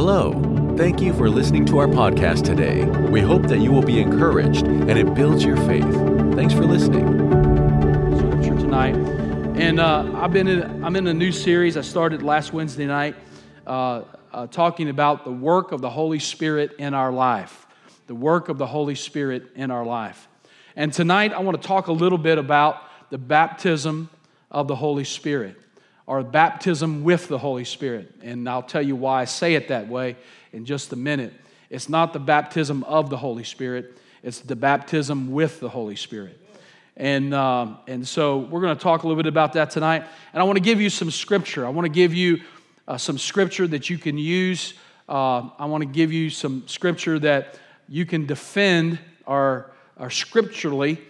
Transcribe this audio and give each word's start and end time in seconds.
Hello. 0.00 0.30
Thank 0.76 1.00
you 1.00 1.12
for 1.12 1.28
listening 1.28 1.64
to 1.66 1.78
our 1.78 1.88
podcast 1.88 2.44
today. 2.44 2.84
We 3.10 3.20
hope 3.20 3.48
that 3.48 3.58
you 3.58 3.72
will 3.72 3.82
be 3.82 4.00
encouraged 4.00 4.64
and 4.64 4.92
it 4.92 5.12
builds 5.12 5.42
your 5.42 5.56
faith. 5.56 5.92
Thanks 6.36 6.54
for 6.54 6.64
listening. 6.64 7.04
Scripture 8.16 8.56
tonight, 8.60 8.94
and 9.60 9.80
uh, 9.80 10.08
I've 10.14 10.32
been 10.32 10.46
in, 10.46 10.84
I'm 10.84 10.94
in 10.94 11.08
a 11.08 11.12
new 11.12 11.32
series. 11.32 11.76
I 11.76 11.80
started 11.80 12.22
last 12.22 12.52
Wednesday 12.52 12.86
night, 12.86 13.16
uh, 13.66 14.02
uh, 14.32 14.46
talking 14.46 14.88
about 14.88 15.24
the 15.24 15.32
work 15.32 15.72
of 15.72 15.80
the 15.80 15.90
Holy 15.90 16.20
Spirit 16.20 16.76
in 16.78 16.94
our 16.94 17.10
life, 17.10 17.66
the 18.06 18.14
work 18.14 18.48
of 18.48 18.56
the 18.56 18.68
Holy 18.68 18.94
Spirit 18.94 19.48
in 19.56 19.72
our 19.72 19.84
life. 19.84 20.28
And 20.76 20.92
tonight, 20.92 21.32
I 21.32 21.40
want 21.40 21.60
to 21.60 21.66
talk 21.66 21.88
a 21.88 21.92
little 21.92 22.18
bit 22.18 22.38
about 22.38 22.84
the 23.10 23.18
baptism 23.18 24.10
of 24.48 24.68
the 24.68 24.76
Holy 24.76 25.02
Spirit 25.02 25.56
or 26.08 26.22
baptism 26.22 27.04
with 27.04 27.28
the 27.28 27.36
Holy 27.36 27.66
Spirit. 27.66 28.10
And 28.22 28.48
I'll 28.48 28.62
tell 28.62 28.80
you 28.80 28.96
why 28.96 29.20
I 29.20 29.24
say 29.26 29.56
it 29.56 29.68
that 29.68 29.88
way 29.88 30.16
in 30.54 30.64
just 30.64 30.90
a 30.94 30.96
minute. 30.96 31.34
It's 31.68 31.90
not 31.90 32.14
the 32.14 32.18
baptism 32.18 32.82
of 32.84 33.10
the 33.10 33.18
Holy 33.18 33.44
Spirit, 33.44 33.98
it's 34.22 34.40
the 34.40 34.56
baptism 34.56 35.30
with 35.30 35.60
the 35.60 35.68
Holy 35.68 35.96
Spirit. 35.96 36.40
And, 36.96 37.34
uh, 37.34 37.74
and 37.86 38.08
so 38.08 38.38
we're 38.38 38.62
going 38.62 38.74
to 38.74 38.82
talk 38.82 39.02
a 39.02 39.06
little 39.06 39.22
bit 39.22 39.28
about 39.28 39.52
that 39.52 39.70
tonight. 39.70 40.02
And 40.32 40.40
I 40.40 40.44
want 40.44 40.56
to 40.56 40.62
give 40.62 40.80
you 40.80 40.88
some 40.88 41.10
scripture. 41.10 41.66
I 41.66 41.68
want 41.68 41.84
to 41.84 41.92
give 41.92 42.14
you 42.14 42.40
uh, 42.88 42.96
some 42.96 43.18
scripture 43.18 43.66
that 43.66 43.90
you 43.90 43.98
can 43.98 44.16
use. 44.16 44.72
Uh, 45.10 45.50
I 45.58 45.66
want 45.66 45.82
to 45.82 45.88
give 45.88 46.10
you 46.10 46.30
some 46.30 46.66
scripture 46.66 47.18
that 47.18 47.58
you 47.86 48.06
can 48.06 48.24
defend 48.24 48.98
or, 49.26 49.72
or 49.98 50.08
scripturally 50.08 51.02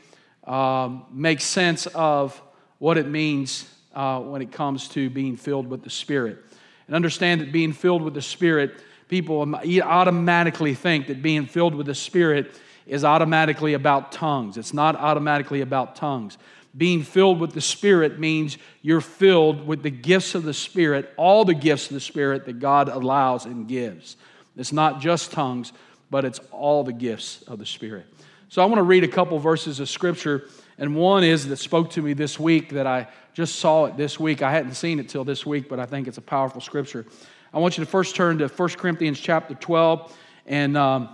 um, 0.42 1.06
make 1.12 1.41
sense 1.41 1.86
of 1.86 2.42
what 2.80 2.98
it 2.98 3.06
means 3.06 3.72
uh, 3.98 4.20
when 4.20 4.40
it 4.40 4.52
comes 4.52 4.86
to 4.86 5.10
being 5.10 5.36
filled 5.36 5.66
with 5.66 5.82
the 5.82 5.90
Spirit. 5.90 6.38
And 6.86 6.94
understand 6.94 7.40
that 7.40 7.50
being 7.50 7.72
filled 7.72 8.00
with 8.00 8.14
the 8.14 8.22
Spirit, 8.22 8.80
people 9.08 9.40
automatically 9.42 10.74
think 10.74 11.08
that 11.08 11.20
being 11.20 11.46
filled 11.46 11.74
with 11.74 11.86
the 11.86 11.96
Spirit 11.96 12.52
is 12.86 13.02
automatically 13.02 13.74
about 13.74 14.12
tongues. 14.12 14.56
It's 14.56 14.72
not 14.72 14.94
automatically 14.94 15.62
about 15.62 15.96
tongues. 15.96 16.38
Being 16.77 17.02
filled 17.02 17.40
with 17.40 17.55
the 17.55 17.60
Spirit 17.60 18.20
means 18.20 18.56
you're 18.82 19.00
filled 19.00 19.66
with 19.66 19.82
the 19.82 19.90
gifts 19.90 20.36
of 20.36 20.44
the 20.44 20.55
Spirit, 20.55 21.12
all 21.16 21.44
the 21.44 21.52
gifts 21.52 21.88
of 21.88 21.94
the 21.94 22.00
Spirit 22.00 22.44
that 22.46 22.60
God 22.60 22.88
allows 22.88 23.46
and 23.46 23.66
gives. 23.66 24.16
It's 24.56 24.72
not 24.72 25.00
just 25.00 25.33
tongues, 25.33 25.72
but 26.08 26.24
it's 26.24 26.38
all 26.52 26.84
the 26.84 26.92
gifts 26.92 27.42
of 27.48 27.58
the 27.58 27.66
Spirit. 27.66 28.06
So 28.48 28.62
I 28.62 28.66
want 28.66 28.77
to 28.78 28.84
read 28.84 29.02
a 29.02 29.08
couple 29.08 29.38
verses 29.40 29.80
of 29.80 29.88
Scripture, 29.88 30.48
and 30.78 30.94
one 30.94 31.24
is 31.24 31.48
that 31.48 31.56
spoke 31.56 31.90
to 31.90 32.02
me 32.02 32.12
this 32.12 32.38
week 32.38 32.70
that 32.70 32.86
I 32.86 33.08
just 33.39 33.61
saw 33.61 33.84
it 33.84 33.97
this 33.97 34.19
week. 34.19 34.42
I 34.42 34.50
hadn't 34.50 34.75
seen 34.75 34.98
it 34.98 35.08
till 35.08 35.22
this 35.22 35.47
week, 35.47 35.69
but 35.69 35.78
I 35.78 35.86
think 35.86 36.08
it's 36.08 36.19
a 36.19 36.20
powerful 36.20 36.61
scripture. 36.61 37.06
I 37.55 37.61
want 37.61 37.78
you 37.78 37.84
to 37.84 37.89
first 37.89 38.17
turn 38.17 38.39
to 38.39 38.48
1 38.48 38.69
Corinthians 38.70 39.20
chapter 39.20 39.55
12. 39.55 40.19
And 40.47 40.77
um, 40.77 41.08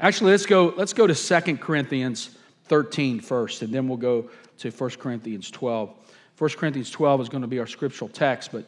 actually, 0.00 0.32
let's 0.32 0.46
go, 0.46 0.74
let's 0.76 0.92
go 0.92 1.06
to 1.06 1.14
2 1.14 1.58
Corinthians 1.58 2.36
13 2.64 3.20
first, 3.20 3.62
and 3.62 3.72
then 3.72 3.86
we'll 3.86 3.98
go 3.98 4.28
to 4.58 4.70
1 4.72 4.90
Corinthians 4.98 5.48
12. 5.52 5.94
1 6.38 6.50
Corinthians 6.50 6.90
12 6.90 7.20
is 7.20 7.28
going 7.28 7.42
to 7.42 7.46
be 7.46 7.60
our 7.60 7.68
scriptural 7.68 8.08
text, 8.08 8.50
but 8.50 8.64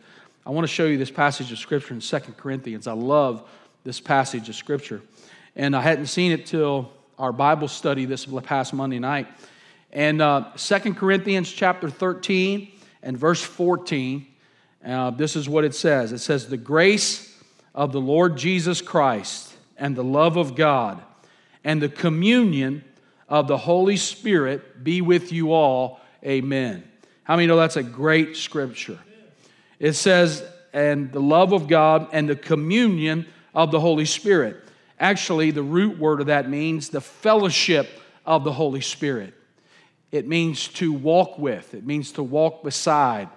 I 0.46 0.50
want 0.50 0.62
to 0.62 0.72
show 0.72 0.86
you 0.86 0.96
this 0.96 1.10
passage 1.10 1.50
of 1.50 1.58
scripture 1.58 1.92
in 1.92 1.98
2 1.98 2.18
Corinthians. 2.36 2.86
I 2.86 2.92
love 2.92 3.50
this 3.82 3.98
passage 3.98 4.48
of 4.48 4.54
scripture. 4.54 5.02
And 5.56 5.74
I 5.74 5.80
hadn't 5.80 6.06
seen 6.06 6.30
it 6.30 6.46
till 6.46 6.92
our 7.18 7.32
Bible 7.32 7.66
study 7.66 8.04
this 8.04 8.26
past 8.44 8.72
Monday 8.72 9.00
night. 9.00 9.26
And 9.92 10.20
uh, 10.20 10.50
2 10.56 10.94
Corinthians 10.94 11.50
chapter 11.50 11.88
13 11.88 12.70
and 13.02 13.16
verse 13.16 13.42
14, 13.42 14.26
uh, 14.84 15.10
this 15.10 15.34
is 15.36 15.48
what 15.48 15.64
it 15.64 15.74
says 15.74 16.12
it 16.12 16.18
says, 16.18 16.48
The 16.48 16.56
grace 16.56 17.36
of 17.74 17.92
the 17.92 18.00
Lord 18.00 18.36
Jesus 18.36 18.82
Christ 18.82 19.54
and 19.76 19.96
the 19.96 20.04
love 20.04 20.36
of 20.36 20.54
God 20.54 21.02
and 21.64 21.80
the 21.80 21.88
communion 21.88 22.84
of 23.28 23.48
the 23.48 23.56
Holy 23.56 23.96
Spirit 23.96 24.82
be 24.84 25.00
with 25.00 25.32
you 25.32 25.52
all. 25.52 26.00
Amen. 26.24 26.82
How 27.24 27.36
many 27.36 27.46
know 27.46 27.56
that's 27.56 27.76
a 27.76 27.82
great 27.82 28.36
scripture? 28.36 28.98
It 29.78 29.92
says, 29.92 30.42
and 30.72 31.12
the 31.12 31.20
love 31.20 31.52
of 31.52 31.68
God 31.68 32.08
and 32.12 32.28
the 32.28 32.36
communion 32.36 33.26
of 33.54 33.70
the 33.70 33.80
Holy 33.80 34.04
Spirit. 34.04 34.56
Actually, 34.98 35.50
the 35.50 35.62
root 35.62 35.98
word 35.98 36.20
of 36.20 36.26
that 36.26 36.48
means 36.48 36.88
the 36.88 37.00
fellowship 37.00 37.88
of 38.26 38.44
the 38.44 38.52
Holy 38.52 38.80
Spirit. 38.80 39.34
It 40.10 40.26
means 40.26 40.68
to 40.68 40.92
walk 40.92 41.38
with, 41.38 41.74
it 41.74 41.86
means 41.86 42.12
to 42.12 42.22
walk 42.22 42.62
beside. 42.62 43.28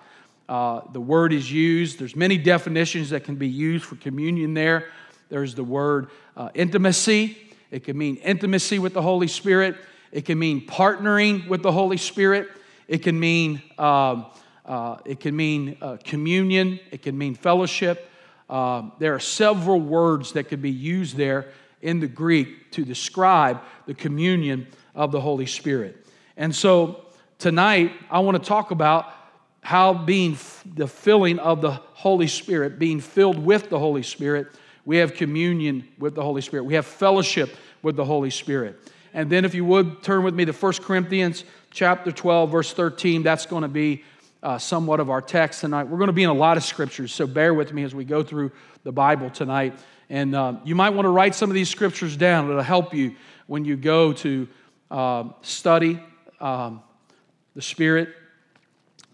Uh, 0.48 0.82
the 0.92 1.00
word 1.00 1.32
is 1.32 1.52
used. 1.52 1.98
There's 2.00 2.16
many 2.16 2.38
definitions 2.38 3.12
that 3.12 3.24
can 3.24 3.36
be 3.36 3.48
used 3.48 3.86
for 3.86 3.96
communion 3.96 4.54
there. 4.54 4.90
There's 5.30 5.56
the 5.56 5.64
word 5.64 6.10
uh, 6.36 6.50
intimacy. 6.54 7.38
It 7.72 7.86
can 7.86 7.98
mean 7.98 8.18
intimacy 8.18 8.80
with 8.80 8.94
the 8.94 9.02
Holy 9.02 9.28
Spirit. 9.28 9.78
It 10.12 10.26
can 10.26 10.38
mean 10.38 10.68
partnering 10.68 11.48
with 11.48 11.64
the 11.64 11.72
Holy 11.72 11.96
Spirit. 11.96 12.50
It 12.90 13.02
can 13.02 13.18
mean 13.18 13.62
um, 13.78 14.26
uh, 14.66 14.98
it 15.06 15.20
can 15.20 15.36
mean 15.36 15.78
uh, 15.82 15.98
communion. 16.04 16.80
It 16.92 17.02
can 17.02 17.18
mean 17.18 17.36
fellowship. 17.36 18.10
Uh, 18.50 18.90
there 19.00 19.16
are 19.16 19.20
several 19.20 19.80
words 19.80 20.34
that 20.34 20.50
could 20.50 20.62
be 20.62 20.72
used 20.72 21.16
there 21.16 21.48
in 21.82 22.00
the 22.00 22.08
Greek 22.08 22.72
to 22.72 22.84
describe 22.84 23.62
the 23.86 23.94
communion 23.94 24.68
of 24.94 25.12
the 25.12 25.22
Holy 25.22 25.46
Spirit. 25.46 26.01
And 26.42 26.56
so 26.56 27.06
tonight, 27.38 27.92
I 28.10 28.18
want 28.22 28.36
to 28.36 28.44
talk 28.44 28.72
about 28.72 29.14
how 29.62 29.94
being 29.94 30.40
the 30.74 30.88
filling 30.88 31.38
of 31.38 31.62
the 31.62 31.70
Holy 31.70 32.26
Spirit, 32.26 32.80
being 32.80 33.00
filled 33.00 33.38
with 33.38 33.70
the 33.70 33.78
Holy 33.78 34.02
Spirit, 34.02 34.48
we 34.84 34.98
have 34.98 35.14
communion 35.14 35.88
with 36.00 36.16
the 36.16 36.24
Holy 36.24 36.42
Spirit. 36.42 36.64
We 36.64 36.74
have 36.74 36.88
fellowship 36.88 37.56
with 37.84 37.96
the 37.96 38.06
Holy 38.06 38.32
Spirit. 38.32 38.92
And 39.14 39.30
then, 39.30 39.46
if 39.46 39.54
you 39.54 39.64
would 39.66 40.02
turn 40.02 40.24
with 40.24 40.34
me 40.34 40.46
to 40.46 40.52
1 40.52 40.74
Corinthians 40.82 41.44
chapter 41.70 42.12
12, 42.12 42.52
verse 42.52 42.74
13, 42.74 43.22
that's 43.22 43.46
going 43.46 43.62
to 43.62 43.68
be 43.68 44.04
uh, 44.42 44.58
somewhat 44.58 45.00
of 45.00 45.12
our 45.12 45.22
text 45.22 45.62
tonight. 45.62 45.84
We're 45.84 46.00
going 46.00 46.08
to 46.08 46.12
be 46.12 46.24
in 46.24 46.32
a 46.32 46.34
lot 46.34 46.58
of 46.58 46.64
scriptures, 46.64 47.14
so 47.14 47.28
bear 47.28 47.54
with 47.54 47.72
me 47.72 47.84
as 47.84 47.94
we 47.94 48.04
go 48.04 48.24
through 48.24 48.52
the 48.82 48.92
Bible 48.92 49.30
tonight. 49.30 49.76
And 50.10 50.34
uh, 50.34 50.56
you 50.64 50.74
might 50.74 50.90
want 50.90 51.06
to 51.06 51.12
write 51.12 51.36
some 51.36 51.52
of 51.52 51.54
these 51.54 51.70
scriptures 51.70 52.18
down. 52.18 52.50
It'll 52.50 52.64
help 52.64 52.96
you 52.96 53.16
when 53.46 53.64
you 53.64 53.76
go 53.78 54.12
to 54.14 54.48
uh, 54.90 55.26
study 55.44 56.02
um, 56.42 56.82
the 57.56 57.62
Spirit. 57.62 58.10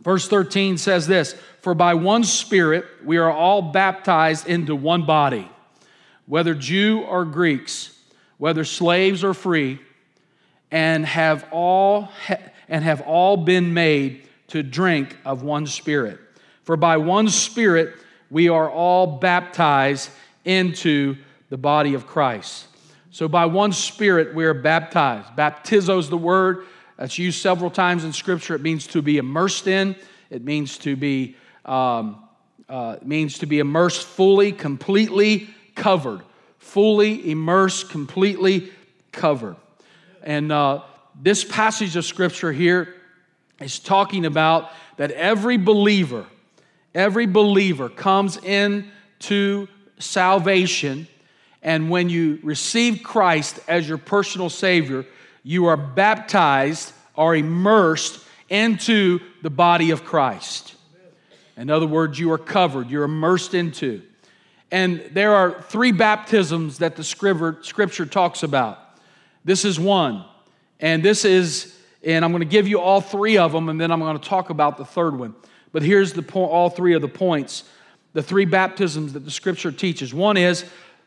Verse 0.02 0.28
13 0.28 0.78
says 0.78 1.08
this 1.08 1.34
For 1.62 1.74
by 1.74 1.94
one 1.94 2.24
Spirit 2.24 2.86
we 3.04 3.18
are 3.18 3.32
all 3.32 3.62
baptized 3.62 4.48
into 4.48 4.76
one 4.76 5.06
body, 5.06 5.50
whether 6.26 6.54
Jew 6.54 7.02
or 7.02 7.26
Greeks, 7.26 7.98
whether 8.38 8.64
slaves 8.64 9.24
or 9.24 9.34
free, 9.34 9.80
and 10.72 11.06
have 11.06 11.48
all, 11.52 12.10
and 12.70 12.84
have 12.84 13.02
all 13.02 13.38
been 13.38 13.74
made 13.74 14.28
to 14.48 14.64
drink 14.64 15.18
of 15.26 15.44
one 15.44 15.68
Spirit. 15.68 16.20
For 16.64 16.78
by 16.78 16.98
one 16.98 17.30
Spirit 17.30 17.96
we 18.30 18.50
are 18.50 18.70
all 18.70 19.18
baptized 19.18 20.10
into 20.46 21.18
the 21.50 21.58
body 21.58 21.94
of 21.94 22.08
Christ. 22.08 22.68
So 23.10 23.28
by 23.28 23.46
one 23.46 23.72
Spirit 23.72 24.36
we 24.36 24.46
are 24.46 24.54
baptized. 24.54 25.30
Baptizo 25.36 25.98
is 25.98 26.10
the 26.10 26.18
word 26.18 26.66
that's 26.98 27.18
used 27.20 27.42
several 27.42 27.70
times 27.70 28.04
in 28.04 28.12
Scripture. 28.12 28.56
It 28.56 28.62
means 28.62 28.88
to 28.88 29.02
be 29.02 29.18
immersed 29.18 29.68
in. 29.68 29.96
It 30.30 30.44
means 30.44 30.78
to 30.80 30.96
be 30.96 31.36
um, 31.64 32.24
uh, 32.70 32.98
means 33.04 33.40
to 33.40 33.46
be 33.46 33.60
immersed 33.60 34.06
fully, 34.06 34.52
completely 34.52 35.50
covered, 35.76 36.22
fully 36.58 37.32
immersed, 37.32 37.90
completely 37.90 38.72
covered. 39.12 39.56
And 40.24 40.52
uh, 40.52 40.82
this 41.22 41.44
passage 41.44 41.96
of 41.96 42.04
Scripture 42.04 42.52
here 42.52 42.96
is 43.62 43.80
talking 43.80 44.26
about 44.26 44.72
that 44.98 45.12
every 45.12 45.58
believer, 45.58 46.26
every 46.94 47.26
believer 47.26 47.90
comes 47.90 48.38
into 48.38 49.68
salvation, 50.00 51.08
and 51.62 51.90
when 51.90 52.10
you 52.10 52.40
receive 52.44 53.02
Christ 53.04 53.60
as 53.68 53.88
your 53.88 53.98
personal 53.98 54.50
Savior 54.50 55.06
you 55.48 55.68
are 55.68 55.78
baptized 55.78 56.92
or 57.16 57.34
immersed 57.34 58.20
into 58.50 59.22
the 59.44 59.50
body 59.50 59.92
of 59.92 60.04
Christ. 60.04 60.76
In 61.56 61.70
other 61.70 61.88
words, 61.88 62.20
you 62.20 62.34
are 62.34 62.38
covered, 62.38 62.90
you're 62.90 63.06
immersed 63.06 63.54
into. 63.54 64.02
And 64.72 65.00
there 65.14 65.34
are 65.34 65.62
three 65.62 65.94
baptisms 65.94 66.80
that 66.80 66.98
the 66.98 67.04
scripture 67.04 68.06
talks 68.06 68.44
about. 68.44 68.78
This 69.46 69.64
is 69.64 69.80
one. 69.80 70.26
And 70.82 71.02
this 71.02 71.24
is, 71.24 71.80
and 72.04 72.26
I'm 72.26 72.32
going 72.32 72.42
to 72.42 72.46
give 72.46 72.68
you 72.68 72.82
all 72.82 73.00
three 73.00 73.38
of 73.38 73.54
them, 73.54 73.70
and 73.70 73.80
then 73.80 73.90
I'm 73.90 74.02
going 74.02 74.20
to 74.20 74.30
talk 74.30 74.50
about 74.50 74.78
the 74.78 74.84
third 74.84 75.18
one. 75.18 75.34
But 75.72 75.82
here's 75.82 76.12
the 76.12 76.24
point, 76.24 76.52
all 76.52 76.70
three 76.70 76.94
of 76.94 77.02
the 77.02 77.08
points, 77.08 77.64
the 78.12 78.22
three 78.22 78.46
baptisms 78.46 79.14
that 79.14 79.24
the 79.24 79.32
scripture 79.32 79.72
teaches. 79.72 80.14
One 80.14 80.36
is 80.36 80.66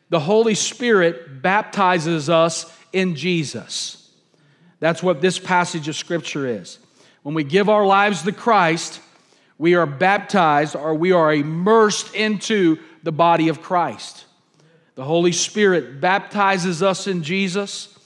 the 0.09 0.21
Holy 0.21 0.55
Spirit 0.55 1.43
baptizes 1.43 2.31
us 2.31 2.75
in 2.95 3.17
Jesus. 3.17 4.00
That's 4.81 5.03
what 5.03 5.21
this 5.21 5.39
passage 5.39 5.89
of 5.89 5.97
Scripture 5.97 6.47
is. 6.47 6.79
When 7.23 7.35
we 7.35 7.45
give 7.45 7.69
our 7.69 7.87
lives 7.87 8.23
to 8.23 8.33
Christ, 8.33 9.01
we 9.59 9.75
are 9.75 9.87
baptized 9.87 10.75
or 10.75 10.95
we 10.95 11.13
are 11.13 11.33
immersed 11.33 12.15
into 12.15 12.79
the 13.03 13.13
body 13.13 13.49
of 13.49 13.61
Christ. 13.63 14.25
The 14.95 15.05
Holy 15.05 15.33
Spirit 15.33 16.01
baptizes 16.01 16.83
us 16.83 17.07
in 17.07 17.23
Jesus. 17.23 17.99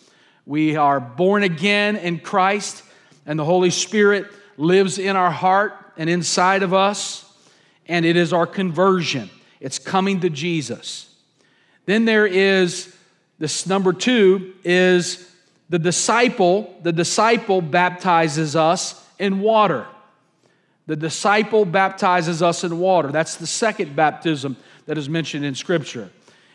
We 0.47 0.77
are 0.77 1.01
born 1.01 1.43
again 1.43 1.97
in 1.97 2.19
Christ, 2.19 2.83
and 3.25 3.39
the 3.39 3.45
Holy 3.45 3.71
Spirit 3.71 4.27
lives 4.57 4.99
in 4.99 5.17
our 5.17 5.31
heart 5.31 5.75
and 5.97 6.11
inside 6.11 6.63
of 6.63 6.75
us, 6.75 7.25
and 7.87 8.05
it 8.05 8.17
is 8.17 8.33
our 8.33 8.47
conversion. 8.47 9.31
It's 9.61 9.79
coming 9.79 10.21
to 10.21 10.31
Jesus. 10.31 11.13
Then 11.87 12.05
there 12.05 12.27
is 12.27 12.95
this 13.39 13.67
number 13.67 13.93
two 13.93 14.55
is 14.63 15.34
the 15.69 15.79
disciple. 15.79 16.79
The 16.83 16.93
disciple 16.93 17.61
baptizes 17.61 18.57
us 18.57 19.03
in 19.19 19.41
water. 19.41 19.87
The 20.87 20.97
disciple 20.97 21.65
baptizes 21.65 22.43
us 22.43 22.65
in 22.65 22.79
water. 22.79 23.11
That's 23.11 23.37
the 23.37 23.47
second 23.47 23.97
baptism 23.97 24.57
that 24.87 24.99
is 24.99 25.09
mentioned 25.09 25.45
in 25.45 25.55
Scripture. 25.55 26.11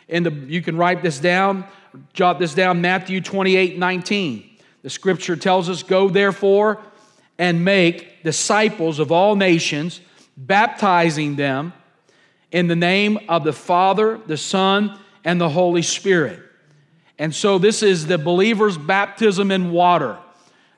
And 0.08 0.48
you 0.48 0.62
can 0.62 0.76
write 0.76 1.02
this 1.02 1.18
down, 1.18 1.64
jot 2.12 2.38
this 2.38 2.54
down, 2.54 2.80
Matthew 2.80 3.20
28 3.20 3.78
19. 3.78 4.50
The 4.82 4.90
Scripture 4.90 5.36
tells 5.36 5.68
us, 5.68 5.82
Go 5.82 6.08
therefore 6.08 6.80
and 7.38 7.64
make 7.64 8.22
disciples 8.22 8.98
of 8.98 9.10
all 9.10 9.34
nations, 9.34 10.00
baptizing 10.36 11.36
them 11.36 11.72
in 12.52 12.66
the 12.66 12.76
name 12.76 13.18
of 13.28 13.44
the 13.44 13.52
Father, 13.52 14.20
the 14.26 14.36
Son, 14.36 14.98
and 15.24 15.40
the 15.40 15.48
Holy 15.48 15.82
Spirit. 15.82 16.40
And 17.20 17.34
so 17.34 17.58
this 17.58 17.82
is 17.82 18.06
the 18.06 18.16
believer's 18.16 18.78
baptism 18.78 19.50
in 19.50 19.72
water. 19.72 20.16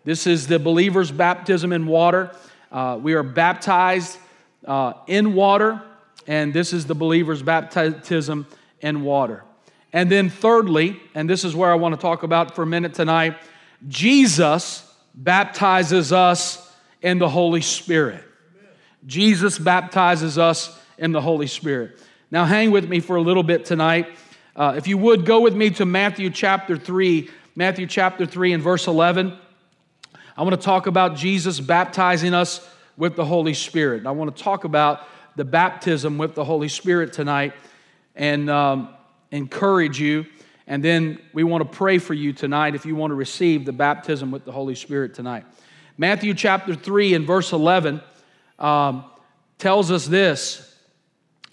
This 0.03 0.27
is 0.27 0.49
the 0.49 0.59
believer's 0.59 1.13
baptism 1.13 1.73
in 1.73 1.87
water. 1.87 2.33
Uh, 2.73 2.99
we 3.01 3.15
are 3.15 3.23
baptized 3.23 4.19
uh, 4.67 4.95
in 5.07 5.35
water, 5.35 5.81
and 6.27 6.53
this 6.53 6.73
is 6.73 6.85
the 6.87 6.97
believer's 6.97 7.45
baptism 7.45 8.49
in 8.81 9.03
water. 9.03 9.45
And 9.93 10.11
then, 10.11 10.31
thirdly, 10.31 11.01
and 11.15 11.31
this 11.31 11.45
is 11.45 11.55
where 11.55 11.71
I 11.71 11.77
want 11.77 11.95
to 11.95 12.01
talk 12.01 12.25
about 12.25 12.57
for 12.57 12.65
a 12.65 12.67
minute 12.67 12.93
tonight 12.93 13.37
Jesus 13.87 14.93
baptizes 15.15 16.13
us 16.13 16.75
in 17.03 17.19
the 17.19 17.29
Holy 17.29 17.61
Spirit. 17.61 18.25
Jesus 19.07 19.61
baptizes 19.61 20.39
us 20.39 20.77
in 20.99 21.13
the 21.13 21.21
Holy 21.21 21.47
Spirit. 21.47 22.01
Now, 22.33 22.47
hang 22.47 22.73
with 22.73 22.89
me 22.89 22.99
for 22.99 23.15
a 23.15 23.23
little 23.23 23.45
bit 23.45 23.65
tonight. 23.65 24.09
Uh, 24.55 24.75
if 24.77 24.87
you 24.87 24.99
would, 24.99 25.25
go 25.25 25.41
with 25.41 25.55
me 25.55 25.71
to 25.71 25.87
Matthew 25.87 26.31
chapter 26.31 26.77
3, 26.77 27.29
Matthew 27.57 27.87
chapter 27.87 28.27
3 28.27 28.53
and 28.53 28.63
verse 28.63 28.87
11. 28.87 29.37
I 30.37 30.43
want 30.43 30.59
to 30.59 30.65
talk 30.65 30.87
about 30.87 31.17
Jesus 31.17 31.61
baptizing 31.61 32.35
us 32.35 32.67
with 32.97 33.17
the 33.17 33.25
Holy 33.25 33.55
Spirit. 33.55 34.07
I 34.07 34.11
want 34.11 34.37
to 34.37 34.43
talk 34.43 34.65
about 34.65 35.07
the 35.37 35.45
baptism 35.45 36.19
with 36.19 36.35
the 36.35 36.45
Holy 36.45 36.69
Spirit 36.69 37.13
tonight 37.13 37.55
and 38.15 38.51
um, 38.51 38.91
encourage 39.31 39.99
you 39.99 40.27
and 40.67 40.83
then 40.83 41.19
we 41.33 41.45
want 41.45 41.71
to 41.71 41.77
pray 41.77 41.99
for 41.99 42.15
you 42.15 42.33
tonight 42.33 42.75
if 42.75 42.87
you 42.87 42.95
want 42.95 43.11
to 43.11 43.15
receive 43.15 43.65
the 43.65 43.73
baptism 43.73 44.31
with 44.31 44.45
the 44.45 44.53
Holy 44.53 44.75
Spirit 44.75 45.15
tonight. 45.15 45.45
Matthew 45.99 46.35
chapter 46.35 46.75
3 46.75 47.15
and 47.15 47.27
verse 47.27 47.53
11 47.53 48.01
um, 48.59 49.05
tells 49.59 49.91
us 49.91 50.07
this. 50.07 50.75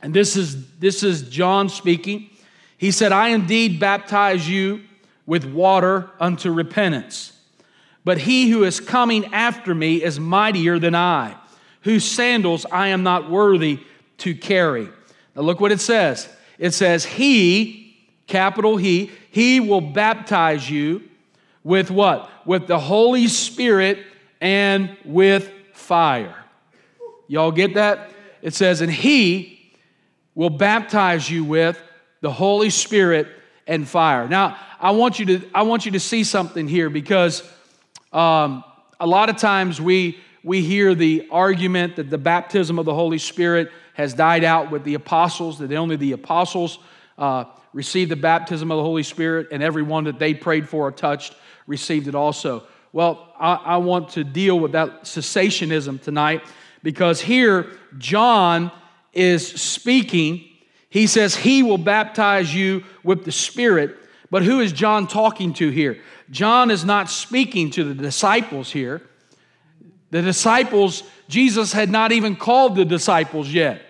And 0.01 0.13
this 0.13 0.37
is, 0.37 0.77
this 0.77 1.03
is 1.03 1.23
John 1.23 1.69
speaking. 1.69 2.28
He 2.79 2.91
said, 2.91 3.11
I 3.11 3.29
indeed 3.29 3.77
baptize 3.77 4.49
you 4.49 4.81
with 5.25 5.43
water 5.43 6.09
unto 6.17 6.49
repentance. 6.49 7.33
But 8.05 8.19
he 8.19 8.49
who 8.49 8.63
is 8.63 8.79
coming 8.79 9.25
after 9.33 9.75
me 9.75 10.01
is 10.01 10.17
mightier 10.17 10.79
than 10.79 10.95
I, 10.95 11.35
whose 11.81 12.05
sandals 12.05 12.65
I 12.71 12.87
am 12.87 13.03
not 13.03 13.29
worthy 13.29 13.81
to 14.19 14.33
carry. 14.33 14.87
Now 15.35 15.41
look 15.41 15.59
what 15.59 15.73
it 15.73 15.81
says. 15.81 16.29
It 16.57 16.71
says, 16.71 17.03
He 17.03 17.97
capital 18.27 18.77
He, 18.77 19.11
He 19.29 19.59
will 19.59 19.81
baptize 19.81 20.69
you 20.69 21.03
with 21.65 21.91
what? 21.91 22.31
With 22.45 22.67
the 22.67 22.79
Holy 22.79 23.27
Spirit 23.27 23.99
and 24.39 24.95
with 25.03 25.51
fire. 25.73 26.45
Y'all 27.27 27.51
get 27.51 27.73
that? 27.73 28.09
It 28.41 28.53
says, 28.53 28.79
and 28.79 28.91
He 28.91 29.73
will 30.33 30.49
baptize 30.49 31.29
you 31.29 31.43
with 31.43 31.77
the 32.21 32.31
Holy 32.31 32.69
Spirit 32.69 33.27
and 33.67 33.87
fire. 33.87 34.27
Now, 34.27 34.57
I 34.79 34.91
want 34.91 35.19
you 35.19 35.25
to, 35.25 35.49
I 35.53 35.63
want 35.63 35.85
you 35.85 35.91
to 35.91 35.99
see 35.99 36.23
something 36.23 36.67
here 36.67 36.89
because 36.89 37.43
um, 38.11 38.63
a 38.99 39.07
lot 39.07 39.29
of 39.29 39.37
times 39.37 39.79
we, 39.79 40.19
we 40.43 40.61
hear 40.61 40.95
the 40.95 41.27
argument 41.31 41.95
that 41.97 42.09
the 42.09 42.17
baptism 42.17 42.79
of 42.79 42.85
the 42.85 42.93
Holy 42.93 43.17
Spirit 43.17 43.71
has 43.93 44.13
died 44.13 44.43
out 44.43 44.71
with 44.71 44.83
the 44.83 44.93
apostles, 44.93 45.59
that 45.59 45.71
only 45.73 45.95
the 45.95 46.13
apostles 46.13 46.79
uh, 47.17 47.43
received 47.73 48.09
the 48.09 48.15
baptism 48.15 48.71
of 48.71 48.77
the 48.77 48.83
Holy 48.83 49.03
Spirit, 49.03 49.47
and 49.51 49.61
everyone 49.61 50.05
that 50.05 50.19
they 50.19 50.33
prayed 50.33 50.67
for 50.67 50.87
or 50.87 50.91
touched 50.91 51.35
received 51.67 52.07
it 52.07 52.15
also. 52.15 52.63
Well, 52.91 53.33
I, 53.39 53.53
I 53.53 53.77
want 53.77 54.09
to 54.09 54.23
deal 54.23 54.59
with 54.59 54.71
that 54.71 55.03
cessationism 55.03 56.01
tonight 56.01 56.41
because 56.81 57.21
here 57.21 57.67
John 57.97 58.71
is 59.13 59.47
speaking. 59.47 60.48
He 60.89 61.07
says 61.07 61.35
he 61.35 61.63
will 61.63 61.77
baptize 61.77 62.53
you 62.53 62.83
with 63.03 63.25
the 63.25 63.31
Spirit. 63.31 63.97
But 64.31 64.43
who 64.43 64.59
is 64.59 64.71
John 64.71 65.07
talking 65.07 65.53
to 65.55 65.69
here? 65.69 66.01
John 66.31 66.71
is 66.71 66.85
not 66.85 67.09
speaking 67.09 67.71
to 67.71 67.83
the 67.83 67.93
disciples 67.93 68.71
here. 68.71 69.01
The 70.11 70.21
disciples, 70.21 71.03
Jesus 71.27 71.71
had 71.71 71.89
not 71.89 72.11
even 72.11 72.35
called 72.35 72.75
the 72.75 72.85
disciples 72.85 73.49
yet. 73.49 73.81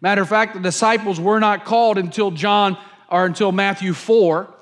Matter 0.00 0.22
of 0.22 0.28
fact, 0.28 0.54
the 0.54 0.60
disciples 0.60 1.18
were 1.18 1.40
not 1.40 1.64
called 1.64 1.98
until 1.98 2.30
John 2.30 2.78
or 3.08 3.26
until 3.26 3.52
Matthew 3.52 3.92
4. 3.92 4.52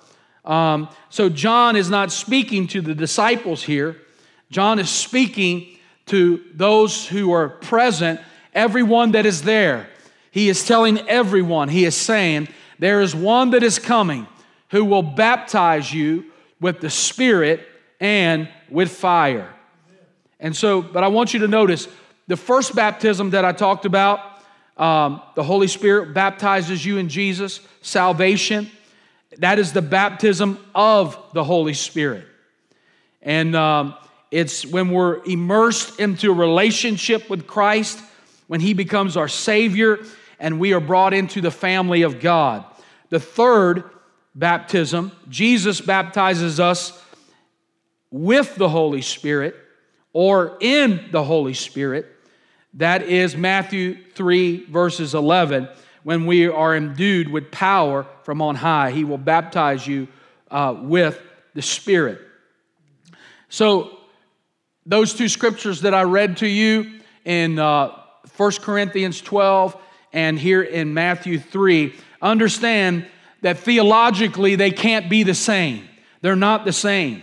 Um, 0.45 0.89
so 1.11 1.29
John 1.29 1.77
is 1.77 1.91
not 1.91 2.13
speaking 2.13 2.67
to 2.69 2.81
the 2.81 2.95
disciples 2.95 3.63
here. 3.63 3.97
John 4.51 4.79
is 4.79 4.91
speaking 4.91 5.79
to 6.07 6.43
those 6.55 7.07
who 7.07 7.33
are 7.33 7.49
present, 7.49 8.21
everyone 8.55 9.13
that 9.13 9.27
is 9.27 9.43
there. 9.43 9.89
He 10.33 10.49
is 10.49 10.65
telling 10.65 10.99
everyone, 11.09 11.69
he 11.69 11.85
is 11.85 11.95
saying, 11.95 12.49
There 12.79 13.01
is 13.01 13.15
one 13.15 13.51
that 13.51 13.63
is 13.63 13.79
coming 13.79 14.27
who 14.71 14.85
will 14.85 15.03
baptize 15.03 15.93
you 15.93 16.25
with 16.59 16.81
the 16.81 16.91
Spirit 16.91 17.69
and 18.01 18.49
with 18.71 18.91
fire. 18.91 19.55
And 20.41 20.57
so, 20.57 20.83
but 20.83 21.05
I 21.05 21.09
want 21.09 21.35
you 21.35 21.41
to 21.41 21.49
notice 21.49 21.87
the 22.27 22.37
first 22.37 22.75
baptism 22.75 23.31
that 23.31 23.45
I 23.45 23.53
talked 23.53 23.85
about 23.85 24.21
um, 24.79 25.21
the 25.35 25.43
Holy 25.43 25.69
Spirit 25.69 26.15
baptizes 26.15 26.85
you 26.85 26.97
in 26.97 27.11
Jesus, 27.11 27.61
salvation. 27.83 28.71
That 29.39 29.59
is 29.59 29.73
the 29.73 29.83
baptism 29.83 30.59
of 30.75 31.19
the 31.35 31.45
Holy 31.45 31.75
Spirit. 31.75 32.27
And 33.21 33.55
um, 33.55 33.95
it's 34.31 34.65
when 34.65 34.91
we're 34.91 35.23
immersed 35.25 36.01
into 36.01 36.31
a 36.31 36.35
relationship 36.35 37.29
with 37.29 37.47
Christ, 37.47 38.01
when 38.47 38.61
He 38.61 38.73
becomes 38.73 39.17
our 39.17 39.29
Savior, 39.29 40.01
and 40.43 40.59
we 40.59 40.75
are 40.75 40.81
brought 40.81 41.15
into 41.15 41.41
the 41.41 41.53
family 41.53 42.03
of 42.03 42.19
God. 42.19 42.65
The 43.11 43.21
third 43.21 43.85
baptism, 44.35 45.13
Jesus 45.29 45.81
baptizes 45.81 46.59
us 46.59 47.01
with 48.11 48.57
the 48.57 48.69
Holy 48.69 49.03
Spirit 49.03 49.55
or 50.13 50.59
in 50.61 51.09
the 51.13 51.23
Holy 51.23 51.55
Spirit. 51.55 52.07
That 52.75 53.03
is 53.03 53.37
Matthew 53.37 54.03
3, 54.15 54.67
verses 54.67 55.15
11. 55.15 55.69
When 56.03 56.27
we 56.27 56.49
are 56.49 56.75
endued 56.75 57.29
with 57.29 57.53
power 57.53 58.05
from 58.25 58.43
on 58.43 58.57
high, 58.57 58.91
he 58.91 59.05
will 59.05 59.19
baptize 59.19 59.87
you 59.87 60.09
uh, 60.51 60.75
with 60.77 61.23
the 61.55 61.63
Spirit. 61.63 62.21
So, 63.49 63.97
those 64.85 65.15
two 65.15 65.29
scriptures 65.29 65.83
that 65.83 65.95
I 65.95 66.03
read 66.03 66.39
to 66.39 66.49
you 66.49 66.99
in 67.25 67.61
uh, 67.61 67.97
1 68.37 68.53
Corinthians 68.63 69.21
12 69.21 69.77
and 70.13 70.39
here 70.39 70.63
in 70.63 70.95
Matthew 70.95 71.39
3, 71.39 71.95
understand 72.21 73.07
that 73.41 73.59
theologically 73.59 74.55
they 74.55 74.71
can't 74.71 75.11
be 75.11 75.23
the 75.23 75.35
same. 75.35 75.89
They're 76.21 76.37
not 76.37 76.65
the 76.65 76.73
same. 76.73 77.23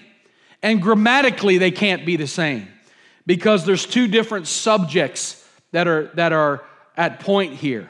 And 0.61 0.81
grammatically 0.81 1.57
they 1.57 1.71
can't 1.71 2.05
be 2.05 2.17
the 2.17 2.27
same 2.27 2.67
because 3.25 3.65
there's 3.65 3.85
two 3.85 4.07
different 4.07 4.47
subjects 4.47 5.45
that 5.71 5.87
are, 5.87 6.07
that 6.15 6.33
are 6.33 6.63
at 6.97 7.19
point 7.21 7.53
here. 7.53 7.89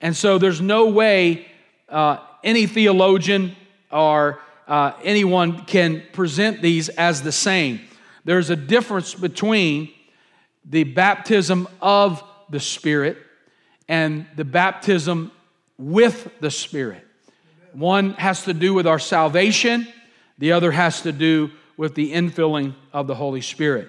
And 0.00 0.16
so 0.16 0.38
there's 0.38 0.60
no 0.60 0.88
way 0.88 1.46
uh, 1.88 2.18
any 2.42 2.66
theologian 2.66 3.54
or 3.90 4.40
uh, 4.66 4.92
anyone 5.02 5.64
can 5.64 6.02
present 6.12 6.60
these 6.60 6.88
as 6.90 7.22
the 7.22 7.32
same. 7.32 7.80
There's 8.24 8.50
a 8.50 8.56
difference 8.56 9.14
between 9.14 9.90
the 10.64 10.84
baptism 10.84 11.68
of 11.80 12.22
the 12.50 12.60
Spirit 12.60 13.18
and 13.88 14.26
the 14.36 14.44
baptism 14.44 15.32
with 15.78 16.30
the 16.40 16.50
Spirit. 16.50 17.04
One 17.72 18.12
has 18.14 18.44
to 18.44 18.54
do 18.54 18.74
with 18.74 18.86
our 18.86 18.98
salvation, 18.98 19.88
the 20.38 20.52
other 20.52 20.70
has 20.70 21.02
to 21.02 21.12
do 21.12 21.50
with 21.76 21.94
the 21.94 22.12
infilling 22.12 22.74
of 22.92 23.06
the 23.06 23.14
Holy 23.14 23.40
Spirit. 23.40 23.88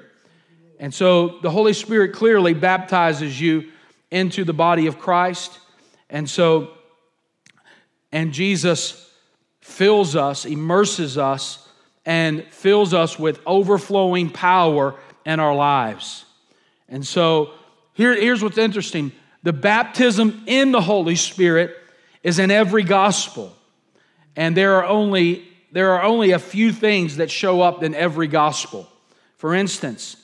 And 0.80 0.94
so 0.94 1.40
the 1.42 1.50
Holy 1.50 1.74
Spirit 1.74 2.14
clearly 2.14 2.54
baptizes 2.54 3.40
you 3.40 3.72
into 4.12 4.44
the 4.44 4.54
body 4.54 4.88
of 4.88 5.00
Christ. 5.00 5.60
And 6.10 6.30
so, 6.30 6.72
and 8.12 8.32
Jesus 8.32 9.12
fills 9.60 10.16
us, 10.16 10.46
immerses 10.46 11.18
us, 11.18 11.68
and 12.06 12.44
fills 12.46 12.94
us 12.94 13.20
with 13.20 13.40
overflowing 13.46 14.30
power 14.30 14.96
in 15.26 15.40
our 15.40 15.54
lives. 15.54 16.26
And 16.88 17.06
so, 17.06 17.52
here, 17.94 18.16
here's 18.16 18.42
what's 18.42 18.58
interesting 18.58 19.12
the 19.44 19.54
baptism 19.54 20.44
in 20.48 20.72
the 20.72 20.82
Holy 20.82 21.16
Spirit 21.16 21.76
is 22.24 22.40
in 22.40 22.52
every 22.52 22.84
gospel. 22.84 23.56
And 24.36 24.56
there 24.56 24.76
are 24.76 24.86
only, 24.86 25.48
there 25.72 25.92
are 25.92 26.04
only 26.04 26.32
a 26.32 26.40
few 26.40 26.72
things 26.72 27.18
that 27.18 27.32
show 27.32 27.62
up 27.62 27.84
in 27.84 27.96
every 27.96 28.28
gospel. 28.28 28.88
For 29.38 29.56
instance, 29.56 30.18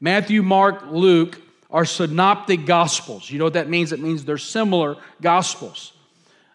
Matthew, 0.00 0.42
Mark, 0.42 0.84
Luke 0.90 1.40
are 1.70 1.84
synoptic 1.84 2.66
gospels. 2.66 3.30
You 3.30 3.38
know 3.38 3.44
what 3.44 3.54
that 3.54 3.68
means? 3.68 3.92
It 3.92 4.00
means 4.00 4.24
they're 4.24 4.38
similar 4.38 4.96
gospels. 5.20 5.92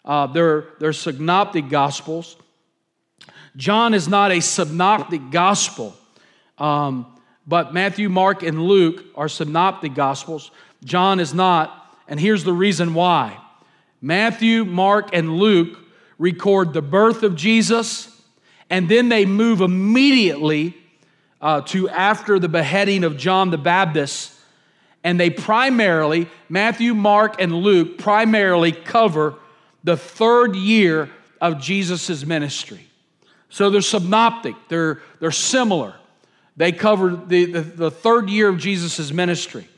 Uh, 0.04 0.26
they're, 0.26 0.64
they're 0.80 0.92
synoptic 0.92 1.68
gospels. 1.68 2.36
John 3.56 3.94
is 3.94 4.08
not 4.08 4.30
a 4.30 4.40
synoptic 4.40 5.30
gospel, 5.30 5.96
um, 6.58 7.06
but 7.46 7.74
Matthew, 7.74 8.08
Mark, 8.08 8.42
and 8.42 8.62
Luke 8.62 9.04
are 9.16 9.28
synoptic 9.28 9.94
gospels. 9.94 10.50
John 10.84 11.18
is 11.18 11.34
not, 11.34 11.77
and 12.08 12.18
here's 12.18 12.44
the 12.44 12.52
reason 12.52 12.94
why. 12.94 13.38
Matthew, 14.00 14.64
Mark, 14.64 15.10
and 15.12 15.36
Luke 15.36 15.78
record 16.18 16.72
the 16.72 16.82
birth 16.82 17.22
of 17.22 17.36
Jesus, 17.36 18.10
and 18.70 18.88
then 18.88 19.08
they 19.08 19.26
move 19.26 19.60
immediately 19.60 20.76
uh, 21.40 21.60
to 21.62 21.88
after 21.88 22.38
the 22.38 22.48
beheading 22.48 23.04
of 23.04 23.16
John 23.16 23.50
the 23.50 23.58
Baptist. 23.58 24.34
And 25.04 25.18
they 25.18 25.30
primarily, 25.30 26.28
Matthew, 26.48 26.94
Mark, 26.94 27.40
and 27.40 27.54
Luke, 27.54 27.98
primarily 27.98 28.72
cover 28.72 29.36
the 29.84 29.96
third 29.96 30.56
year 30.56 31.08
of 31.40 31.60
Jesus' 31.60 32.26
ministry. 32.26 32.84
So 33.48 33.70
they're 33.70 33.80
synoptic, 33.80 34.56
they're, 34.68 35.00
they're 35.20 35.30
similar. 35.30 35.94
They 36.56 36.72
cover 36.72 37.14
the, 37.14 37.44
the, 37.44 37.60
the 37.60 37.90
third 37.90 38.28
year 38.28 38.48
of 38.48 38.58
Jesus' 38.58 39.12
ministry. 39.12 39.68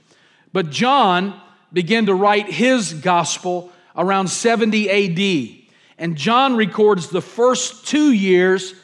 But 0.53 0.71
John 0.71 1.39
began 1.73 2.07
to 2.07 2.15
write 2.15 2.49
his 2.49 2.93
gospel 2.95 3.71
around 3.97 4.29
70 4.29 4.91
AD. 4.91 5.67
And 5.99 6.17
John 6.17 6.57
records 6.57 7.09
the 7.09 7.21
first 7.21 7.87
two 7.87 8.13
years 8.13 8.75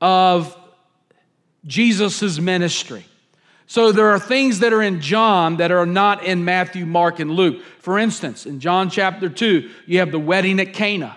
of 0.00 0.56
Jesus' 1.66 2.38
ministry. 2.38 3.04
So 3.66 3.92
there 3.92 4.10
are 4.10 4.18
things 4.18 4.60
that 4.60 4.72
are 4.72 4.82
in 4.82 5.00
John 5.00 5.56
that 5.56 5.72
are 5.72 5.86
not 5.86 6.22
in 6.24 6.44
Matthew, 6.44 6.84
Mark, 6.84 7.18
and 7.18 7.30
Luke. 7.30 7.62
For 7.80 7.98
instance, 7.98 8.46
in 8.46 8.60
John 8.60 8.90
chapter 8.90 9.28
2, 9.28 9.70
you 9.86 9.98
have 9.98 10.12
the 10.12 10.18
wedding 10.18 10.60
at 10.60 10.74
Cana. 10.74 11.16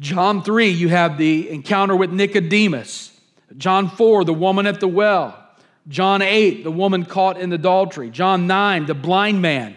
John 0.00 0.42
3, 0.42 0.68
you 0.68 0.90
have 0.90 1.18
the 1.18 1.50
encounter 1.50 1.96
with 1.96 2.12
Nicodemus. 2.12 3.18
John 3.56 3.88
4, 3.88 4.24
the 4.24 4.34
woman 4.34 4.66
at 4.66 4.78
the 4.78 4.88
well. 4.88 5.47
John 5.88 6.20
8, 6.20 6.64
the 6.64 6.70
woman 6.70 7.04
caught 7.04 7.38
in 7.38 7.52
adultery. 7.52 8.10
John 8.10 8.46
9, 8.46 8.86
the 8.86 8.94
blind 8.94 9.40
man. 9.40 9.74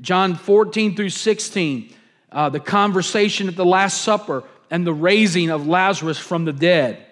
John 0.00 0.36
14 0.36 0.96
through 0.96 1.10
16, 1.10 1.92
uh, 2.32 2.48
the 2.48 2.60
conversation 2.60 3.48
at 3.48 3.56
the 3.56 3.64
Last 3.64 4.02
Supper 4.02 4.44
and 4.70 4.86
the 4.86 4.94
raising 4.94 5.50
of 5.50 5.66
Lazarus 5.66 6.18
from 6.18 6.44
the 6.44 6.52
dead. 6.52 7.04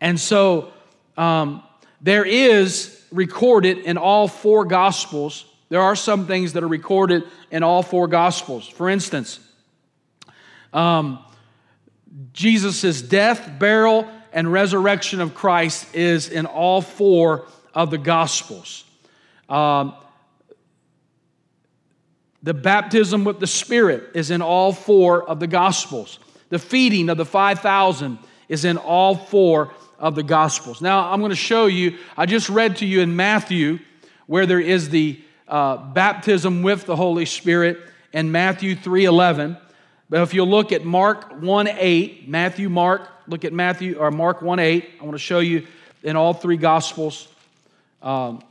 And 0.00 0.18
so 0.18 0.72
um, 1.16 1.62
there 2.00 2.24
is 2.24 3.02
recorded 3.12 3.78
in 3.78 3.98
all 3.98 4.26
four 4.26 4.64
Gospels, 4.64 5.44
there 5.68 5.80
are 5.80 5.96
some 5.96 6.26
things 6.26 6.52
that 6.52 6.62
are 6.62 6.68
recorded 6.68 7.24
in 7.50 7.62
all 7.62 7.82
four 7.82 8.08
Gospels. 8.08 8.68
For 8.68 8.88
instance, 8.88 9.40
um, 10.72 11.24
Jesus' 12.32 13.02
death, 13.02 13.58
burial, 13.58 14.08
and 14.34 14.52
resurrection 14.52 15.20
of 15.20 15.32
Christ 15.32 15.94
is 15.94 16.28
in 16.28 16.44
all 16.44 16.82
four 16.82 17.46
of 17.72 17.90
the 17.90 17.98
Gospels. 17.98 18.84
Um, 19.48 19.94
the 22.42 22.52
baptism 22.52 23.24
with 23.24 23.38
the 23.38 23.46
Spirit 23.46 24.10
is 24.14 24.32
in 24.32 24.42
all 24.42 24.72
four 24.72 25.22
of 25.22 25.38
the 25.38 25.46
Gospels. 25.46 26.18
The 26.50 26.58
feeding 26.58 27.08
of 27.08 27.16
the 27.16 27.24
5,000 27.24 28.18
is 28.48 28.64
in 28.64 28.76
all 28.76 29.14
four 29.14 29.72
of 30.00 30.16
the 30.16 30.24
Gospels. 30.24 30.82
Now, 30.82 31.12
I'm 31.12 31.20
going 31.20 31.30
to 31.30 31.36
show 31.36 31.66
you, 31.66 31.96
I 32.16 32.26
just 32.26 32.50
read 32.50 32.76
to 32.78 32.86
you 32.86 33.00
in 33.00 33.14
Matthew 33.14 33.78
where 34.26 34.46
there 34.46 34.60
is 34.60 34.88
the 34.88 35.20
uh, 35.46 35.76
baptism 35.76 36.62
with 36.62 36.86
the 36.86 36.96
Holy 36.96 37.24
Spirit 37.24 37.78
in 38.12 38.32
Matthew 38.32 38.74
3.11. 38.74 39.60
But 40.10 40.22
if 40.22 40.34
you 40.34 40.44
look 40.44 40.72
at 40.72 40.84
Mark 40.84 41.30
1.8, 41.40 42.26
Matthew, 42.26 42.68
Mark, 42.68 43.08
look 43.26 43.44
at 43.44 43.52
Matthew, 43.52 43.98
or 43.98 44.10
Mark 44.10 44.40
1.8, 44.40 44.84
I 45.00 45.04
want 45.04 45.14
to 45.14 45.18
show 45.18 45.40
you 45.40 45.66
in 46.02 46.16
all 46.16 46.34
three 46.34 46.56
Gospels 46.56 47.28
um, 48.02 48.42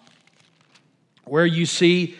where 1.26 1.46
you 1.46 1.66
see 1.66 2.18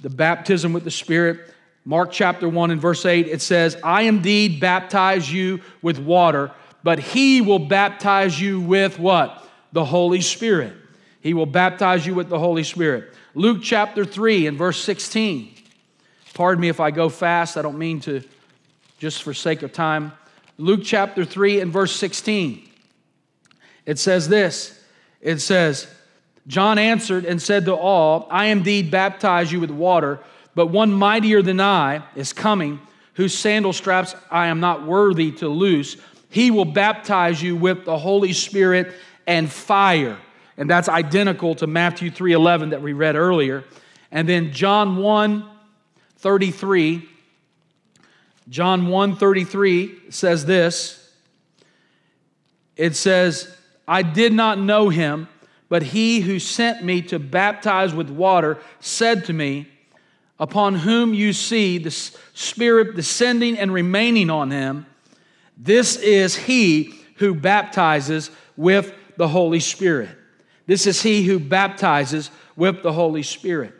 the 0.00 0.10
baptism 0.10 0.72
with 0.72 0.84
the 0.84 0.90
Spirit. 0.90 1.54
Mark 1.84 2.10
chapter 2.12 2.48
1 2.48 2.70
and 2.70 2.80
verse 2.80 3.04
8, 3.04 3.26
it 3.26 3.42
says, 3.42 3.76
I 3.82 4.02
indeed 4.02 4.60
baptize 4.60 5.32
you 5.32 5.60
with 5.82 5.98
water, 5.98 6.50
but 6.82 6.98
he 6.98 7.40
will 7.40 7.58
baptize 7.58 8.40
you 8.40 8.60
with 8.60 8.98
what? 8.98 9.46
The 9.72 9.84
Holy 9.84 10.20
Spirit. 10.20 10.74
He 11.20 11.34
will 11.34 11.46
baptize 11.46 12.06
you 12.06 12.14
with 12.14 12.28
the 12.28 12.38
Holy 12.38 12.64
Spirit. 12.64 13.12
Luke 13.34 13.60
chapter 13.62 14.04
3 14.04 14.46
and 14.46 14.58
verse 14.58 14.82
16. 14.82 15.54
Pardon 16.34 16.60
me 16.60 16.68
if 16.68 16.80
I 16.80 16.90
go 16.90 17.08
fast, 17.08 17.56
I 17.56 17.62
don't 17.62 17.78
mean 17.78 18.00
to, 18.00 18.22
just 18.98 19.22
for 19.22 19.34
sake 19.34 19.62
of 19.62 19.72
time. 19.72 20.12
Luke 20.58 20.80
chapter 20.84 21.24
3 21.24 21.60
and 21.60 21.72
verse 21.72 21.94
16. 21.96 22.68
It 23.86 23.98
says 23.98 24.28
this 24.28 24.78
it 25.20 25.38
says, 25.40 25.86
John 26.48 26.78
answered 26.78 27.24
and 27.24 27.40
said 27.40 27.66
to 27.66 27.74
all, 27.74 28.26
I 28.30 28.46
indeed 28.46 28.90
baptize 28.90 29.52
you 29.52 29.60
with 29.60 29.70
water, 29.70 30.18
but 30.54 30.66
one 30.66 30.92
mightier 30.92 31.40
than 31.40 31.60
I 31.60 32.02
is 32.16 32.32
coming, 32.32 32.80
whose 33.14 33.36
sandal 33.36 33.72
straps 33.72 34.16
I 34.30 34.48
am 34.48 34.58
not 34.58 34.84
worthy 34.84 35.30
to 35.32 35.48
loose. 35.48 35.96
He 36.28 36.50
will 36.50 36.64
baptize 36.64 37.40
you 37.40 37.54
with 37.54 37.84
the 37.84 37.96
Holy 37.96 38.32
Spirit 38.32 38.92
and 39.26 39.50
fire. 39.50 40.18
And 40.56 40.68
that's 40.68 40.88
identical 40.88 41.54
to 41.56 41.66
Matthew 41.66 42.10
3:11 42.10 42.70
that 42.70 42.82
we 42.82 42.92
read 42.92 43.14
earlier. 43.14 43.64
And 44.10 44.28
then 44.28 44.52
John 44.52 44.96
1 44.96 45.48
33 46.16 47.08
John 48.48 48.88
1 48.88 49.16
33 49.16 50.10
says 50.10 50.44
this. 50.46 50.98
It 52.76 52.96
says, 52.96 53.54
I 53.86 54.02
did 54.02 54.32
not 54.32 54.58
know 54.58 54.88
him 54.88 55.28
but 55.72 55.84
he 55.84 56.20
who 56.20 56.38
sent 56.38 56.84
me 56.84 57.00
to 57.00 57.18
baptize 57.18 57.94
with 57.94 58.10
water 58.10 58.58
said 58.80 59.24
to 59.24 59.32
me, 59.32 59.66
Upon 60.38 60.74
whom 60.74 61.14
you 61.14 61.32
see 61.32 61.78
the 61.78 61.90
Spirit 61.90 62.94
descending 62.94 63.56
and 63.56 63.72
remaining 63.72 64.28
on 64.28 64.50
him, 64.50 64.84
this 65.56 65.96
is 65.96 66.36
he 66.36 66.92
who 67.16 67.34
baptizes 67.34 68.30
with 68.54 68.92
the 69.16 69.28
Holy 69.28 69.60
Spirit. 69.60 70.10
This 70.66 70.86
is 70.86 71.00
he 71.00 71.22
who 71.22 71.38
baptizes 71.38 72.30
with 72.54 72.82
the 72.82 72.92
Holy 72.92 73.22
Spirit. 73.22 73.72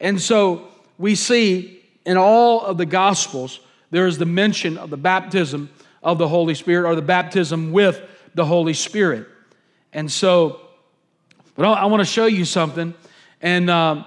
And 0.00 0.20
so 0.20 0.66
we 0.98 1.14
see 1.14 1.84
in 2.04 2.16
all 2.16 2.62
of 2.62 2.78
the 2.78 2.86
Gospels, 2.86 3.60
there 3.90 4.06
is 4.06 4.18
the 4.18 4.26
mention 4.26 4.78
of 4.78 4.90
the 4.90 4.96
baptism 4.96 5.70
of 6.02 6.18
the 6.18 6.28
Holy 6.28 6.54
Spirit 6.54 6.88
or 6.88 6.94
the 6.94 7.02
baptism 7.02 7.72
with 7.72 8.00
the 8.34 8.44
Holy 8.44 8.74
Spirit. 8.74 9.26
And 9.92 10.10
so 10.10 10.60
but 11.58 11.66
I 11.66 11.86
want 11.86 12.00
to 12.00 12.06
show 12.06 12.26
you 12.26 12.44
something. 12.44 12.94
And 13.42 13.68
um, 13.68 14.04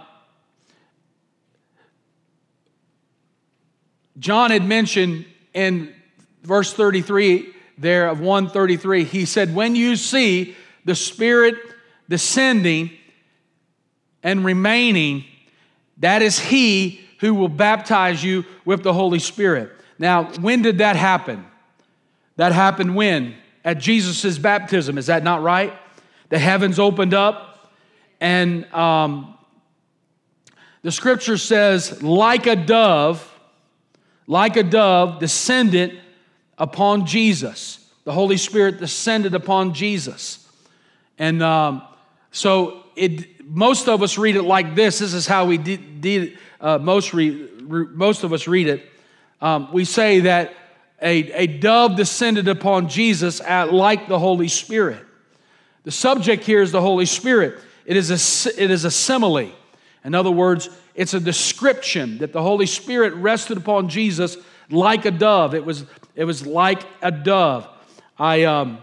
John 4.17 4.51
had 4.51 4.65
mentioned 4.65 5.25
in 5.53 5.93
verse 6.43 6.71
33 6.71 7.53
there 7.77 8.07
of 8.07 8.21
133, 8.21 9.03
he 9.03 9.25
said, 9.25 9.53
When 9.53 9.75
you 9.75 9.97
see 9.97 10.55
the 10.85 10.95
Spirit 10.95 11.55
descending 12.07 12.91
and 14.23 14.45
remaining, 14.45 15.25
that 15.97 16.21
is 16.21 16.39
He 16.39 17.01
who 17.21 17.33
will 17.33 17.49
baptize 17.49 18.23
you 18.23 18.45
with 18.65 18.83
the 18.83 18.93
Holy 18.93 19.19
Spirit. 19.19 19.71
Now, 19.97 20.25
when 20.41 20.61
did 20.61 20.79
that 20.79 20.95
happen? 20.95 21.45
That 22.35 22.51
happened 22.51 22.95
when? 22.95 23.35
At 23.63 23.79
Jesus' 23.79 24.37
baptism. 24.37 24.97
Is 24.97 25.05
that 25.05 25.23
not 25.23 25.41
right? 25.41 25.73
the 26.31 26.39
heavens 26.39 26.79
opened 26.79 27.13
up, 27.13 27.71
and 28.21 28.65
um, 28.73 29.37
the 30.81 30.91
scripture 30.91 31.37
says, 31.37 32.01
like 32.01 32.47
a 32.47 32.55
dove, 32.55 33.27
like 34.27 34.55
a 34.55 34.63
dove 34.63 35.19
descended 35.19 35.99
upon 36.57 37.05
Jesus. 37.05 37.85
The 38.05 38.13
Holy 38.13 38.37
Spirit 38.37 38.79
descended 38.79 39.35
upon 39.35 39.73
Jesus. 39.73 40.47
And 41.19 41.43
um, 41.43 41.83
so 42.31 42.83
it 42.95 43.45
most 43.45 43.89
of 43.89 44.01
us 44.01 44.17
read 44.17 44.37
it 44.37 44.43
like 44.43 44.75
this. 44.75 44.99
This 44.99 45.13
is 45.13 45.27
how 45.27 45.45
we 45.45 45.57
did, 45.57 45.99
did 45.99 46.37
uh, 46.61 46.77
most, 46.77 47.13
re, 47.13 47.49
re, 47.63 47.87
most 47.91 48.23
of 48.23 48.31
us 48.31 48.47
read 48.47 48.67
it. 48.67 48.85
Um, 49.41 49.69
we 49.73 49.83
say 49.85 50.21
that 50.21 50.53
a, 51.01 51.31
a 51.33 51.47
dove 51.47 51.95
descended 51.95 52.47
upon 52.47 52.87
Jesus 52.87 53.41
at, 53.41 53.73
like 53.73 54.07
the 54.07 54.19
Holy 54.19 54.47
Spirit. 54.47 55.03
The 55.83 55.91
subject 55.91 56.43
here 56.43 56.61
is 56.61 56.71
the 56.71 56.81
Holy 56.81 57.07
Spirit. 57.07 57.59
It 57.85 57.97
is 57.97 58.11
a, 58.11 58.63
it 58.63 58.69
is 58.69 58.85
a 58.85 58.91
simile. 58.91 59.51
In 60.05 60.13
other 60.13 60.31
words, 60.31 60.69
it's 60.93 61.13
a 61.13 61.19
description 61.19 62.19
that 62.19 62.33
the 62.33 62.41
Holy 62.41 62.67
Spirit 62.67 63.13
rested 63.15 63.57
upon 63.57 63.89
Jesus 63.89 64.37
like 64.69 65.05
a 65.05 65.11
dove. 65.11 65.55
It 65.55 65.65
was, 65.65 65.85
it 66.15 66.25
was 66.25 66.45
like 66.45 66.83
a 67.01 67.11
dove. 67.11 67.67
I, 68.17 68.43
um, 68.43 68.77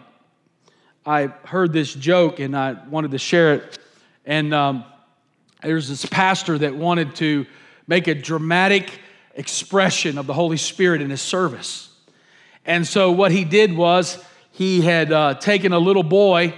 I 1.06 1.28
heard 1.44 1.72
this 1.72 1.94
joke 1.94 2.40
and 2.40 2.56
I 2.56 2.72
wanted 2.88 3.12
to 3.12 3.18
share 3.18 3.54
it. 3.54 3.78
And 4.26 4.52
um, 4.52 4.84
there's 5.62 5.88
this 5.88 6.04
pastor 6.04 6.58
that 6.58 6.74
wanted 6.74 7.14
to 7.16 7.46
make 7.88 8.06
a 8.06 8.14
dramatic 8.14 9.00
expression 9.34 10.16
of 10.18 10.28
the 10.28 10.34
Holy 10.34 10.56
Spirit 10.56 11.00
in 11.00 11.10
his 11.10 11.20
service. 11.20 11.88
And 12.64 12.86
so 12.86 13.10
what 13.10 13.32
he 13.32 13.44
did 13.44 13.76
was 13.76 14.22
he 14.52 14.82
had 14.82 15.10
uh, 15.10 15.34
taken 15.34 15.72
a 15.72 15.78
little 15.80 16.04
boy 16.04 16.54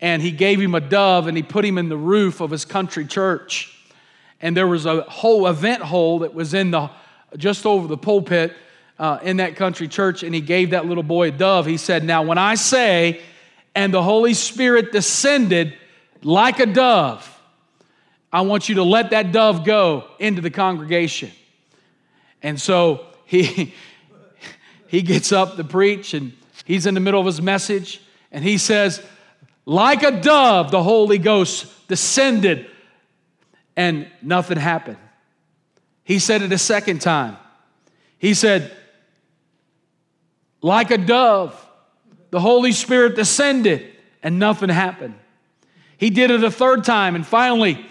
and 0.00 0.20
he 0.20 0.32
gave 0.32 0.60
him 0.60 0.74
a 0.74 0.80
dove 0.80 1.28
and 1.28 1.36
he 1.36 1.42
put 1.44 1.64
him 1.64 1.78
in 1.78 1.88
the 1.88 1.96
roof 1.96 2.40
of 2.40 2.50
his 2.50 2.64
country 2.64 3.04
church. 3.04 3.76
And 4.40 4.56
there 4.56 4.66
was 4.66 4.86
a 4.86 5.02
whole 5.02 5.46
event 5.46 5.82
hole 5.82 6.20
that 6.20 6.34
was 6.34 6.54
in 6.54 6.72
the 6.72 6.90
just 7.36 7.66
over 7.66 7.86
the 7.86 7.96
pulpit 7.96 8.52
uh, 8.98 9.18
in 9.22 9.38
that 9.38 9.56
country 9.56 9.88
church, 9.88 10.22
and 10.22 10.34
he 10.34 10.40
gave 10.40 10.70
that 10.70 10.86
little 10.86 11.02
boy 11.02 11.28
a 11.28 11.30
dove. 11.30 11.64
He 11.64 11.76
said, 11.76 12.04
Now, 12.04 12.22
when 12.22 12.38
I 12.38 12.54
say, 12.54 13.20
and 13.74 13.94
the 13.94 14.02
Holy 14.02 14.34
Spirit 14.34 14.92
descended 14.92 15.74
like 16.22 16.60
a 16.60 16.66
dove, 16.66 17.39
I 18.32 18.42
want 18.42 18.68
you 18.68 18.76
to 18.76 18.84
let 18.84 19.10
that 19.10 19.32
dove 19.32 19.64
go 19.64 20.04
into 20.18 20.40
the 20.40 20.50
congregation. 20.50 21.30
And 22.42 22.60
so 22.60 23.06
he, 23.24 23.74
he 24.86 25.02
gets 25.02 25.32
up 25.32 25.56
to 25.56 25.64
preach, 25.64 26.14
and 26.14 26.32
he's 26.64 26.86
in 26.86 26.94
the 26.94 27.00
middle 27.00 27.20
of 27.20 27.26
his 27.26 27.42
message, 27.42 28.00
and 28.30 28.44
he 28.44 28.58
says, 28.58 29.02
like 29.66 30.02
a 30.02 30.20
dove, 30.20 30.70
the 30.70 30.82
Holy 30.82 31.18
Ghost 31.18 31.88
descended 31.88 32.66
and 33.76 34.08
nothing 34.22 34.58
happened. 34.58 34.98
He 36.04 36.18
said 36.18 36.42
it 36.42 36.52
a 36.52 36.58
second 36.58 37.00
time. 37.00 37.36
He 38.18 38.34
said, 38.34 38.76
like 40.60 40.90
a 40.90 40.98
dove, 40.98 41.54
the 42.30 42.40
Holy 42.40 42.72
Spirit 42.72 43.16
descended 43.16 43.86
and 44.22 44.38
nothing 44.38 44.68
happened. 44.68 45.14
He 45.96 46.10
did 46.10 46.30
it 46.30 46.42
a 46.42 46.50
third 46.50 46.84
time, 46.84 47.14
and 47.14 47.26
finally, 47.26 47.86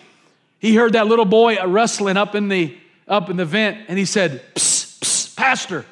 he 0.59 0.75
heard 0.75 0.93
that 0.93 1.07
little 1.07 1.25
boy 1.25 1.57
rustling 1.65 2.17
up 2.17 2.35
in 2.35 2.49
the 2.49 2.77
up 3.07 3.29
in 3.29 3.37
the 3.37 3.45
vent, 3.45 3.85
and 3.87 3.97
he 3.97 4.05
said, 4.05 4.43
psst, 4.53 4.99
psst, 4.99 5.35
Pastor. 5.35 5.85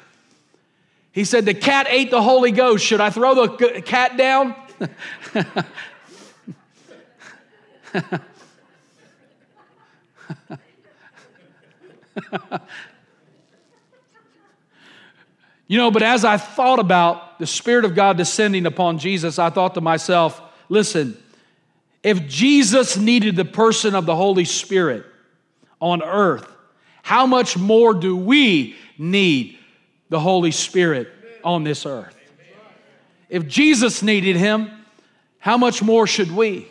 He 1.10 1.24
said, 1.24 1.44
The 1.46 1.54
cat 1.54 1.88
ate 1.90 2.12
the 2.12 2.22
Holy 2.22 2.52
Ghost. 2.52 2.84
Should 2.84 3.00
I 3.00 3.10
throw 3.10 3.34
the 3.34 3.82
cat 3.82 4.16
down? 4.16 4.54
you 15.66 15.78
know, 15.78 15.90
but 15.90 16.02
as 16.04 16.24
I 16.24 16.36
thought 16.36 16.78
about 16.78 17.40
the 17.40 17.46
Spirit 17.46 17.84
of 17.84 17.96
God 17.96 18.16
descending 18.16 18.66
upon 18.66 18.98
Jesus, 18.98 19.38
I 19.38 19.50
thought 19.50 19.74
to 19.74 19.80
myself, 19.80 20.40
listen, 20.68 21.20
if 22.02 22.26
Jesus 22.28 22.96
needed 22.96 23.36
the 23.36 23.44
person 23.44 23.94
of 23.94 24.06
the 24.06 24.14
Holy 24.14 24.44
Spirit 24.44 25.04
on 25.80 26.02
earth, 26.02 26.50
how 27.02 27.26
much 27.26 27.56
more 27.56 27.94
do 27.94 28.16
we 28.16 28.76
need 28.98 29.58
the 30.08 30.20
Holy 30.20 30.50
Spirit 30.50 31.08
on 31.44 31.64
this 31.64 31.86
earth? 31.86 32.14
If 33.28 33.46
Jesus 33.46 34.02
needed 34.02 34.36
him, 34.36 34.70
how 35.38 35.56
much 35.56 35.82
more 35.82 36.06
should 36.06 36.30
we? 36.30 36.66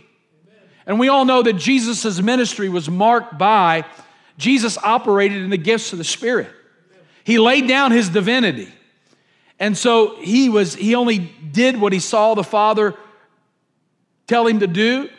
And 0.86 1.00
we 1.00 1.10
all 1.10 1.26
know 1.26 1.44
that 1.44 1.54
Jesus' 1.54 2.22
ministry 2.22 2.70
was 2.70 2.90
marked 2.90 3.38
by 3.38 3.86
Jesus 4.38 4.78
operated 4.78 5.42
in 5.42 5.50
the 5.50 5.58
gifts 5.58 5.92
of 5.92 5.98
the 5.98 6.04
Spirit. 6.04 6.50
He 7.24 7.40
laid 7.40 7.68
down 7.68 7.92
his 7.92 8.08
divinity. 8.10 8.70
And 9.60 9.78
so 9.78 10.16
he 10.22 10.50
was 10.50 10.76
he 10.76 10.96
only 10.96 11.18
did 11.18 11.80
what 11.80 11.92
he 11.92 12.00
saw 12.00 12.36
the 12.36 12.44
Father 12.44 12.94
tell 14.28 14.46
him 14.46 14.60
to 14.60 14.68
do. 14.68 15.10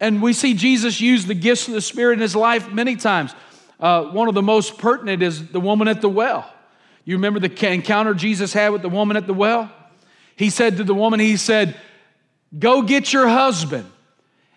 And 0.00 0.20
we 0.20 0.32
see 0.32 0.54
Jesus 0.54 1.00
use 1.00 1.26
the 1.26 1.34
gifts 1.34 1.68
of 1.68 1.74
the 1.74 1.80
Spirit 1.80 2.14
in 2.14 2.20
his 2.20 2.36
life 2.36 2.72
many 2.72 2.96
times. 2.96 3.34
Uh, 3.78 4.04
one 4.04 4.28
of 4.28 4.34
the 4.34 4.42
most 4.42 4.78
pertinent 4.78 5.22
is 5.22 5.48
the 5.48 5.60
woman 5.60 5.88
at 5.88 6.00
the 6.00 6.08
well. 6.08 6.50
You 7.04 7.16
remember 7.16 7.40
the 7.40 7.72
encounter 7.72 8.14
Jesus 8.14 8.52
had 8.52 8.70
with 8.70 8.82
the 8.82 8.88
woman 8.88 9.16
at 9.16 9.26
the 9.26 9.34
well? 9.34 9.70
He 10.36 10.50
said 10.50 10.78
to 10.78 10.84
the 10.84 10.94
woman, 10.94 11.20
He 11.20 11.36
said, 11.36 11.76
Go 12.58 12.82
get 12.82 13.12
your 13.12 13.28
husband. 13.28 13.90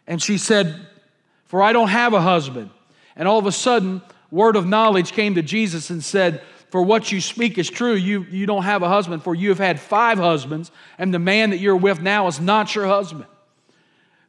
And 0.05 0.21
she 0.21 0.37
said, 0.37 0.87
For 1.45 1.61
I 1.61 1.73
don't 1.73 1.89
have 1.89 2.13
a 2.13 2.21
husband. 2.21 2.69
And 3.15 3.27
all 3.27 3.39
of 3.39 3.45
a 3.45 3.51
sudden, 3.51 4.01
word 4.31 4.55
of 4.55 4.65
knowledge 4.65 5.11
came 5.11 5.35
to 5.35 5.41
Jesus 5.41 5.89
and 5.89 6.03
said, 6.03 6.41
For 6.69 6.81
what 6.81 7.11
you 7.11 7.19
speak 7.19 7.57
is 7.57 7.69
true. 7.69 7.93
You, 7.93 8.25
you 8.29 8.45
don't 8.45 8.63
have 8.63 8.81
a 8.81 8.87
husband, 8.87 9.23
for 9.23 9.35
you 9.35 9.49
have 9.49 9.57
had 9.57 9.79
five 9.79 10.17
husbands, 10.17 10.71
and 10.97 11.13
the 11.13 11.19
man 11.19 11.49
that 11.49 11.57
you're 11.57 11.75
with 11.75 12.01
now 12.01 12.27
is 12.27 12.39
not 12.39 12.73
your 12.75 12.87
husband. 12.87 13.25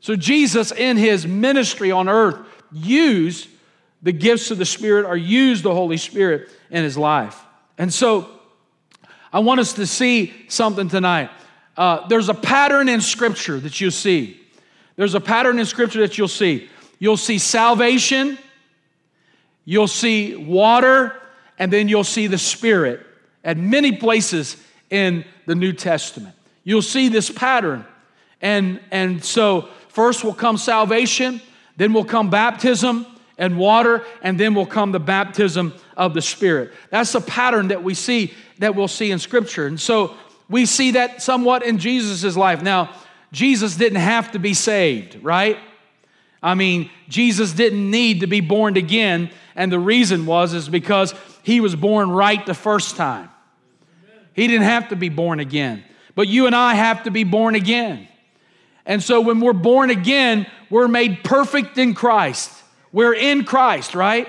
So, 0.00 0.16
Jesus, 0.16 0.72
in 0.72 0.96
his 0.96 1.26
ministry 1.26 1.90
on 1.90 2.08
earth, 2.08 2.36
used 2.72 3.48
the 4.02 4.12
gifts 4.12 4.50
of 4.50 4.58
the 4.58 4.64
Spirit 4.64 5.06
or 5.06 5.16
used 5.16 5.64
the 5.64 5.74
Holy 5.74 5.96
Spirit 5.96 6.48
in 6.70 6.84
his 6.84 6.96
life. 6.96 7.40
And 7.76 7.92
so, 7.92 8.28
I 9.32 9.40
want 9.40 9.60
us 9.60 9.74
to 9.74 9.86
see 9.86 10.32
something 10.48 10.88
tonight. 10.88 11.30
Uh, 11.76 12.06
there's 12.08 12.28
a 12.28 12.34
pattern 12.34 12.88
in 12.88 13.00
Scripture 13.00 13.60
that 13.60 13.80
you'll 13.80 13.90
see. 13.90 14.40
There's 14.96 15.14
a 15.14 15.20
pattern 15.20 15.58
in 15.58 15.66
Scripture 15.66 16.00
that 16.00 16.16
you'll 16.16 16.28
see. 16.28 16.68
You'll 16.98 17.16
see 17.16 17.38
salvation, 17.38 18.38
you'll 19.64 19.86
see 19.86 20.34
water, 20.34 21.14
and 21.58 21.72
then 21.72 21.88
you'll 21.88 22.02
see 22.04 22.26
the 22.26 22.38
Spirit 22.38 23.06
at 23.44 23.56
many 23.56 23.92
places 23.92 24.56
in 24.90 25.24
the 25.46 25.54
New 25.54 25.72
Testament. 25.72 26.34
You'll 26.64 26.82
see 26.82 27.08
this 27.08 27.30
pattern. 27.30 27.84
And, 28.40 28.80
and 28.90 29.24
so, 29.24 29.68
first 29.98 30.22
will 30.22 30.32
come 30.32 30.56
salvation, 30.56 31.40
then 31.76 31.92
will 31.92 32.04
come 32.04 32.30
baptism 32.30 33.04
and 33.36 33.58
water, 33.58 34.04
and 34.22 34.38
then 34.38 34.54
will 34.54 34.64
come 34.64 34.92
the 34.92 35.00
baptism 35.00 35.74
of 35.96 36.14
the 36.14 36.22
Spirit. 36.22 36.72
That's 36.90 37.12
a 37.16 37.20
pattern 37.20 37.66
that 37.68 37.82
we 37.82 37.94
see, 37.94 38.32
that 38.60 38.76
we'll 38.76 38.86
see 38.86 39.10
in 39.10 39.18
Scripture. 39.18 39.66
And 39.66 39.80
so, 39.80 40.14
we 40.48 40.66
see 40.66 40.92
that 40.92 41.20
somewhat 41.20 41.64
in 41.64 41.78
Jesus' 41.78 42.36
life. 42.36 42.62
Now, 42.62 42.94
Jesus 43.32 43.74
didn't 43.74 43.98
have 43.98 44.30
to 44.32 44.38
be 44.38 44.54
saved, 44.54 45.18
right? 45.20 45.58
I 46.40 46.54
mean, 46.54 46.90
Jesus 47.08 47.52
didn't 47.52 47.90
need 47.90 48.20
to 48.20 48.28
be 48.28 48.40
born 48.40 48.76
again, 48.76 49.30
and 49.56 49.72
the 49.72 49.80
reason 49.80 50.26
was 50.26 50.54
is 50.54 50.68
because 50.68 51.12
he 51.42 51.60
was 51.60 51.74
born 51.74 52.08
right 52.08 52.46
the 52.46 52.54
first 52.54 52.94
time. 52.94 53.30
He 54.32 54.46
didn't 54.46 54.68
have 54.68 54.90
to 54.90 54.96
be 54.96 55.08
born 55.08 55.40
again. 55.40 55.82
But 56.14 56.28
you 56.28 56.46
and 56.46 56.54
I 56.54 56.74
have 56.74 57.02
to 57.02 57.10
be 57.10 57.24
born 57.24 57.56
again. 57.56 58.06
And 58.88 59.00
so 59.00 59.20
when 59.20 59.38
we're 59.38 59.52
born 59.52 59.90
again, 59.90 60.48
we're 60.68 60.88
made 60.88 61.22
perfect 61.22 61.78
in 61.78 61.94
Christ. 61.94 62.50
We're 62.90 63.14
in 63.14 63.44
Christ, 63.44 63.94
right? 63.94 64.26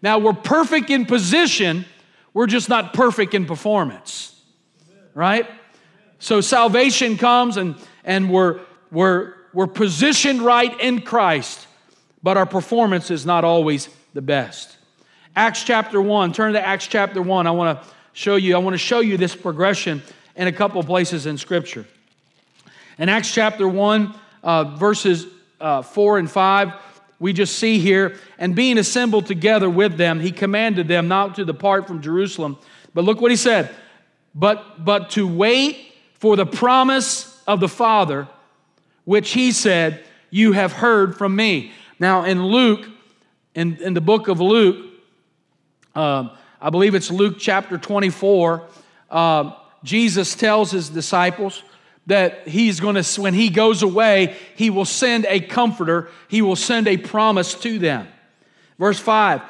Now 0.00 0.20
we're 0.20 0.32
perfect 0.32 0.90
in 0.90 1.06
position, 1.06 1.84
we're 2.32 2.46
just 2.46 2.68
not 2.68 2.94
perfect 2.94 3.34
in 3.34 3.46
performance 3.46 4.28
right? 5.18 5.50
So 6.20 6.40
salvation 6.40 7.18
comes 7.18 7.56
and, 7.56 7.74
and 8.04 8.30
we're, 8.30 8.60
we're, 8.92 9.34
we're 9.52 9.66
positioned 9.66 10.42
right 10.42 10.78
in 10.80 11.02
Christ, 11.02 11.66
but 12.22 12.36
our 12.36 12.46
performance 12.46 13.10
is 13.10 13.26
not 13.26 13.42
always 13.42 13.88
the 14.14 14.22
best. 14.22 14.76
Acts 15.34 15.64
chapter 15.64 16.00
1, 16.00 16.32
turn 16.32 16.52
to 16.52 16.64
Acts 16.64 16.86
chapter 16.86 17.20
1. 17.20 17.48
I 17.48 17.50
want 17.50 17.82
to 17.82 17.88
show 18.12 18.36
you, 18.36 18.54
I 18.54 18.58
want 18.58 18.74
to 18.74 18.78
show 18.78 19.00
you 19.00 19.16
this 19.16 19.34
progression 19.34 20.02
in 20.36 20.46
a 20.46 20.52
couple 20.52 20.80
places 20.84 21.26
in 21.26 21.36
Scripture. 21.36 21.84
In 22.98 23.08
Acts 23.08 23.32
chapter 23.32 23.68
1, 23.68 24.14
uh, 24.42 24.64
verses 24.76 25.26
uh, 25.60 25.82
4 25.82 26.18
and 26.18 26.30
5, 26.30 26.72
we 27.20 27.32
just 27.32 27.56
see 27.56 27.78
here, 27.78 28.16
and 28.38 28.54
being 28.54 28.78
assembled 28.78 29.26
together 29.26 29.70
with 29.70 29.96
them, 29.96 30.20
he 30.20 30.32
commanded 30.32 30.88
them 30.88 31.08
not 31.08 31.36
to 31.36 31.44
depart 31.44 31.86
from 31.86 32.02
Jerusalem. 32.02 32.58
But 32.94 33.04
look 33.04 33.20
what 33.20 33.30
he 33.30 33.36
said 33.36 33.74
but, 34.34 34.84
but 34.84 35.10
to 35.10 35.26
wait 35.26 35.94
for 36.14 36.36
the 36.36 36.46
promise 36.46 37.42
of 37.46 37.60
the 37.60 37.68
Father, 37.68 38.28
which 39.04 39.32
he 39.32 39.52
said, 39.52 40.04
You 40.30 40.52
have 40.52 40.72
heard 40.72 41.16
from 41.16 41.34
me. 41.34 41.72
Now, 41.98 42.24
in 42.24 42.44
Luke, 42.44 42.86
in, 43.54 43.76
in 43.76 43.94
the 43.94 44.00
book 44.00 44.28
of 44.28 44.40
Luke, 44.40 44.86
um, 45.94 46.30
I 46.60 46.70
believe 46.70 46.94
it's 46.94 47.10
Luke 47.10 47.36
chapter 47.38 47.78
24, 47.78 48.66
uh, 49.10 49.52
Jesus 49.82 50.34
tells 50.34 50.70
his 50.70 50.88
disciples, 50.88 51.62
that 52.08 52.48
he's 52.48 52.80
going 52.80 53.00
to, 53.00 53.20
when 53.20 53.34
he 53.34 53.50
goes 53.50 53.82
away, 53.82 54.34
he 54.56 54.70
will 54.70 54.86
send 54.86 55.26
a 55.26 55.40
comforter, 55.40 56.08
he 56.26 56.40
will 56.42 56.56
send 56.56 56.88
a 56.88 56.96
promise 56.96 57.54
to 57.54 57.78
them. 57.78 58.08
Verse 58.78 58.98
5 58.98 59.42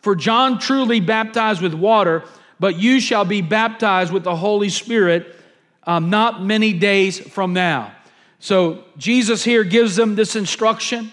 For 0.00 0.16
John 0.16 0.58
truly 0.58 0.98
baptized 0.98 1.60
with 1.60 1.74
water, 1.74 2.24
but 2.58 2.78
you 2.78 3.00
shall 3.00 3.26
be 3.26 3.42
baptized 3.42 4.12
with 4.12 4.24
the 4.24 4.34
Holy 4.34 4.70
Spirit 4.70 5.34
um, 5.84 6.08
not 6.08 6.42
many 6.42 6.72
days 6.72 7.20
from 7.20 7.52
now. 7.52 7.92
So 8.38 8.84
Jesus 8.96 9.44
here 9.44 9.62
gives 9.62 9.94
them 9.94 10.14
this 10.14 10.36
instruction. 10.36 11.12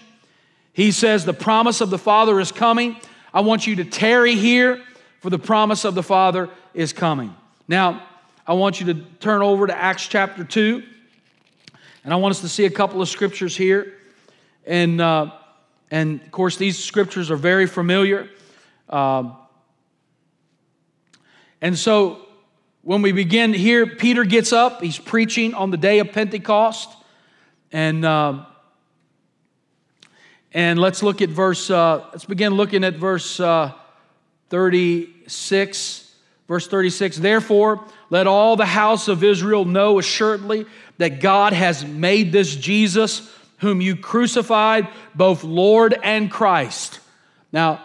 He 0.72 0.90
says, 0.90 1.26
The 1.26 1.34
promise 1.34 1.82
of 1.82 1.90
the 1.90 1.98
Father 1.98 2.40
is 2.40 2.50
coming. 2.50 2.96
I 3.32 3.42
want 3.42 3.66
you 3.66 3.76
to 3.76 3.84
tarry 3.84 4.36
here, 4.36 4.82
for 5.20 5.28
the 5.28 5.38
promise 5.38 5.84
of 5.84 5.94
the 5.94 6.02
Father 6.02 6.48
is 6.72 6.94
coming. 6.94 7.34
Now, 7.68 8.06
I 8.46 8.54
want 8.54 8.80
you 8.80 8.86
to 8.92 8.94
turn 9.20 9.42
over 9.42 9.66
to 9.66 9.76
Acts 9.76 10.06
chapter 10.06 10.44
2, 10.44 10.82
and 12.04 12.12
I 12.12 12.16
want 12.16 12.32
us 12.32 12.42
to 12.42 12.48
see 12.48 12.66
a 12.66 12.70
couple 12.70 13.00
of 13.00 13.08
scriptures 13.08 13.56
here. 13.56 13.94
And, 14.66 15.00
uh, 15.00 15.32
and 15.90 16.20
of 16.20 16.30
course, 16.30 16.56
these 16.56 16.82
scriptures 16.82 17.30
are 17.30 17.36
very 17.36 17.66
familiar. 17.66 18.28
Um, 18.90 19.36
and 21.62 21.78
so 21.78 22.26
when 22.82 23.00
we 23.00 23.12
begin 23.12 23.54
here, 23.54 23.86
Peter 23.86 24.24
gets 24.24 24.52
up, 24.52 24.82
he's 24.82 24.98
preaching 24.98 25.54
on 25.54 25.70
the 25.70 25.78
day 25.78 25.98
of 25.98 26.12
Pentecost. 26.12 26.90
And, 27.72 28.04
uh, 28.04 28.44
and 30.52 30.78
let's 30.78 31.02
look 31.02 31.22
at 31.22 31.30
verse, 31.30 31.70
uh, 31.70 32.06
let's 32.12 32.26
begin 32.26 32.52
looking 32.52 32.84
at 32.84 32.96
verse 32.96 33.40
uh, 33.40 33.72
36. 34.50 36.02
Verse 36.46 36.68
36 36.68 37.16
Therefore, 37.16 37.86
let 38.10 38.26
all 38.26 38.56
the 38.56 38.66
house 38.66 39.08
of 39.08 39.24
Israel 39.24 39.64
know 39.64 39.98
assuredly 39.98 40.66
that 40.98 41.20
God 41.20 41.52
has 41.52 41.84
made 41.84 42.32
this 42.32 42.54
Jesus, 42.54 43.30
whom 43.58 43.80
you 43.80 43.96
crucified, 43.96 44.88
both 45.14 45.44
Lord 45.44 45.98
and 46.02 46.30
Christ. 46.30 47.00
Now, 47.52 47.84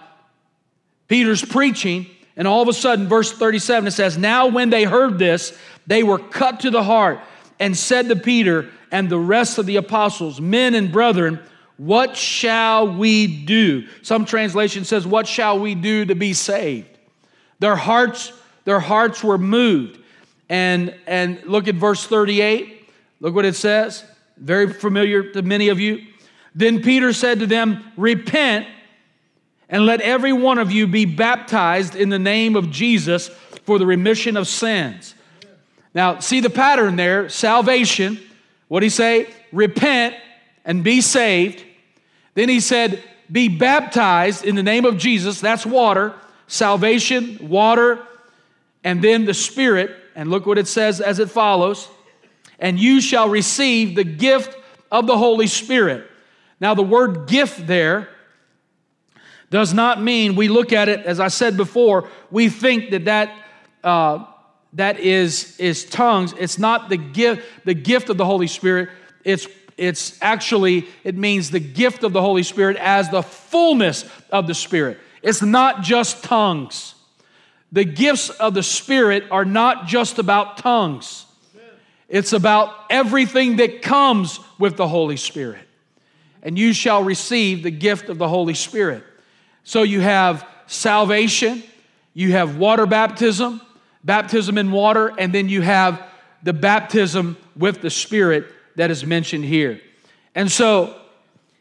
Peter's 1.08 1.44
preaching, 1.44 2.08
and 2.36 2.48
all 2.48 2.62
of 2.62 2.68
a 2.68 2.74
sudden, 2.74 3.08
verse 3.08 3.32
37, 3.32 3.88
it 3.88 3.92
says, 3.92 4.18
Now 4.18 4.48
when 4.48 4.70
they 4.70 4.84
heard 4.84 5.20
this, 5.20 5.58
they 5.88 6.04
were 6.04 6.20
cut 6.20 6.62
to 6.62 6.70
the 6.70 6.84
heart 6.84 7.20
and 7.60 7.76
said 7.76 8.10
to 8.10 8.16
Peter 8.16 8.70
and 8.92 9.10
the 9.10 9.20
rest 9.20 9.58
of 9.58 9.66
the 9.66 9.76
apostles, 9.76 10.40
Men 10.40 10.76
and 10.76 10.92
brethren, 10.92 11.40
what 11.78 12.18
shall 12.18 12.94
we 12.96 13.28
do? 13.46 13.88
Some 14.02 14.26
translation 14.26 14.84
says, 14.84 15.08
What 15.08 15.28
shall 15.28 15.60
we 15.60 15.76
do 15.76 16.06
to 16.06 16.16
be 16.16 16.34
saved? 16.34 16.98
Their 17.60 17.76
hearts, 17.76 18.34
their 18.66 18.80
hearts 18.80 19.24
were 19.24 19.38
moved. 19.38 19.99
And, 20.50 20.96
and 21.06 21.44
look 21.46 21.68
at 21.68 21.76
verse 21.76 22.06
38. 22.06 22.90
Look 23.20 23.36
what 23.36 23.46
it 23.46 23.56
says. 23.56 24.04
Very 24.38 24.74
familiar 24.74 25.32
to 25.32 25.42
many 25.42 25.70
of 25.70 25.80
you. 25.80 26.06
Then 26.56 26.82
Peter 26.82 27.14
said 27.14 27.40
to 27.40 27.46
them, 27.46 27.84
Repent 27.96 28.68
and 29.70 29.86
let 29.86 30.02
every 30.02 30.34
one 30.34 30.58
of 30.58 30.72
you 30.72 30.88
be 30.88 31.06
baptized 31.06 31.96
in 31.96 32.10
the 32.10 32.20
name 32.20 32.56
of 32.56 32.72
Jesus 32.72 33.28
for 33.64 33.78
the 33.78 33.86
remission 33.86 34.36
of 34.36 34.48
sins. 34.48 35.14
Now, 35.94 36.20
see 36.20 36.40
the 36.40 36.50
pattern 36.50 36.96
there 36.96 37.30
salvation. 37.30 38.20
What 38.68 38.80
did 38.80 38.88
he 38.88 38.90
say? 38.90 39.34
Repent 39.52 40.16
and 40.66 40.84
be 40.84 41.02
saved. 41.02 41.64
Then 42.34 42.50
he 42.50 42.60
said, 42.60 43.04
Be 43.32 43.48
baptized 43.48 44.44
in 44.44 44.56
the 44.56 44.64
name 44.64 44.86
of 44.86 44.98
Jesus. 44.98 45.40
That's 45.40 45.66
water. 45.66 46.14
Salvation, 46.48 47.38
water, 47.48 48.00
and 48.84 49.04
then 49.04 49.26
the 49.26 49.34
Spirit. 49.36 49.96
And 50.16 50.30
look 50.30 50.46
what 50.46 50.58
it 50.58 50.68
says 50.68 51.02
as 51.02 51.20
it 51.20 51.30
follows. 51.30 51.88
And 52.60 52.80
you 52.80 53.02
shall 53.02 53.30
receive 53.30 53.96
the 53.96 54.04
gift 54.04 54.56
of 54.92 55.08
the 55.08 55.18
Holy 55.18 55.48
Spirit. 55.48 56.10
Now, 56.60 56.74
the 56.74 56.84
word 56.84 57.28
gift 57.28 57.68
there 57.68 58.10
does 59.50 59.74
not 59.74 60.02
mean 60.02 60.36
we 60.36 60.48
look 60.48 60.74
at 60.74 60.90
it, 60.90 61.06
as 61.06 61.20
I 61.20 61.30
said 61.30 61.58
before, 61.58 62.08
we 62.30 62.50
think 62.50 62.92
that 62.92 63.06
that, 63.06 63.36
uh, 63.84 64.26
that 64.74 65.00
is, 65.00 65.58
is 65.60 65.86
tongues. 65.86 66.34
It's 66.38 66.60
not 66.60 66.90
the 66.90 66.98
gift, 66.98 67.66
the 67.66 67.74
gift 67.74 68.10
of 68.10 68.18
the 68.18 68.26
Holy 68.26 68.48
Spirit. 68.48 68.90
It's, 69.24 69.48
it's 69.78 70.22
actually, 70.22 70.88
it 71.04 71.16
means 71.16 71.50
the 71.50 71.60
gift 71.60 72.04
of 72.04 72.14
the 72.14 72.22
Holy 72.22 72.44
Spirit 72.44 72.78
as 72.78 73.10
the 73.10 73.24
fullness 73.24 74.06
of 74.32 74.46
the 74.46 74.54
Spirit. 74.54 75.00
It's 75.24 75.42
not 75.42 75.82
just 75.82 76.24
tongues. 76.24 76.96
The 77.72 77.84
gifts 77.84 78.30
of 78.30 78.54
the 78.54 78.64
Spirit 78.64 79.26
are 79.32 79.46
not 79.46 79.88
just 79.88 80.18
about 80.20 80.58
tongues. 80.58 81.26
It's 82.08 82.34
about 82.34 82.74
everything 82.90 83.58
that 83.58 83.82
comes 83.82 84.40
with 84.58 84.76
the 84.76 84.88
Holy 84.88 85.18
Spirit. 85.18 85.62
And 86.42 86.58
you 86.58 86.74
shall 86.74 87.04
receive 87.04 87.62
the 87.64 87.72
gift 87.72 88.10
of 88.10 88.18
the 88.18 88.28
Holy 88.28 88.56
Spirit. 88.56 89.04
So 89.64 89.84
you 89.84 90.02
have 90.02 90.48
salvation, 90.66 91.62
you 92.14 92.32
have 92.32 92.58
water 92.58 92.88
baptism, 92.88 93.62
baptism 94.04 94.58
in 94.58 94.72
water, 94.72 95.14
and 95.20 95.34
then 95.34 95.50
you 95.50 95.62
have 95.62 96.02
the 96.42 96.54
baptism 96.54 97.38
with 97.56 97.82
the 97.82 97.90
Spirit 97.90 98.48
that 98.76 98.90
is 98.90 99.06
mentioned 99.06 99.46
here. 99.46 99.80
And 100.34 100.52
so 100.52 101.00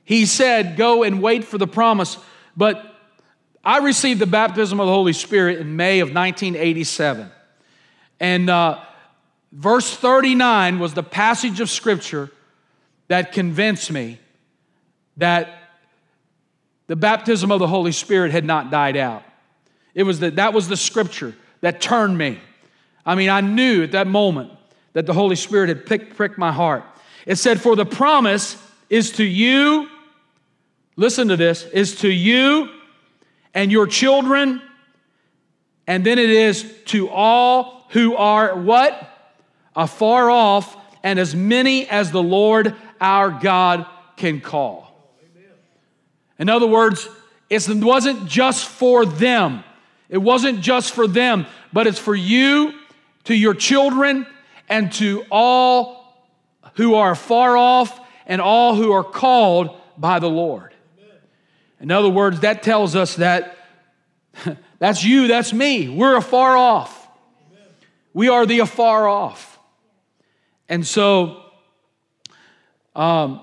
he 0.04 0.24
said, 0.24 0.76
Go 0.76 1.02
and 1.02 1.20
wait 1.20 1.44
for 1.44 1.58
the 1.58 1.66
promise. 1.66 2.16
But 2.56 2.87
I 3.68 3.80
received 3.80 4.18
the 4.18 4.26
baptism 4.26 4.80
of 4.80 4.86
the 4.86 4.92
Holy 4.94 5.12
Spirit 5.12 5.58
in 5.58 5.76
May 5.76 6.00
of 6.00 6.08
1987. 6.08 7.30
And 8.18 8.48
uh, 8.48 8.80
verse 9.52 9.94
39 9.94 10.78
was 10.78 10.94
the 10.94 11.02
passage 11.02 11.60
of 11.60 11.68
Scripture 11.68 12.30
that 13.08 13.32
convinced 13.32 13.92
me 13.92 14.20
that 15.18 15.50
the 16.86 16.96
baptism 16.96 17.52
of 17.52 17.58
the 17.58 17.66
Holy 17.66 17.92
Spirit 17.92 18.32
had 18.32 18.46
not 18.46 18.70
died 18.70 18.96
out. 18.96 19.22
It 19.94 20.04
was 20.04 20.20
that 20.20 20.36
that 20.36 20.54
was 20.54 20.68
the 20.68 20.76
scripture 20.78 21.34
that 21.60 21.82
turned 21.82 22.16
me. 22.16 22.40
I 23.04 23.16
mean, 23.16 23.28
I 23.28 23.42
knew 23.42 23.82
at 23.82 23.92
that 23.92 24.06
moment 24.06 24.50
that 24.94 25.04
the 25.04 25.12
Holy 25.12 25.36
Spirit 25.36 25.68
had 25.68 25.84
picked, 25.84 26.16
pricked 26.16 26.38
my 26.38 26.52
heart. 26.52 26.84
It 27.26 27.36
said, 27.36 27.60
For 27.60 27.76
the 27.76 27.84
promise 27.84 28.56
is 28.88 29.12
to 29.12 29.24
you, 29.24 29.90
listen 30.96 31.28
to 31.28 31.36
this, 31.36 31.64
is 31.64 31.96
to 31.96 32.08
you 32.08 32.70
and 33.54 33.72
your 33.72 33.86
children, 33.86 34.62
and 35.86 36.04
then 36.04 36.18
it 36.18 36.30
is 36.30 36.70
to 36.86 37.08
all 37.08 37.86
who 37.90 38.14
are 38.14 38.56
what? 38.58 39.08
Afar 39.74 40.30
off, 40.30 40.76
and 41.02 41.18
as 41.18 41.34
many 41.34 41.88
as 41.88 42.10
the 42.10 42.22
Lord 42.22 42.74
our 43.00 43.30
God 43.30 43.86
can 44.16 44.40
call. 44.40 44.92
In 46.38 46.48
other 46.48 46.66
words, 46.66 47.08
it 47.48 47.66
wasn't 47.68 48.26
just 48.26 48.66
for 48.66 49.06
them. 49.06 49.64
It 50.08 50.18
wasn't 50.18 50.60
just 50.60 50.92
for 50.92 51.06
them, 51.06 51.46
but 51.72 51.86
it's 51.86 51.98
for 51.98 52.14
you, 52.14 52.74
to 53.24 53.34
your 53.34 53.54
children, 53.54 54.26
and 54.68 54.92
to 54.94 55.24
all 55.30 56.28
who 56.74 56.94
are 56.94 57.14
far 57.14 57.56
off 57.56 58.00
and 58.26 58.40
all 58.40 58.74
who 58.74 58.92
are 58.92 59.04
called 59.04 59.78
by 59.96 60.18
the 60.18 60.28
Lord. 60.28 60.74
In 61.80 61.90
other 61.90 62.08
words, 62.08 62.40
that 62.40 62.62
tells 62.62 62.96
us 62.96 63.16
that 63.16 63.56
that's 64.78 65.04
you, 65.04 65.28
that's 65.28 65.52
me. 65.52 65.88
We're 65.88 66.16
afar 66.16 66.56
off. 66.56 67.08
We 68.12 68.28
are 68.28 68.46
the 68.46 68.60
afar 68.60 69.06
off. 69.06 69.58
And 70.68 70.86
so, 70.86 71.42
um, 72.94 73.40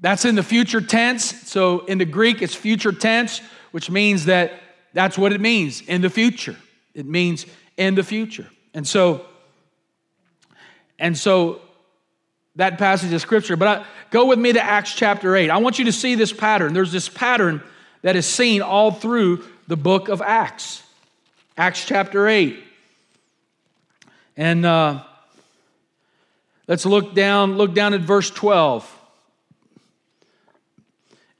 that's 0.00 0.24
in 0.24 0.34
the 0.34 0.42
future 0.42 0.80
tense. 0.80 1.48
So 1.48 1.80
in 1.86 1.98
the 1.98 2.04
Greek, 2.04 2.42
it's 2.42 2.54
future 2.54 2.92
tense, 2.92 3.40
which 3.70 3.90
means 3.90 4.24
that 4.24 4.52
that's 4.92 5.16
what 5.16 5.32
it 5.32 5.40
means 5.40 5.80
in 5.82 6.02
the 6.02 6.10
future. 6.10 6.56
It 6.94 7.06
means 7.06 7.46
in 7.76 7.94
the 7.94 8.02
future. 8.02 8.48
And 8.74 8.86
so, 8.86 9.24
and 10.98 11.16
so 11.16 11.60
that 12.56 12.78
passage 12.78 13.12
of 13.12 13.20
scripture. 13.20 13.56
But 13.56 13.68
I, 13.68 13.86
go 14.10 14.26
with 14.26 14.38
me 14.38 14.52
to 14.52 14.62
Acts 14.62 14.94
chapter 14.94 15.34
8. 15.34 15.50
I 15.50 15.58
want 15.58 15.78
you 15.78 15.86
to 15.86 15.92
see 15.92 16.14
this 16.14 16.32
pattern. 16.32 16.74
There's 16.74 16.92
this 16.92 17.08
pattern 17.08 17.62
that 18.02 18.16
is 18.16 18.26
seen 18.26 18.62
all 18.62 18.90
through 18.90 19.44
the 19.68 19.76
book 19.76 20.08
of 20.08 20.20
Acts. 20.20 20.82
Acts 21.56 21.84
chapter 21.84 22.28
8. 22.28 22.62
And 24.36 24.66
uh, 24.66 25.02
let's 26.66 26.84
look 26.84 27.14
down, 27.14 27.56
look 27.56 27.74
down 27.74 27.94
at 27.94 28.00
verse 28.00 28.30
12. 28.30 28.98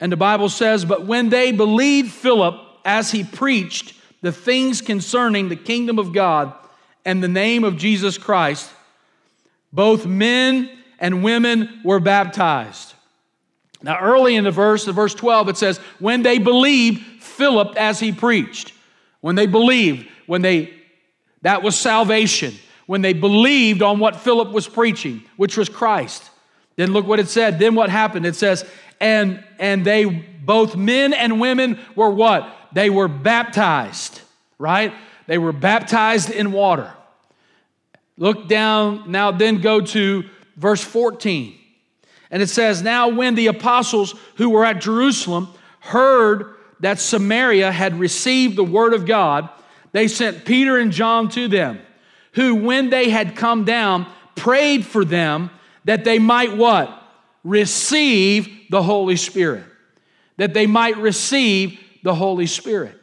And 0.01 0.11
the 0.11 0.16
Bible 0.16 0.48
says, 0.48 0.85
But 0.85 1.07
when 1.07 1.29
they 1.29 1.53
believed 1.53 2.11
Philip 2.11 2.61
as 2.85 3.11
he 3.11 3.22
preached 3.22 3.94
the 4.20 4.33
things 4.33 4.81
concerning 4.81 5.48
the 5.48 5.57
kingdom 5.57 5.98
of 5.98 6.12
God 6.12 6.53
and 7.05 7.22
the 7.22 7.29
name 7.29 7.64
of 7.64 7.77
Jesus 7.77 8.18
Christ, 8.18 8.70
both 9.72 10.07
men 10.07 10.70
and 11.03 11.23
women 11.23 11.81
were 11.85 12.01
baptized. 12.01 12.95
Now, 13.83 13.99
early 14.01 14.37
in 14.37 14.45
the 14.45 14.53
verse, 14.53 14.85
the 14.85 14.93
verse 14.93 15.15
12, 15.15 15.51
it 15.51 15.57
says, 15.57 15.79
When 15.99 16.23
they 16.23 16.38
believed 16.38 17.03
Philip 17.21 17.77
as 17.77 17.99
he 18.01 18.12
preached. 18.12 18.73
When 19.21 19.35
they 19.35 19.47
believed, 19.47 20.09
when 20.27 20.41
they, 20.41 20.73
that 21.43 21.62
was 21.62 21.79
salvation. 21.79 22.55
when 22.87 23.03
they 23.03 23.12
believed 23.12 23.83
on 23.83 23.99
what 23.99 24.17
Philip 24.17 24.51
was 24.51 24.69
preaching, 24.69 25.23
which 25.37 25.57
was 25.57 25.69
Christ. 25.69 26.31
Then 26.77 26.93
look 26.93 27.07
what 27.07 27.21
it 27.21 27.29
said. 27.29 27.59
Then 27.59 27.75
what 27.75 27.91
happened? 27.91 28.27
It 28.27 28.37
says, 28.37 28.65
and 29.01 29.43
and 29.59 29.85
they 29.85 30.05
both 30.05 30.77
men 30.77 31.12
and 31.12 31.41
women 31.41 31.79
were 31.95 32.11
what? 32.11 32.55
They 32.73 32.91
were 32.91 33.09
baptized, 33.09 34.21
right? 34.59 34.93
They 35.27 35.38
were 35.38 35.53
baptized 35.53 36.31
in 36.31 36.53
water. 36.53 36.93
Look 38.17 38.49
down 38.49 39.11
now, 39.11 39.31
then 39.31 39.61
go 39.61 39.81
to 39.81 40.25
verse 40.57 40.83
14. 40.83 41.59
And 42.31 42.43
it 42.43 42.49
says, 42.49 42.83
Now 42.83 43.09
when 43.09 43.35
the 43.35 43.49
apostles 43.49 44.15
who 44.37 44.51
were 44.51 44.65
at 44.65 44.81
Jerusalem 44.81 45.49
heard 45.81 46.55
that 46.81 46.99
Samaria 46.99 47.71
had 47.71 47.99
received 47.99 48.57
the 48.57 48.65
word 48.65 48.95
of 48.95 49.07
God, 49.07 49.49
they 49.93 50.09
sent 50.09 50.45
Peter 50.45 50.79
and 50.79 50.91
John 50.91 51.29
to 51.31 51.49
them, 51.49 51.81
who, 52.33 52.55
when 52.55 52.91
they 52.91 53.11
had 53.11 53.37
come 53.37 53.65
down, 53.65 54.07
prayed 54.35 54.87
for 54.87 55.05
them 55.05 55.51
that 55.85 56.05
they 56.05 56.19
might 56.19 56.57
what? 56.57 56.99
Receive 57.45 58.49
the 58.71 58.83
Holy 58.83 59.17
Spirit. 59.17 59.65
That 60.38 60.55
they 60.55 60.67
might 60.67 60.97
receive 60.97 61.79
the 62.03 62.15
Holy 62.15 62.47
Spirit. 62.47 62.99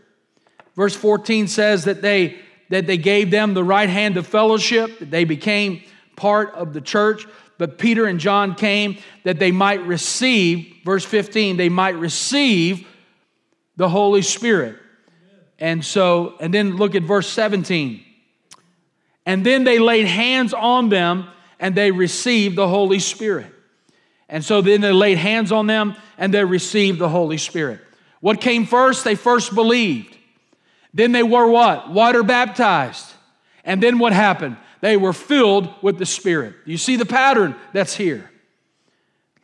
Verse 0.76 0.96
14 0.96 1.48
says 1.48 1.86
that 1.86 2.02
they 2.02 2.40
that 2.70 2.86
they 2.86 2.98
gave 2.98 3.32
them 3.32 3.54
the 3.54 3.64
right 3.64 3.90
hand 3.90 4.16
of 4.16 4.28
fellowship, 4.28 5.00
that 5.00 5.12
they 5.12 5.24
became 5.24 5.82
part 6.20 6.54
of 6.54 6.74
the 6.74 6.82
church. 6.82 7.26
But 7.58 7.78
Peter 7.78 8.06
and 8.06 8.20
John 8.20 8.54
came 8.54 8.98
that 9.24 9.40
they 9.40 9.52
might 9.52 9.82
receive, 9.86 10.76
verse 10.86 11.04
15, 11.06 11.58
they 11.58 11.70
might 11.70 11.96
receive 11.96 12.88
the 13.76 13.90
Holy 13.90 14.22
Spirit. 14.22 14.78
And 15.58 15.84
so, 15.84 16.36
and 16.40 16.54
then 16.54 16.78
look 16.78 16.96
at 16.96 17.04
verse 17.04 17.28
17. 17.30 18.04
And 19.26 19.46
then 19.46 19.64
they 19.64 19.80
laid 19.80 20.06
hands 20.06 20.54
on 20.54 20.90
them 20.90 21.28
and 21.60 21.76
they 21.76 21.92
received 21.92 22.56
the 22.56 22.68
Holy 22.68 23.00
Spirit. 23.00 23.54
And 24.30 24.44
so 24.46 24.62
then 24.62 24.82
they 24.82 24.92
laid 24.92 25.18
hands 25.18 25.52
on 25.52 25.68
them 25.68 25.96
and 26.18 26.34
they 26.34 26.44
received 26.44 27.00
the 27.00 27.10
Holy 27.10 27.38
Spirit. 27.38 27.82
What 28.22 28.42
came 28.42 28.66
first? 28.66 29.04
They 29.04 29.16
first 29.16 29.56
believed. 29.56 30.16
Then 30.94 31.12
they 31.12 31.24
were 31.24 31.48
what? 31.48 31.90
Water 31.90 32.24
baptized. 32.24 33.14
And 33.64 33.84
then 33.84 34.00
what 34.00 34.14
happened? 34.14 34.58
They 34.82 34.98
were 34.98 35.14
filled 35.14 35.74
with 35.82 35.98
the 35.98 36.06
Spirit. 36.06 36.56
You 36.66 36.78
see 36.78 36.96
the 36.96 37.06
pattern 37.06 37.56
that's 37.74 37.96
here. 37.96 38.30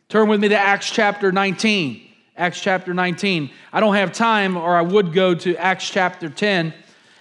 Turn 0.08 0.28
with 0.28 0.40
me 0.40 0.48
to 0.48 0.58
Acts 0.58 0.90
chapter 0.90 1.32
19. 1.32 2.02
Acts 2.36 2.60
chapter 2.60 2.94
19. 2.94 3.50
I 3.72 3.80
don't 3.80 3.94
have 3.94 4.12
time, 4.12 4.56
or 4.56 4.76
I 4.76 4.82
would 4.82 5.12
go 5.12 5.34
to 5.34 5.56
Acts 5.56 5.88
chapter 5.88 6.28
10. 6.28 6.72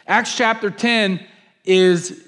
Acts 0.07 0.35
chapter 0.35 0.69
10 0.69 1.25
is 1.63 2.21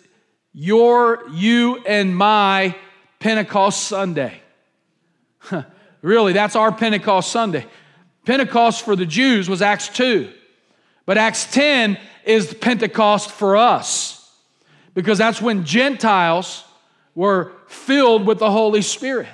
your, 0.53 1.23
you, 1.31 1.77
and 1.85 2.15
my 2.15 2.75
Pentecost 3.19 3.83
Sunday. 3.87 4.41
really, 6.01 6.33
that's 6.33 6.55
our 6.55 6.71
Pentecost 6.71 7.31
Sunday. 7.31 7.65
Pentecost 8.25 8.83
for 8.83 8.95
the 8.95 9.05
Jews 9.05 9.47
was 9.47 9.61
Acts 9.61 9.89
2. 9.89 10.29
But 11.05 11.17
Acts 11.17 11.49
10 11.53 11.97
is 12.25 12.53
Pentecost 12.53 13.31
for 13.31 13.55
us 13.55 14.16
because 14.97 15.19
that's 15.19 15.39
when 15.39 15.63
Gentiles 15.63 16.63
were 17.13 17.51
filled 17.67 18.25
with 18.25 18.39
the 18.39 18.49
Holy 18.49 18.81
Spirit. 18.81 19.27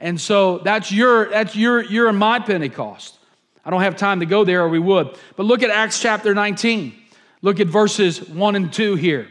And 0.00 0.18
so 0.18 0.56
that's 0.60 0.90
your 0.90 1.28
that's 1.28 1.54
your 1.54 1.84
your 1.84 2.08
and 2.08 2.16
my 2.16 2.38
Pentecost. 2.38 3.18
I 3.62 3.68
don't 3.68 3.82
have 3.82 3.98
time 3.98 4.20
to 4.20 4.26
go 4.26 4.44
there 4.44 4.62
or 4.62 4.70
we 4.70 4.78
would. 4.78 5.14
But 5.36 5.44
look 5.44 5.62
at 5.62 5.68
Acts 5.68 6.00
chapter 6.00 6.34
19. 6.34 6.94
Look 7.42 7.60
at 7.60 7.66
verses 7.66 8.26
1 8.26 8.56
and 8.56 8.72
2 8.72 8.94
here. 8.94 9.28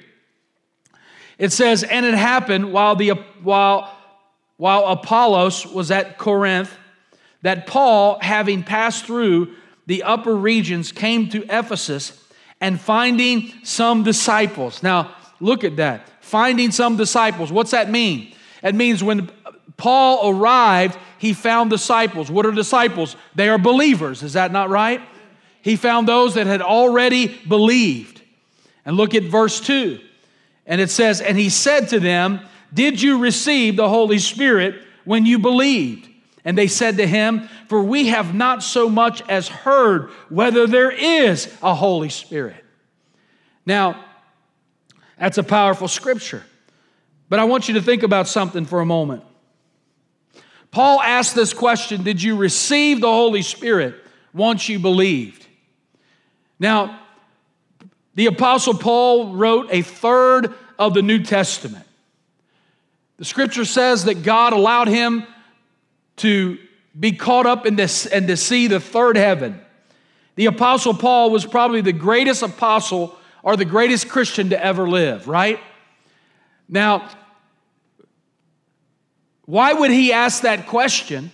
It 1.40 1.52
says, 1.52 1.82
"And 1.82 2.06
it 2.06 2.14
happened 2.14 2.72
while 2.72 2.96
the 2.96 3.14
while 3.42 3.92
while 4.58 4.86
Apollos 4.86 5.66
was 5.66 5.90
at 5.90 6.20
Corinth 6.20 6.78
that 7.42 7.66
Paul, 7.66 8.20
having 8.22 8.62
passed 8.62 9.06
through 9.06 9.56
the 9.88 10.04
upper 10.04 10.36
regions 10.36 10.92
came 10.92 11.28
to 11.30 11.44
Ephesus 11.46 12.24
and 12.60 12.80
finding 12.80 13.54
some 13.64 14.04
disciples. 14.04 14.82
Now, 14.82 15.16
look 15.40 15.64
at 15.64 15.76
that. 15.78 16.08
Finding 16.22 16.72
some 16.72 16.98
disciples. 16.98 17.52
What's 17.52 17.72
that 17.72 17.90
mean? 17.90 18.34
It 18.64 18.76
means 18.76 19.04
when 19.04 19.30
Paul 19.78 20.30
arrived, 20.30 20.98
he 21.20 21.34
found 21.34 21.70
disciples. 21.70 22.32
What 22.32 22.46
are 22.46 22.52
disciples? 22.52 23.16
They 23.36 23.50
are 23.50 23.58
believers. 23.58 24.24
Is 24.24 24.34
that 24.34 24.52
not 24.52 24.70
right? 24.70 25.02
He 25.62 25.76
found 25.76 26.08
those 26.08 26.36
that 26.36 26.48
had 26.48 26.62
already 26.62 27.28
believed. 27.48 28.22
And 28.86 28.98
look 28.98 29.14
at 29.16 29.24
verse 29.24 29.60
2. 29.60 30.00
And 30.66 30.82
it 30.82 30.90
says, 30.90 31.22
And 31.22 31.38
he 31.38 31.50
said 31.50 31.90
to 31.90 32.00
them, 32.00 32.42
Did 32.74 33.02
you 33.02 33.20
receive 33.20 33.76
the 33.76 33.90
Holy 33.90 34.20
Spirit 34.20 34.82
when 35.06 35.26
you 35.26 35.40
believed? 35.40 36.10
And 36.48 36.58
they 36.58 36.68
said 36.68 36.96
to 36.96 37.06
him, 37.06 37.50
For 37.68 37.84
we 37.84 38.08
have 38.08 38.34
not 38.34 38.64
so 38.64 38.88
much 38.88 39.22
as 39.28 39.50
heard 39.50 40.10
whether 40.30 40.66
there 40.66 40.90
is 40.90 41.54
a 41.62 41.76
Holy 41.76 42.08
Spirit. 42.08 42.64
Now, 43.66 44.02
that's 45.20 45.38
a 45.38 45.44
powerful 45.44 45.90
scripture. 45.90 46.46
But 47.28 47.40
I 47.40 47.44
want 47.44 47.68
you 47.68 47.74
to 47.74 47.82
think 47.82 48.02
about 48.02 48.30
something 48.30 48.64
for 48.64 48.80
a 48.80 48.86
moment. 48.86 49.24
Paul 50.72 51.02
asked 51.02 51.36
this 51.36 51.54
question 51.54 52.04
Did 52.04 52.24
you 52.24 52.38
receive 52.38 53.02
the 53.02 53.12
Holy 53.12 53.42
Spirit 53.42 53.96
once 54.32 54.70
you 54.70 54.80
believed? 54.80 55.46
Now, 56.60 57.02
the 58.16 58.28
Apostle 58.28 58.76
Paul 58.76 59.34
wrote 59.34 59.68
a 59.70 59.82
third 59.82 60.54
of 60.80 60.94
the 60.94 61.02
New 61.02 61.22
Testament. 61.24 61.86
The 63.18 63.26
scripture 63.26 63.66
says 63.66 64.06
that 64.06 64.24
God 64.24 64.54
allowed 64.54 64.88
him 64.88 65.28
to 66.18 66.58
be 67.00 67.12
caught 67.12 67.46
up 67.46 67.66
in 67.66 67.76
this 67.76 68.06
and 68.06 68.28
to 68.28 68.38
see 68.38 68.68
the 68.68 68.80
third 68.80 69.18
heaven. 69.18 69.60
The 70.36 70.48
Apostle 70.48 70.94
Paul 70.94 71.32
was 71.32 71.46
probably 71.46 71.82
the 71.82 71.94
greatest 71.94 72.44
apostle 72.44 73.18
or 73.44 73.56
the 73.56 73.66
greatest 73.66 74.10
Christian 74.10 74.50
to 74.50 74.64
ever 74.64 74.88
live, 74.88 75.28
right? 75.28 75.60
Now, 76.70 77.10
why 79.46 79.74
would 79.74 79.92
he 79.92 80.12
ask 80.12 80.42
that 80.44 80.68
question 80.68 81.32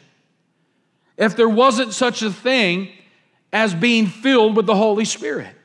if 1.18 1.36
there 1.36 1.50
wasn't 1.50 1.94
such 1.94 2.22
a 2.22 2.32
thing 2.32 2.90
as 3.52 3.74
being 3.74 4.08
filled 4.08 4.56
with 4.56 4.68
the 4.68 4.76
Holy 4.76 5.06
Spirit? 5.06 5.56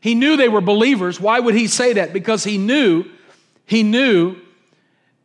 He 0.00 0.14
knew 0.14 0.36
they 0.36 0.48
were 0.48 0.60
believers. 0.60 1.20
Why 1.20 1.38
would 1.40 1.54
he 1.54 1.66
say 1.66 1.92
that? 1.94 2.12
Because 2.12 2.42
he 2.42 2.58
knew, 2.58 3.04
he 3.66 3.82
knew 3.82 4.36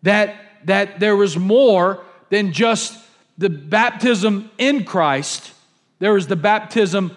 that, 0.04 0.36
that 0.66 1.00
there 1.00 1.16
was 1.16 1.38
more 1.38 2.04
than 2.30 2.52
just 2.52 3.05
the 3.38 3.50
baptism 3.50 4.50
in 4.58 4.86
Christ, 4.86 5.54
there 6.00 6.18
is 6.18 6.28
the 6.28 6.36
baptism 6.36 7.16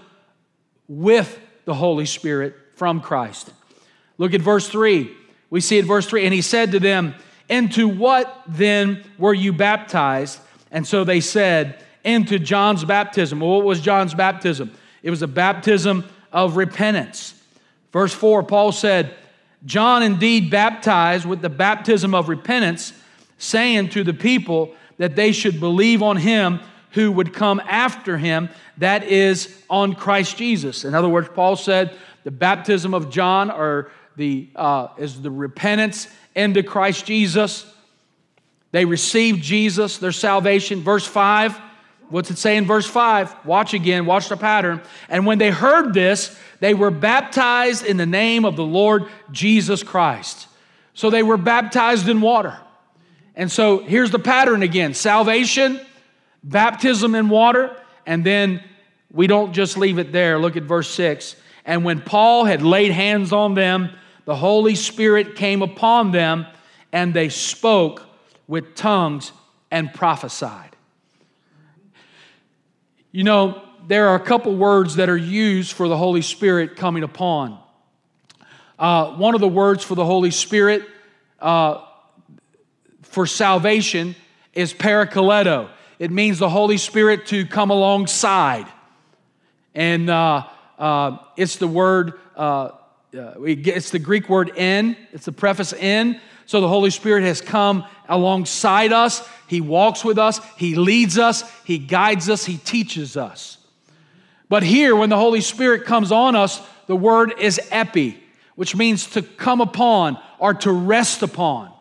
with 0.89 1.39
the 1.65 1.75
Holy 1.75 2.07
Spirit 2.07 2.55
from 2.75 3.01
Christ. 3.01 3.53
Look 4.17 4.35
at 4.35 4.41
verse 4.41 4.69
3. 4.69 5.15
We 5.51 5.61
see 5.61 5.79
it 5.79 5.85
verse 5.85 6.07
3 6.07 6.25
and 6.25 6.35
he 6.35 6.43
said 6.43 6.73
to 6.73 6.81
them, 6.81 7.15
Into 7.49 7.89
what 7.89 8.43
then 8.47 9.05
were 9.17 9.35
you 9.35 9.53
baptized? 9.53 10.41
And 10.71 10.87
so 10.87 11.05
they 11.05 11.21
said, 11.21 11.83
Into 12.05 12.39
John's 12.39 12.85
baptism. 12.85 13.41
Well, 13.41 13.51
what 13.51 13.65
was 13.65 13.81
John's 13.81 14.15
baptism? 14.15 14.73
It 15.03 15.11
was 15.11 15.23
a 15.23 15.29
baptism 15.29 16.05
of 16.33 16.57
repentance. 16.57 17.35
Verse 17.93 18.13
4, 18.13 18.43
Paul 18.43 18.73
said, 18.73 19.15
John 19.65 20.03
indeed 20.03 20.51
baptized 20.51 21.25
with 21.25 21.41
the 21.41 21.49
baptism 21.49 22.15
of 22.15 22.29
repentance, 22.29 22.93
saying 23.39 23.91
to 23.91 24.05
the 24.05 24.15
people, 24.15 24.75
that 24.99 25.17
they 25.17 25.33
should 25.33 25.59
believe 25.59 26.03
on 26.03 26.17
him 26.17 26.61
who 26.93 27.13
would 27.13 27.33
come 27.33 27.61
after 27.67 28.19
him, 28.19 28.49
that 28.79 29.05
is, 29.05 29.63
on 29.69 29.95
Christ 29.95 30.37
Jesus. 30.37 30.85
In 30.85 30.95
other 30.95 31.09
words, 31.09 31.29
Paul 31.35 31.57
said 31.57 31.97
the 32.25 32.31
baptism 32.31 32.95
of 32.95 33.11
John 33.11 33.51
or 33.51 33.91
the, 34.17 34.49
uh, 34.57 34.89
is 34.99 35.21
the 35.23 35.31
repentance 35.31 36.09
into 36.35 36.63
Christ 36.63 37.07
Jesus. 37.07 37.73
They 38.73 38.85
received 38.85 39.43
Jesus, 39.43 39.99
their 39.99 40.13
salvation. 40.13 40.83
Verse 40.83 41.07
5, 41.07 41.59
what's 42.09 42.31
it 42.31 42.39
say 42.39 42.57
in 42.57 42.65
verse 42.65 42.87
5? 42.87 43.47
Watch 43.47 43.75
again, 43.75 44.07
watch 44.07 44.29
the 44.29 44.37
pattern. 44.37 44.83
And 45.09 45.25
when 45.25 45.39
they 45.39 45.51
heard 45.51 45.95
this, 45.95 46.39
they 46.61 46.75
were 46.75 46.91
baptized 46.91 47.85
in 47.85 47.97
the 47.97 48.07
name 48.07 48.45
of 48.45 48.57
the 48.57 48.65
Lord 48.65 49.07
Jesus 49.31 49.83
Christ. 49.83 50.49
So 50.95 51.11
they 51.11 51.23
were 51.23 51.37
baptized 51.37 52.09
in 52.09 52.21
water. 52.21 52.59
And 53.39 53.51
so 53.53 53.79
here's 53.79 54.11
the 54.11 54.19
pattern 54.19 54.65
again 54.65 54.93
salvation, 54.93 55.81
baptism 56.43 57.15
in 57.15 57.29
water, 57.29 57.75
and 58.05 58.27
then 58.27 58.63
we 59.13 59.29
don't 59.29 59.53
just 59.53 59.79
leave 59.79 59.99
it 59.99 60.13
there. 60.13 60.39
Look 60.39 60.57
at 60.57 60.65
verse 60.65 60.91
6. 60.91 61.37
And 61.65 61.85
when 61.85 62.01
Paul 62.01 62.45
had 62.45 62.63
laid 62.63 62.91
hands 62.91 63.33
on 63.33 63.55
them, 63.55 63.91
the 64.25 64.35
Holy 64.35 64.75
Spirit 64.75 65.37
came 65.37 65.63
upon 65.63 66.11
them, 66.11 66.47
and 66.93 67.15
they 67.15 67.29
spoke 67.29 68.03
with 68.49 68.75
tongues 68.75 69.31
and 69.71 69.95
prophesied. 69.95 70.75
You 73.13 73.23
know, 73.23 73.63
there 73.87 74.09
are 74.09 74.17
a 74.17 74.21
couple 74.21 74.57
words 74.57 74.97
that 74.97 75.09
are 75.09 75.17
used 75.17 75.73
for 75.73 75.87
the 75.89 75.97
Holy 75.97 76.23
Spirit 76.23 76.77
coming 76.77 77.05
upon. 77.05 77.59
Uh, 78.79 79.13
one 79.13 79.35
of 79.35 79.41
the 79.41 79.49
words 79.49 79.85
for 79.85 79.95
the 79.95 80.05
Holy 80.05 80.31
Spirit 80.31 80.83
uh, 81.41 81.85
for 83.19 83.27
salvation 83.27 84.15
is 84.55 84.73
parakleto. 84.73 85.69
It 85.99 86.13
means 86.13 86.39
the 86.39 86.49
Holy 86.49 86.77
Spirit 86.77 87.27
to 87.27 87.45
come 87.47 87.71
alongside. 87.73 88.69
And 89.75 90.09
uh, 90.09 90.47
uh, 90.79 91.17
it's 91.37 91.57
the 91.57 91.67
word, 91.67 92.13
uh, 92.37 92.71
uh 93.19 93.43
it's 93.43 93.91
the 93.91 93.99
Greek 93.99 94.29
word 94.29 94.53
en, 94.57 94.97
it's 95.11 95.25
the 95.25 95.33
preface 95.33 95.73
en. 95.73 96.21
So 96.47 96.61
the 96.61 96.69
Holy 96.69 96.91
Spirit 96.91 97.25
has 97.25 97.41
come 97.41 97.85
alongside 98.09 98.93
us. 98.93 99.29
He 99.49 99.61
walks 99.61 100.05
with 100.05 100.17
us, 100.17 100.39
He 100.57 100.77
leads 100.77 101.19
us, 101.19 101.43
He 101.65 101.79
guides 101.79 102.31
us, 102.31 102.45
He 102.45 102.57
teaches 102.57 103.17
us. 103.17 103.59
But 104.49 104.63
here, 104.63 104.95
when 104.95 105.11
the 105.11 105.19
Holy 105.19 105.41
Spirit 105.41 105.87
comes 105.87 106.13
on 106.13 106.37
us, 106.37 106.63
the 106.87 106.95
word 106.95 107.35
is 107.41 107.61
epi, 107.73 108.23
which 108.55 108.77
means 108.77 109.11
to 109.11 109.23
come 109.23 109.61
upon 109.61 110.19
or 110.39 110.55
to 110.55 110.71
rest 110.71 111.23
upon, 111.25 111.73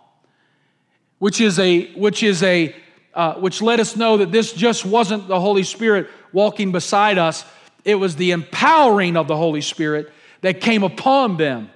which 1.20 1.42
is 1.42 1.60
a, 1.60 1.92
which 1.94 2.24
is 2.24 2.44
a, 2.44 2.76
uh, 3.14 3.36
which 3.36 3.62
let 3.62 3.80
us 3.80 3.96
know 3.96 4.18
that 4.18 4.32
this 4.32 4.54
just 4.54 4.86
wasn't 4.86 5.28
the 5.28 5.40
Holy 5.40 5.64
Spirit 5.64 6.10
walking 6.32 6.72
beside 6.72 7.18
us, 7.18 7.46
it 7.84 7.96
was 7.96 8.16
the 8.16 8.32
empowering 8.32 9.18
of 9.18 9.28
the 9.28 9.36
Holy 9.36 9.62
Spirit 9.62 10.12
that 10.42 10.62
came 10.62 10.84
upon 10.84 11.38
them. 11.38 11.70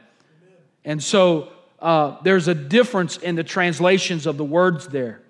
And 0.83 1.01
so 1.01 1.51
uh, 1.79 2.17
there's 2.23 2.47
a 2.47 2.55
difference 2.55 3.17
in 3.17 3.35
the 3.35 3.43
translations 3.43 4.25
of 4.25 4.37
the 4.37 4.43
words 4.43 4.87
there. 4.87 5.21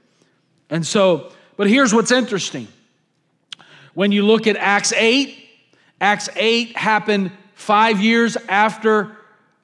And 0.69 0.85
so, 0.85 1.31
but 1.55 1.67
here's 1.67 1.93
what's 1.93 2.11
interesting. 2.11 2.67
When 3.93 4.11
you 4.11 4.25
look 4.25 4.47
at 4.47 4.57
Acts 4.57 4.93
8, 4.93 5.37
Acts 5.99 6.29
8 6.35 6.75
happened 6.75 7.31
five 7.53 8.01
years 8.01 8.35
after 8.49 9.15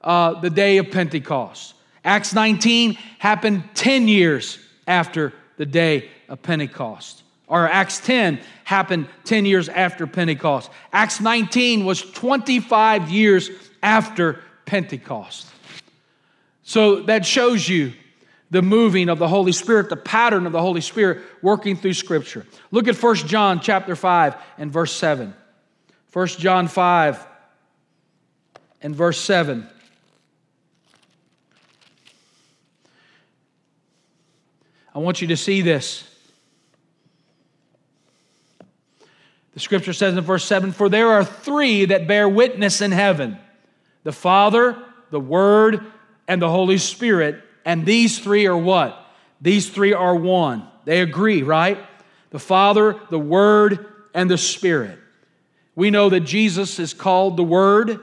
uh, 0.02 0.40
the 0.40 0.50
day 0.50 0.78
of 0.78 0.92
Pentecost. 0.92 1.74
Acts 2.08 2.34
19 2.34 2.94
happened 3.20 3.64
10 3.74 4.08
years 4.08 4.60
after 4.88 5.34
the 5.58 5.66
day 5.66 6.10
of 6.30 6.42
Pentecost. 6.42 7.22
Or 7.48 7.68
Acts 7.68 8.00
10 8.00 8.40
happened 8.64 9.10
10 9.26 9.46
years 9.46 9.68
after 9.68 10.08
Pentecost. 10.08 10.72
Acts 10.94 11.20
19 11.20 11.84
was 11.84 12.02
25 12.12 13.10
years 13.10 13.50
after 13.84 14.40
Pentecost. 14.66 15.48
So 16.64 17.02
that 17.04 17.26
shows 17.26 17.68
you 17.68 17.92
the 18.52 18.62
moving 18.62 19.10
of 19.10 19.20
the 19.20 19.28
Holy 19.28 19.52
Spirit, 19.52 19.90
the 19.90 19.98
pattern 19.98 20.46
of 20.46 20.54
the 20.54 20.62
Holy 20.62 20.82
Spirit 20.82 21.22
working 21.42 21.76
through 21.76 21.94
Scripture. 21.94 22.46
Look 22.72 22.88
at 22.88 22.96
1 22.96 23.16
John 23.28 23.60
chapter 23.60 23.98
5 23.98 24.36
and 24.58 24.72
verse 24.72 24.94
7. 24.94 25.34
1 26.14 26.28
John 26.28 26.70
5 26.70 27.28
and 28.82 28.96
verse 28.96 29.20
7. 29.20 29.68
I 34.98 35.00
want 35.00 35.22
you 35.22 35.28
to 35.28 35.38
see 35.38 35.62
this. 35.62 36.04
The 39.54 39.60
scripture 39.60 39.94
says 39.94 40.18
in 40.18 40.24
verse 40.24 40.44
7 40.44 40.72
For 40.72 40.90
there 40.90 41.10
are 41.10 41.24
three 41.24 41.86
that 41.86 42.08
bear 42.08 42.28
witness 42.28 42.82
in 42.82 42.92
heaven 42.92 43.38
the 44.04 44.12
Father, 44.12 44.76
the 45.12 45.20
Word, 45.20 45.86
and 46.28 46.42
the 46.42 46.50
Holy 46.50 46.80
Spirit. 46.80 47.44
And 47.64 47.86
these 47.86 48.18
three 48.18 48.48
are 48.48 48.58
what? 48.58 49.00
These 49.40 49.70
three 49.70 49.94
are 49.94 50.16
one. 50.16 50.68
They 50.86 51.02
agree, 51.02 51.44
right? 51.44 51.78
The 52.32 52.40
Father, 52.40 53.00
the 53.12 53.20
Word, 53.20 53.86
and 54.16 54.32
the 54.32 54.38
Spirit. 54.40 54.98
We 55.76 55.92
know 55.92 56.10
that 56.10 56.22
Jesus 56.22 56.80
is 56.80 56.96
called 56.96 57.38
the 57.38 57.44
Word. 57.44 58.00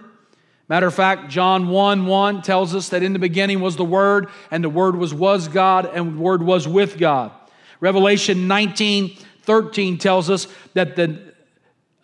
Matter 0.68 0.87
of 0.87 0.94
fact, 0.94 1.29
John 1.29 1.68
1 1.68 2.07
1 2.07 2.42
tells 2.42 2.74
us 2.74 2.88
that 2.88 3.03
in 3.03 3.12
the 3.12 3.18
beginning 3.18 3.61
was 3.61 3.77
the 3.77 3.85
Word, 3.85 4.29
and 4.50 4.64
the 4.64 4.70
Word 4.70 4.96
was, 4.96 5.12
was 5.12 5.48
God, 5.48 5.87
and 5.87 6.16
the 6.16 6.20
Word 6.20 6.42
was 6.42 6.66
with 6.66 6.98
God. 6.98 7.33
Revelation 7.81 8.48
19 8.48 9.16
13 9.42 9.98
tells 9.98 10.31
us 10.31 10.48
that 10.72 10.96
the 10.96 11.35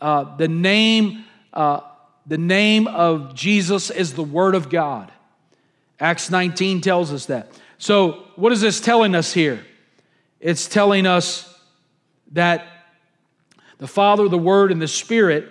uh, 0.01 0.37
the 0.37 0.49
name, 0.49 1.25
uh, 1.53 1.81
the 2.27 2.39
name 2.39 2.87
of 2.89 3.35
Jesus 3.35 3.91
is 3.91 4.15
the 4.15 4.23
Word 4.23 4.55
of 4.55 4.71
God. 4.71 5.13
Acts 5.99 6.31
19 6.31 6.81
tells 6.81 7.13
us 7.13 7.27
that. 7.27 7.53
So, 7.77 8.25
what 8.37 8.53
is 8.53 8.63
this 8.63 8.81
telling 8.81 9.15
us 9.15 9.33
here? 9.33 9.65
It's 10.41 10.67
telling 10.67 11.07
us 11.07 11.55
that 12.33 12.67
the 13.79 13.87
Father, 13.87 14.29
the 14.29 14.39
Word, 14.39 14.73
and 14.73 14.81
the 14.81 14.89
Spirit 14.89 15.51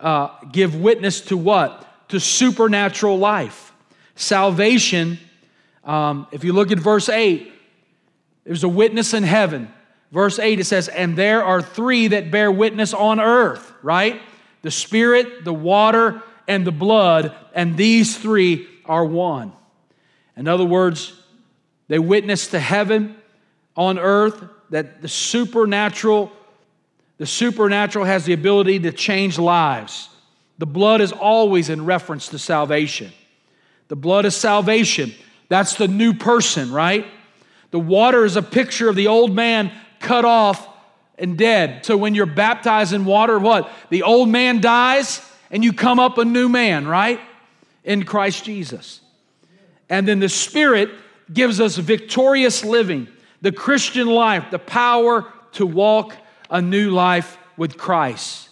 uh, 0.00 0.28
give 0.52 0.74
witness 0.74 1.22
to 1.22 1.36
what? 1.36 1.87
To 2.08 2.20
supernatural 2.20 3.18
life. 3.18 3.72
Salvation, 4.14 5.18
um, 5.84 6.26
if 6.32 6.44
you 6.44 6.52
look 6.52 6.72
at 6.72 6.78
verse 6.78 7.08
8, 7.08 7.52
there's 8.44 8.64
a 8.64 8.68
witness 8.68 9.14
in 9.14 9.22
heaven. 9.22 9.72
Verse 10.10 10.38
8, 10.38 10.60
it 10.60 10.64
says, 10.64 10.88
And 10.88 11.16
there 11.16 11.44
are 11.44 11.60
three 11.60 12.08
that 12.08 12.30
bear 12.30 12.50
witness 12.50 12.94
on 12.94 13.20
earth, 13.20 13.72
right? 13.82 14.20
The 14.62 14.70
Spirit, 14.70 15.44
the 15.44 15.52
water, 15.52 16.22
and 16.46 16.66
the 16.66 16.72
blood, 16.72 17.34
and 17.54 17.76
these 17.76 18.16
three 18.16 18.66
are 18.86 19.04
one. 19.04 19.52
In 20.36 20.48
other 20.48 20.64
words, 20.64 21.12
they 21.88 21.98
witness 21.98 22.48
to 22.48 22.58
heaven 22.58 23.16
on 23.76 23.98
earth 23.98 24.42
that 24.70 25.02
the 25.02 25.08
supernatural 25.08 26.32
the 27.18 27.26
supernatural 27.26 28.04
has 28.04 28.24
the 28.24 28.32
ability 28.32 28.78
to 28.78 28.92
change 28.92 29.38
lives. 29.40 30.08
The 30.58 30.66
blood 30.66 31.00
is 31.00 31.12
always 31.12 31.68
in 31.68 31.84
reference 31.84 32.28
to 32.28 32.38
salvation. 32.38 33.12
The 33.88 33.96
blood 33.96 34.26
is 34.26 34.36
salvation. 34.36 35.14
That's 35.48 35.76
the 35.76 35.88
new 35.88 36.12
person, 36.12 36.72
right? 36.72 37.06
The 37.70 37.78
water 37.78 38.24
is 38.24 38.36
a 38.36 38.42
picture 38.42 38.88
of 38.88 38.96
the 38.96 39.06
old 39.06 39.34
man 39.34 39.72
cut 40.00 40.24
off 40.24 40.68
and 41.18 41.36
dead. 41.36 41.84
So 41.84 41.96
when 41.96 42.14
you're 42.14 42.26
baptized 42.26 42.92
in 42.92 43.04
water, 43.04 43.38
what? 43.38 43.70
The 43.90 44.02
old 44.02 44.28
man 44.28 44.60
dies 44.60 45.20
and 45.50 45.64
you 45.64 45.72
come 45.72 45.98
up 45.98 46.18
a 46.18 46.24
new 46.24 46.48
man, 46.48 46.86
right? 46.86 47.20
In 47.84 48.04
Christ 48.04 48.44
Jesus. 48.44 49.00
And 49.88 50.06
then 50.06 50.20
the 50.20 50.28
Spirit 50.28 50.90
gives 51.32 51.60
us 51.60 51.76
victorious 51.76 52.64
living, 52.64 53.08
the 53.42 53.52
Christian 53.52 54.06
life, 54.06 54.50
the 54.50 54.58
power 54.58 55.32
to 55.52 55.66
walk 55.66 56.14
a 56.50 56.60
new 56.60 56.90
life 56.90 57.38
with 57.56 57.76
Christ. 57.76 58.47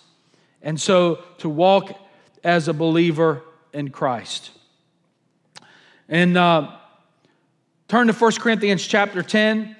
And 0.66 0.80
so 0.80 1.20
to 1.38 1.48
walk 1.48 1.96
as 2.42 2.66
a 2.66 2.74
believer 2.74 3.44
in 3.72 3.90
Christ. 3.90 4.50
And 6.08 6.36
uh, 6.36 6.72
turn 7.86 8.08
to 8.08 8.12
1 8.12 8.32
Corinthians 8.32 8.84
chapter 8.84 9.22
10. 9.22 9.76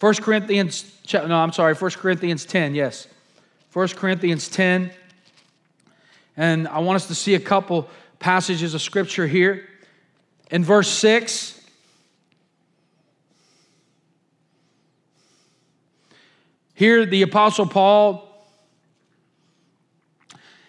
1 0.00 0.14
Corinthians, 0.16 0.92
no, 1.14 1.34
I'm 1.36 1.52
sorry, 1.52 1.72
1 1.72 1.90
Corinthians 1.92 2.44
10, 2.44 2.74
yes. 2.74 3.08
1 3.72 3.88
Corinthians 3.88 4.50
10. 4.50 4.90
And 6.36 6.68
I 6.68 6.80
want 6.80 6.96
us 6.96 7.06
to 7.06 7.14
see 7.14 7.34
a 7.34 7.40
couple 7.40 7.88
passages 8.18 8.74
of 8.74 8.82
scripture 8.82 9.26
here. 9.26 9.66
In 10.50 10.62
verse 10.62 10.90
6, 10.90 11.58
here 16.74 17.06
the 17.06 17.22
Apostle 17.22 17.66
Paul 17.66 18.33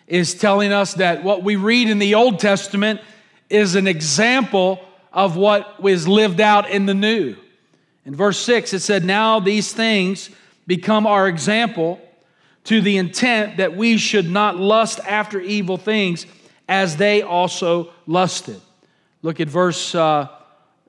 is 0.07 0.35
telling 0.35 0.71
us 0.71 0.95
that 0.95 1.23
what 1.23 1.43
we 1.43 1.55
read 1.55 1.89
in 1.89 1.99
the 1.99 2.15
Old 2.15 2.39
Testament 2.39 3.01
is 3.49 3.75
an 3.75 3.87
example 3.87 4.79
of 5.11 5.35
what 5.35 5.81
was 5.81 6.07
lived 6.07 6.41
out 6.41 6.69
in 6.69 6.85
the 6.85 6.93
New. 6.93 7.35
In 8.05 8.15
verse 8.15 8.37
6, 8.39 8.73
it 8.73 8.79
said, 8.79 9.03
Now 9.03 9.39
these 9.39 9.73
things 9.73 10.29
become 10.67 11.07
our 11.07 11.27
example 11.27 11.99
to 12.65 12.81
the 12.81 12.97
intent 12.97 13.57
that 13.57 13.75
we 13.75 13.97
should 13.97 14.29
not 14.29 14.57
lust 14.57 14.99
after 15.05 15.39
evil 15.39 15.77
things 15.77 16.25
as 16.67 16.97
they 16.97 17.21
also 17.21 17.91
lusted. 18.07 18.59
Look 19.21 19.39
at 19.39 19.47
verse, 19.47 19.95
uh, 19.95 20.27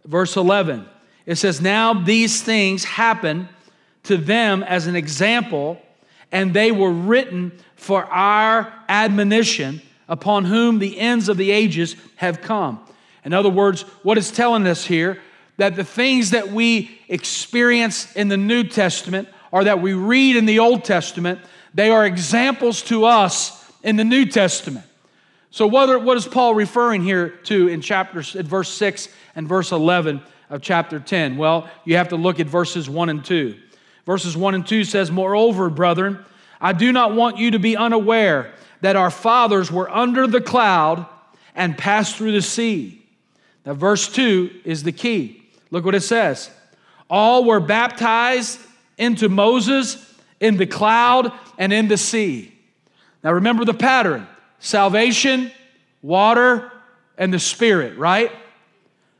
verse 0.05 0.37
11. 0.37 0.87
It 1.25 1.37
says, 1.37 1.61
Now 1.61 1.95
these 1.95 2.43
things 2.43 2.85
happen 2.85 3.49
to 4.05 4.17
them 4.17 4.63
as 4.63 4.87
an 4.87 4.97
example, 4.97 5.81
and 6.33 6.53
they 6.53 6.72
were 6.72 6.91
written 6.91 7.53
for 7.77 8.05
our 8.05 8.72
admonition 8.89 9.81
upon 10.09 10.45
whom 10.45 10.79
the 10.79 10.99
ends 10.99 11.29
of 11.29 11.37
the 11.37 11.51
ages 11.51 11.97
have 12.16 12.41
come. 12.41 12.81
In 13.24 13.33
other 13.33 13.51
words, 13.51 13.83
what 14.03 14.18
it's 14.18 14.31
telling 14.31 14.66
us 14.66 14.85
here 14.85 15.20
that 15.57 15.74
the 15.74 15.85
things 15.85 16.31
that 16.31 16.51
we 16.51 17.01
experience 17.09 18.14
in 18.14 18.29
the 18.29 18.37
New 18.37 18.64
Testament 18.64 19.29
or 19.51 19.64
that 19.64 19.81
we 19.81 19.95
read 19.95 20.37
in 20.37 20.47
the 20.47 20.59
Old 20.59 20.85
Testament, 20.85 21.41
they 21.74 21.91
are 21.91 22.05
examples 22.05 22.83
to 22.83 23.05
us 23.05 23.72
in 23.83 23.97
the 23.97 24.05
New 24.05 24.27
Testament. 24.27 24.85
So, 25.51 25.66
what, 25.66 26.03
what 26.03 26.16
is 26.16 26.27
Paul 26.27 26.55
referring 26.55 27.03
here 27.03 27.31
to 27.45 27.68
in 27.68 27.81
chapters, 27.81 28.37
at 28.37 28.45
verse 28.45 28.68
6 28.68 29.09
and 29.35 29.49
verse 29.49 29.72
11 29.72 30.20
of 30.51 30.61
chapter 30.61 31.01
10? 31.01 31.39
Well, 31.39 31.70
you 31.85 31.97
have 31.97 32.09
to 32.09 32.16
look 32.16 32.41
at 32.41 32.47
verses 32.47 32.91
1 32.91 33.09
and 33.09 33.24
2. 33.24 33.57
Verses 34.07 34.37
1 34.37 34.55
and 34.55 34.67
2 34.67 34.85
says, 34.85 35.11
Moreover, 35.11 35.69
brethren, 35.69 36.25
I 36.61 36.73
do 36.73 36.93
not 36.93 37.15
want 37.15 37.39
you 37.39 37.51
to 37.51 37.59
be 37.59 37.77
unaware 37.77 38.55
that 38.81 38.97
our 38.97 39.11
fathers 39.11 39.71
were 39.71 39.91
under 39.91 40.27
the 40.27 40.41
cloud 40.41 41.07
and 41.55 41.77
passed 41.77 42.17
through 42.17 42.33
the 42.33 42.43
sea. 42.43 43.05
Now, 43.65 43.75
verse 43.75 44.09
2 44.09 44.61
is 44.65 44.85
the 44.85 44.93
key. 44.93 45.43
Look 45.71 45.85
what 45.85 45.95
it 45.95 46.03
says. 46.03 46.51
All 47.11 47.45
were 47.45 47.61
baptized 47.61 48.61
into 48.97 49.29
Moses 49.29 50.15
in 50.39 50.57
the 50.57 50.67
cloud 50.67 51.33
and 51.59 51.73
in 51.73 51.89
the 51.89 51.97
sea. 51.97 52.53
Now, 53.25 53.33
remember 53.33 53.65
the 53.65 53.75
pattern 53.75 54.29
salvation, 54.59 55.51
water, 56.03 56.71
and 57.19 57.33
the 57.33 57.39
Spirit, 57.39 57.99
right? 57.99 58.31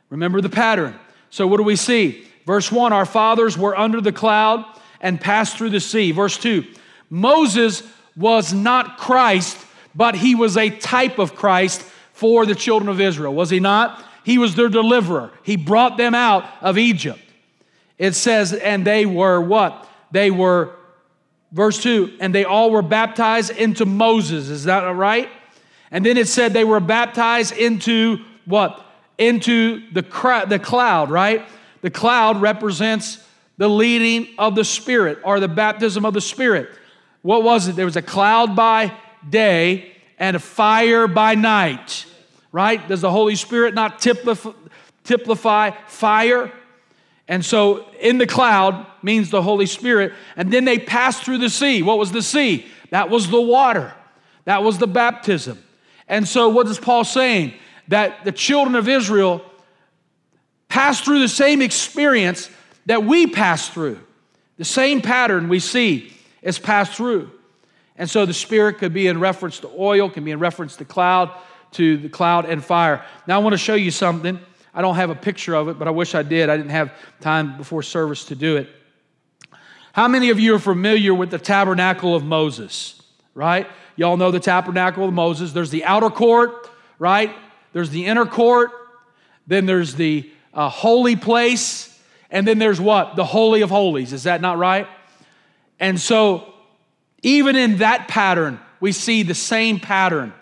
Remember 0.09 0.39
the 0.41 0.49
pattern. 0.49 0.97
So, 1.29 1.45
what 1.47 1.57
do 1.57 1.63
we 1.63 1.75
see? 1.75 2.25
Verse 2.45 2.71
1 2.71 2.93
Our 2.93 3.05
fathers 3.05 3.57
were 3.57 3.77
under 3.77 3.99
the 3.99 4.13
cloud 4.13 4.65
and 5.01 5.19
passed 5.19 5.57
through 5.57 5.69
the 5.69 5.79
sea. 5.79 6.11
Verse 6.11 6.37
2 6.37 6.65
Moses 7.09 7.83
was 8.15 8.53
not 8.53 8.97
Christ, 8.97 9.57
but 9.95 10.15
he 10.15 10.35
was 10.35 10.57
a 10.57 10.69
type 10.69 11.19
of 11.19 11.35
Christ 11.35 11.81
for 12.13 12.45
the 12.45 12.55
children 12.55 12.89
of 12.89 12.99
Israel, 12.99 13.33
was 13.33 13.49
he 13.49 13.59
not? 13.59 14.03
He 14.23 14.37
was 14.37 14.55
their 14.55 14.69
deliverer. 14.69 15.31
He 15.43 15.55
brought 15.55 15.97
them 15.97 16.15
out 16.15 16.45
of 16.61 16.77
Egypt. 16.77 17.19
It 17.97 18.13
says, 18.13 18.53
and 18.53 18.85
they 18.85 19.05
were 19.05 19.39
what? 19.39 19.87
They 20.11 20.31
were, 20.31 20.75
verse 21.51 21.81
2, 21.81 22.17
and 22.19 22.33
they 22.33 22.43
all 22.43 22.71
were 22.71 22.81
baptized 22.81 23.51
into 23.51 23.85
Moses. 23.85 24.49
Is 24.49 24.65
that 24.65 24.81
right? 24.81 25.29
And 25.91 26.05
then 26.05 26.17
it 26.17 26.27
said 26.27 26.53
they 26.53 26.65
were 26.65 26.79
baptized 26.79 27.55
into 27.55 28.17
what? 28.45 28.83
Into 29.17 29.89
the, 29.91 30.01
the 30.47 30.59
cloud, 30.59 31.09
right? 31.09 31.47
The 31.81 31.91
cloud 31.91 32.41
represents 32.41 33.23
the 33.57 33.67
leading 33.67 34.27
of 34.37 34.55
the 34.55 34.63
Spirit 34.63 35.19
or 35.23 35.39
the 35.39 35.47
baptism 35.47 36.05
of 36.05 36.13
the 36.13 36.21
Spirit. 36.21 36.69
What 37.21 37.43
was 37.43 37.67
it? 37.67 37.75
There 37.75 37.85
was 37.85 37.95
a 37.95 38.01
cloud 38.01 38.55
by 38.55 38.93
day 39.27 39.91
and 40.19 40.35
a 40.35 40.39
fire 40.39 41.07
by 41.07 41.35
night, 41.35 42.05
right? 42.51 42.87
Does 42.87 43.01
the 43.01 43.11
Holy 43.11 43.35
Spirit 43.35 43.73
not 43.73 43.99
typify 43.99 45.71
fire? 45.87 46.51
And 47.27 47.43
so 47.43 47.89
in 47.99 48.19
the 48.19 48.27
cloud 48.27 48.85
means 49.03 49.29
the 49.29 49.41
Holy 49.41 49.65
Spirit. 49.65 50.13
And 50.35 50.51
then 50.51 50.63
they 50.63 50.79
passed 50.79 51.23
through 51.23 51.39
the 51.39 51.49
sea. 51.49 51.81
What 51.81 51.97
was 51.97 52.11
the 52.11 52.21
sea? 52.21 52.67
That 52.91 53.09
was 53.09 53.29
the 53.29 53.41
water, 53.41 53.93
that 54.45 54.63
was 54.63 54.77
the 54.77 54.87
baptism. 54.87 55.61
And 56.07 56.25
so 56.25 56.47
what 56.47 56.67
is 56.67 56.79
Paul 56.79 57.03
saying? 57.03 57.53
That 57.89 58.23
the 58.23 58.31
children 58.31 58.75
of 58.75 58.87
Israel 58.87 59.43
passed 60.69 61.03
through 61.03 61.19
the 61.19 61.27
same 61.27 61.61
experience 61.61 62.49
that 62.87 63.03
we 63.03 63.27
pass 63.27 63.69
through. 63.69 63.99
The 64.57 64.65
same 64.65 65.01
pattern 65.01 65.49
we 65.49 65.59
see 65.59 66.11
is 66.41 66.57
passed 66.57 66.93
through. 66.93 67.29
And 67.97 68.09
so 68.09 68.25
the 68.25 68.33
Spirit 68.33 68.79
could 68.79 68.93
be 68.93 69.07
in 69.07 69.19
reference 69.19 69.59
to 69.59 69.71
oil, 69.77 70.09
can 70.09 70.23
be 70.23 70.31
in 70.31 70.39
reference 70.39 70.75
to 70.77 70.85
cloud, 70.85 71.31
to 71.73 71.97
the 71.97 72.09
cloud 72.09 72.45
and 72.45 72.63
fire. 72.63 73.03
Now 73.27 73.39
I 73.39 73.43
want 73.43 73.53
to 73.53 73.57
show 73.57 73.75
you 73.75 73.91
something. 73.91 74.39
I 74.73 74.81
don't 74.81 74.95
have 74.95 75.09
a 75.09 75.15
picture 75.15 75.55
of 75.55 75.67
it, 75.67 75.77
but 75.79 75.87
I 75.87 75.91
wish 75.91 76.15
I 76.15 76.23
did. 76.23 76.49
I 76.49 76.57
didn't 76.57 76.71
have 76.71 76.93
time 77.19 77.57
before 77.57 77.83
service 77.83 78.25
to 78.25 78.35
do 78.35 78.57
it. 78.57 78.69
How 79.93 80.07
many 80.07 80.29
of 80.29 80.39
you 80.39 80.55
are 80.55 80.59
familiar 80.59 81.13
with 81.13 81.31
the 81.31 81.39
tabernacle 81.39 82.15
of 82.15 82.23
Moses? 82.23 83.01
Right? 83.33 83.67
Y'all 83.95 84.17
know 84.17 84.31
the 84.31 84.39
tabernacle 84.39 85.07
of 85.07 85.13
Moses. 85.13 85.53
There's 85.53 85.71
the 85.71 85.83
outer 85.83 86.09
court, 86.09 86.69
right? 86.99 87.35
There's 87.73 87.89
the 87.89 88.05
inner 88.05 88.25
court. 88.25 88.71
Then 89.47 89.65
there's 89.65 89.95
the 89.95 90.29
uh, 90.53 90.69
holy 90.69 91.15
place. 91.15 91.96
And 92.29 92.47
then 92.47 92.59
there's 92.59 92.81
what? 92.81 93.15
The 93.15 93.25
Holy 93.25 93.61
of 93.61 93.69
Holies. 93.69 94.13
Is 94.13 94.23
that 94.23 94.41
not 94.41 94.57
right? 94.57 94.87
And 95.79 95.99
so, 95.99 96.53
even 97.23 97.55
in 97.55 97.77
that 97.77 98.07
pattern, 98.07 98.59
we 98.79 98.91
see 98.91 99.23
the 99.23 99.35
same 99.35 99.79
pattern. 99.79 100.33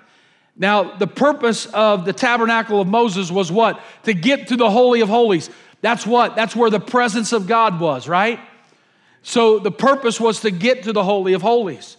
Now, 0.57 0.95
the 0.97 1.07
purpose 1.07 1.65
of 1.67 2.05
the 2.05 2.13
tabernacle 2.13 2.79
of 2.79 2.87
Moses 2.87 3.29
was 3.29 3.51
what? 3.51 3.81
To 4.03 4.13
get 4.13 4.47
to 4.47 4.57
the 4.57 4.69
Holy 4.69 5.01
of 5.01 5.09
Holies. 5.09 5.49
That's 5.81 6.05
what? 6.05 6.35
That's 6.35 6.55
where 6.55 6.69
the 6.69 6.79
presence 6.79 7.33
of 7.33 7.47
God 7.47 7.79
was, 7.79 8.07
right? 8.07 8.39
So, 9.21 9.59
the 9.59 9.71
purpose 9.71 10.19
was 10.19 10.41
to 10.41 10.51
get 10.51 10.83
to 10.83 10.93
the 10.93 11.03
Holy 11.03 11.33
of 11.33 11.41
Holies. 11.41 11.97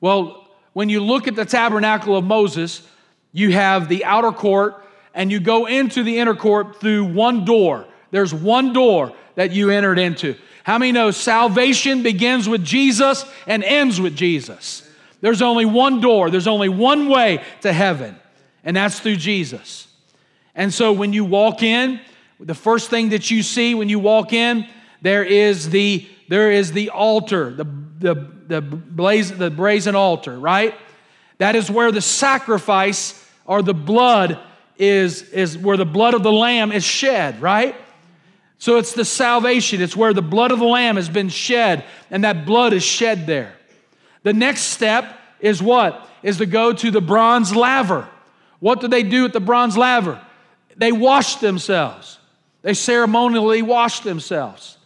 Well, 0.00 0.46
when 0.72 0.88
you 0.88 1.00
look 1.00 1.26
at 1.26 1.34
the 1.34 1.44
tabernacle 1.44 2.16
of 2.16 2.24
Moses, 2.24 2.86
you 3.32 3.52
have 3.52 3.88
the 3.88 4.04
outer 4.04 4.32
court, 4.32 4.86
and 5.14 5.30
you 5.30 5.40
go 5.40 5.66
into 5.66 6.02
the 6.02 6.18
inner 6.18 6.34
court 6.34 6.80
through 6.80 7.04
one 7.06 7.44
door. 7.44 7.86
There's 8.10 8.34
one 8.34 8.72
door 8.72 9.12
that 9.34 9.52
you 9.52 9.70
entered 9.70 9.98
into. 9.98 10.36
How 10.64 10.78
many 10.78 10.92
know 10.92 11.10
salvation 11.10 12.02
begins 12.02 12.48
with 12.48 12.64
Jesus 12.64 13.24
and 13.46 13.64
ends 13.64 14.00
with 14.00 14.16
Jesus? 14.16 14.88
There's 15.20 15.42
only 15.42 15.64
one 15.64 16.00
door, 16.00 16.30
there's 16.30 16.46
only 16.46 16.68
one 16.68 17.08
way 17.08 17.42
to 17.60 17.72
heaven, 17.72 18.16
and 18.64 18.76
that's 18.76 19.00
through 19.00 19.16
Jesus. 19.16 19.86
And 20.54 20.72
so 20.72 20.92
when 20.92 21.12
you 21.12 21.24
walk 21.24 21.62
in, 21.62 22.00
the 22.38 22.54
first 22.54 22.90
thing 22.90 23.10
that 23.10 23.30
you 23.30 23.42
see 23.42 23.74
when 23.74 23.88
you 23.88 23.98
walk 23.98 24.32
in, 24.32 24.66
there 25.02 25.24
is 25.24 25.70
the 25.70 26.06
there 26.28 26.50
is 26.50 26.72
the 26.72 26.90
altar, 26.90 27.50
the 27.52 27.64
the 27.98 28.14
the, 28.50 28.60
blaze, 28.60 29.30
the 29.30 29.48
brazen 29.48 29.94
altar, 29.94 30.38
right? 30.38 30.74
That 31.38 31.56
is 31.56 31.70
where 31.70 31.90
the 31.90 32.02
sacrifice 32.02 33.26
or 33.46 33.62
the 33.62 33.72
blood 33.72 34.38
is, 34.76 35.22
is 35.22 35.56
where 35.56 35.78
the 35.78 35.86
blood 35.86 36.12
of 36.12 36.22
the 36.22 36.32
lamb 36.32 36.72
is 36.72 36.84
shed, 36.84 37.40
right? 37.40 37.74
So 38.60 38.76
it's 38.76 38.92
the 38.92 39.06
salvation. 39.06 39.80
It's 39.80 39.96
where 39.96 40.12
the 40.12 40.22
blood 40.22 40.52
of 40.52 40.58
the 40.58 40.66
lamb 40.66 40.96
has 40.96 41.08
been 41.08 41.30
shed, 41.30 41.82
and 42.10 42.24
that 42.24 42.44
blood 42.44 42.74
is 42.74 42.84
shed 42.84 43.26
there. 43.26 43.54
The 44.22 44.34
next 44.34 44.64
step 44.64 45.18
is 45.40 45.62
what? 45.62 46.06
Is 46.22 46.36
to 46.36 46.46
go 46.46 46.74
to 46.74 46.90
the 46.90 47.00
bronze 47.00 47.56
laver. 47.56 48.06
What 48.58 48.82
do 48.82 48.88
they 48.88 49.02
do 49.02 49.24
at 49.24 49.32
the 49.32 49.40
bronze 49.40 49.78
laver? 49.78 50.20
They 50.76 50.92
wash 50.92 51.36
themselves. 51.36 52.18
They 52.60 52.74
ceremonially 52.74 53.62
wash 53.62 54.00
themselves. 54.00 54.76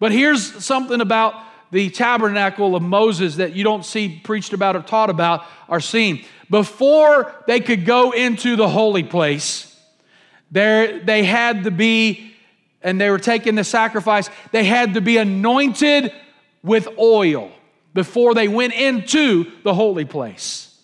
But 0.00 0.10
here's 0.10 0.64
something 0.64 1.00
about 1.00 1.34
the 1.70 1.90
tabernacle 1.90 2.74
of 2.74 2.82
Moses 2.82 3.36
that 3.36 3.54
you 3.54 3.62
don't 3.62 3.84
see 3.84 4.20
preached 4.24 4.52
about 4.52 4.74
or 4.74 4.82
taught 4.82 5.08
about 5.08 5.44
or 5.68 5.78
seen. 5.78 6.24
Before 6.50 7.32
they 7.46 7.60
could 7.60 7.86
go 7.86 8.10
into 8.10 8.56
the 8.56 8.68
holy 8.68 9.04
place, 9.04 9.70
there 10.50 10.98
they 10.98 11.22
had 11.22 11.62
to 11.64 11.70
be, 11.70 12.33
and 12.84 13.00
they 13.00 13.10
were 13.10 13.18
taking 13.18 13.56
the 13.56 13.64
sacrifice, 13.64 14.30
they 14.52 14.62
had 14.62 14.94
to 14.94 15.00
be 15.00 15.16
anointed 15.16 16.12
with 16.62 16.86
oil 16.98 17.50
before 17.94 18.34
they 18.34 18.46
went 18.46 18.74
into 18.74 19.50
the 19.64 19.74
holy 19.74 20.04
place. 20.04 20.78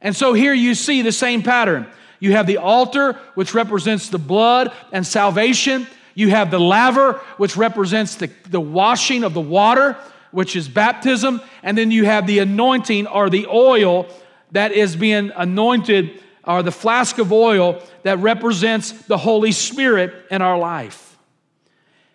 And 0.00 0.16
so 0.16 0.32
here 0.32 0.54
you 0.54 0.74
see 0.74 1.02
the 1.02 1.12
same 1.12 1.42
pattern. 1.42 1.86
You 2.20 2.32
have 2.32 2.46
the 2.46 2.56
altar, 2.56 3.20
which 3.34 3.52
represents 3.52 4.08
the 4.08 4.18
blood 4.18 4.72
and 4.92 5.06
salvation. 5.06 5.86
You 6.14 6.30
have 6.30 6.50
the 6.50 6.58
laver, 6.58 7.14
which 7.36 7.56
represents 7.56 8.14
the, 8.14 8.30
the 8.48 8.60
washing 8.60 9.24
of 9.24 9.34
the 9.34 9.40
water 9.40 9.96
which 10.32 10.56
is 10.56 10.68
baptism, 10.68 11.40
and 11.62 11.78
then 11.78 11.90
you 11.90 12.04
have 12.04 12.26
the 12.26 12.40
anointing 12.40 13.06
or 13.06 13.30
the 13.30 13.46
oil 13.46 14.06
that 14.50 14.72
is 14.72 14.96
being 14.96 15.30
anointed, 15.36 16.20
or 16.44 16.62
the 16.62 16.72
flask 16.72 17.18
of 17.18 17.32
oil 17.32 17.80
that 18.02 18.18
represents 18.18 18.90
the 19.06 19.16
Holy 19.16 19.52
Spirit 19.52 20.12
in 20.30 20.42
our 20.42 20.58
life. 20.58 21.11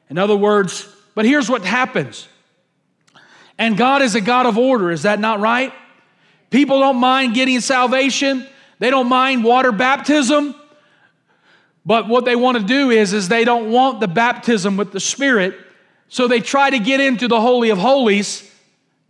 In 0.10 0.18
other 0.18 0.36
words, 0.36 0.88
but 1.16 1.26
here's 1.26 1.49
what 1.49 1.66
happens. 1.66 2.28
And 3.58 3.76
God 3.78 4.01
is 4.01 4.16
a 4.16 4.22
God 4.22 4.45
of 4.45 4.58
order, 4.58 4.91
is 4.91 5.03
that 5.03 5.20
not 5.20 5.39
right? 5.39 5.74
People 6.49 6.80
don't 6.80 6.97
mind 6.97 7.34
getting 7.34 7.60
salvation, 7.60 8.47
they 8.80 8.89
don't 8.89 9.10
mind 9.10 9.43
water 9.43 9.72
baptism. 9.72 10.55
But 11.86 12.10
what 12.10 12.26
they 12.26 12.36
want 12.36 12.58
to 12.58 12.64
do 12.64 12.89
is, 12.89 13.14
is 13.14 13.30
they 13.30 13.45
don't 13.45 13.72
want 13.72 14.01
the 14.01 14.10
baptism 14.10 14.76
with 14.76 14.91
the 14.91 14.99
Spirit 14.99 15.58
so 16.10 16.28
they 16.28 16.41
try 16.41 16.70
to 16.70 16.80
get 16.80 16.99
into 16.99 17.30
the 17.30 17.39
Holy 17.39 17.70
of 17.70 17.78
Holies 17.78 18.49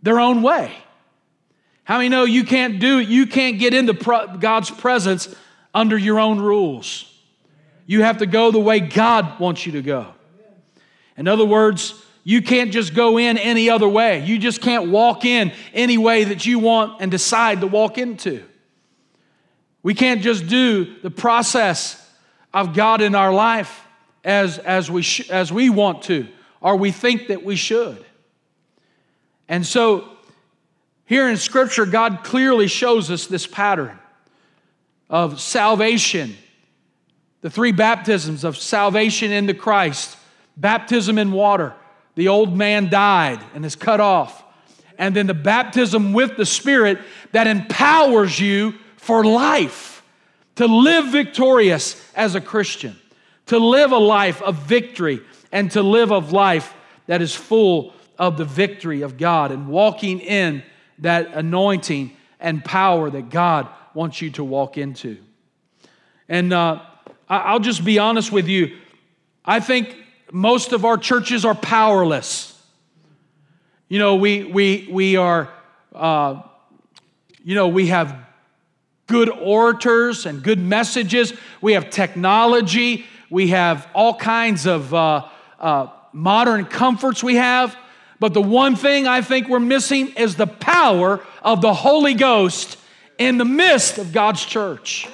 their 0.02 0.20
own 0.20 0.42
way. 0.42 0.72
How 1.82 1.96
many 1.96 2.08
know 2.08 2.24
you 2.24 2.44
can't 2.44 2.78
do 2.78 3.00
it? 3.00 3.08
You 3.08 3.26
can't 3.26 3.58
get 3.58 3.74
into 3.74 3.94
God's 4.38 4.70
presence 4.70 5.34
under 5.74 5.98
your 5.98 6.20
own 6.20 6.38
rules. 6.38 7.12
You 7.86 8.02
have 8.02 8.18
to 8.18 8.26
go 8.26 8.50
the 8.50 8.60
way 8.60 8.78
God 8.80 9.40
wants 9.40 9.66
you 9.66 9.72
to 9.72 9.82
go. 9.82 10.14
In 11.18 11.26
other 11.26 11.44
words, 11.44 11.94
you 12.22 12.40
can't 12.40 12.70
just 12.70 12.94
go 12.94 13.18
in 13.18 13.36
any 13.36 13.68
other 13.68 13.88
way. 13.88 14.24
You 14.24 14.38
just 14.38 14.62
can't 14.62 14.90
walk 14.90 15.24
in 15.24 15.52
any 15.74 15.98
way 15.98 16.24
that 16.24 16.46
you 16.46 16.60
want 16.60 17.00
and 17.00 17.10
decide 17.10 17.60
to 17.62 17.66
walk 17.66 17.98
into. 17.98 18.44
We 19.82 19.94
can't 19.94 20.22
just 20.22 20.46
do 20.46 21.00
the 21.02 21.10
process 21.10 22.08
of 22.54 22.74
God 22.74 23.00
in 23.00 23.14
our 23.14 23.32
life 23.32 23.84
as, 24.22 24.58
as, 24.58 24.90
we, 24.90 25.02
sh- 25.02 25.28
as 25.28 25.52
we 25.52 25.70
want 25.70 26.02
to 26.02 26.28
or 26.60 26.76
we 26.76 26.90
think 26.92 27.28
that 27.28 27.44
we 27.44 27.56
should. 27.56 28.04
And 29.48 29.66
so, 29.66 30.08
here 31.06 31.28
in 31.30 31.38
Scripture, 31.38 31.86
God 31.86 32.22
clearly 32.22 32.66
shows 32.66 33.10
us 33.10 33.26
this 33.26 33.46
pattern 33.46 33.98
of 35.08 35.40
salvation. 35.40 36.36
The 37.40 37.48
three 37.48 37.72
baptisms 37.72 38.44
of 38.44 38.58
salvation 38.58 39.32
into 39.32 39.54
Christ 39.54 40.17
baptism 40.60 41.18
in 41.18 41.32
water. 41.32 41.74
The 42.14 42.28
old 42.28 42.56
man 42.56 42.90
died 42.90 43.40
and 43.54 43.64
is 43.64 43.76
cut 43.76 44.00
off. 44.00 44.44
And 44.98 45.14
then 45.14 45.28
the 45.28 45.34
baptism 45.34 46.12
with 46.12 46.36
the 46.36 46.46
Spirit 46.46 46.98
that 47.32 47.46
empowers 47.46 48.40
you 48.40 48.74
for 48.96 49.24
life 49.24 50.02
to 50.56 50.66
live 50.66 51.12
victorious 51.12 52.04
as 52.16 52.34
a 52.34 52.40
Christian, 52.40 52.98
to 53.46 53.58
live 53.58 53.92
a 53.92 53.98
life 53.98 54.42
of 54.42 54.56
victory, 54.56 55.20
and 55.52 55.70
to 55.70 55.82
live 55.82 56.10
a 56.10 56.18
life 56.18 56.74
that 57.06 57.22
is 57.22 57.34
full 57.34 57.94
of 58.18 58.36
the 58.36 58.44
victory 58.44 59.02
of 59.02 59.16
God 59.16 59.52
and 59.52 59.68
walking 59.68 60.18
in 60.18 60.64
that 60.98 61.28
anointing 61.28 62.16
and 62.40 62.64
power 62.64 63.08
that 63.08 63.30
God 63.30 63.68
wants 63.94 64.20
you 64.20 64.30
to 64.32 64.42
walk 64.42 64.76
into. 64.76 65.18
And 66.28 66.52
uh, 66.52 66.82
I'll 67.28 67.60
just 67.60 67.84
be 67.84 67.98
honest 67.98 68.32
with 68.32 68.48
you. 68.48 68.76
I 69.44 69.60
think 69.60 69.96
most 70.32 70.72
of 70.72 70.84
our 70.84 70.96
churches 70.96 71.44
are 71.44 71.54
powerless. 71.54 72.54
You 73.88 73.98
know, 73.98 74.16
we, 74.16 74.44
we, 74.44 74.88
we 74.90 75.16
are, 75.16 75.48
uh, 75.94 76.42
you 77.42 77.54
know, 77.54 77.68
we 77.68 77.86
have 77.86 78.14
good 79.06 79.30
orators 79.30 80.26
and 80.26 80.42
good 80.42 80.58
messages. 80.58 81.32
We 81.60 81.72
have 81.72 81.90
technology. 81.90 83.06
We 83.30 83.48
have 83.48 83.88
all 83.94 84.14
kinds 84.14 84.66
of 84.66 84.92
uh, 84.92 85.28
uh, 85.58 85.88
modern 86.12 86.66
comforts 86.66 87.22
we 87.22 87.36
have. 87.36 87.76
But 88.20 88.34
the 88.34 88.42
one 88.42 88.76
thing 88.76 89.06
I 89.06 89.22
think 89.22 89.48
we're 89.48 89.60
missing 89.60 90.08
is 90.08 90.36
the 90.36 90.46
power 90.46 91.24
of 91.42 91.62
the 91.62 91.72
Holy 91.72 92.14
Ghost 92.14 92.76
in 93.16 93.38
the 93.38 93.44
midst 93.44 93.98
of 93.98 94.12
God's 94.12 94.44
church. 94.44 95.08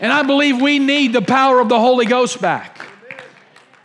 And 0.00 0.12
I 0.12 0.22
believe 0.22 0.60
we 0.60 0.78
need 0.78 1.12
the 1.12 1.22
power 1.22 1.60
of 1.60 1.68
the 1.68 1.78
Holy 1.78 2.06
Ghost 2.06 2.40
back. 2.40 2.86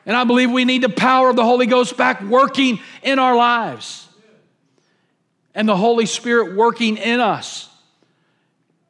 And 0.05 0.15
I 0.15 0.23
believe 0.23 0.51
we 0.51 0.65
need 0.65 0.81
the 0.81 0.89
power 0.89 1.29
of 1.29 1.35
the 1.35 1.43
Holy 1.43 1.65
Ghost 1.65 1.95
back 1.95 2.21
working 2.21 2.79
in 3.03 3.19
our 3.19 3.35
lives. 3.35 4.07
And 5.53 5.67
the 5.67 5.77
Holy 5.77 6.05
Spirit 6.05 6.55
working 6.55 6.97
in 6.97 7.19
us. 7.19 7.69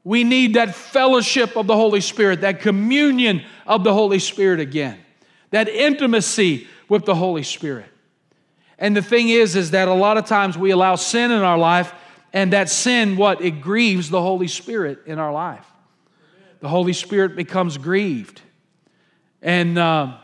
We 0.04 0.24
need 0.24 0.56
that 0.56 0.74
fellowship 0.74 1.56
of 1.56 1.68
the 1.68 1.76
Holy 1.76 2.02
Spirit, 2.02 2.42
that 2.42 2.62
communion 2.62 3.44
of 3.68 3.84
the 3.84 3.94
Holy 3.94 4.20
Spirit 4.20 4.60
again, 4.60 4.98
that 5.52 5.70
intimacy 5.70 6.68
with 6.90 7.06
the 7.06 7.16
Holy 7.16 7.44
Spirit. 7.44 7.86
And 8.80 8.98
the 8.98 9.02
thing 9.02 9.30
is, 9.30 9.56
is 9.56 9.72
that 9.72 9.88
a 9.88 9.94
lot 9.94 10.18
of 10.18 10.26
times 10.26 10.58
we 10.58 10.72
allow 10.72 10.96
sin 10.96 11.32
in 11.32 11.42
our 11.42 11.58
life, 11.58 11.94
and 12.34 12.54
that 12.54 12.70
sin, 12.70 13.16
what? 13.16 13.42
It 13.42 13.62
grieves 13.62 14.10
the 14.10 14.22
Holy 14.22 14.48
Spirit 14.48 15.00
in 15.06 15.20
our 15.20 15.32
life. 15.32 15.66
The 16.62 16.70
Holy 16.70 16.94
Spirit 16.94 17.36
becomes 17.36 17.78
grieved. 17.78 18.42
And, 19.42 19.78
uh, 19.78 20.18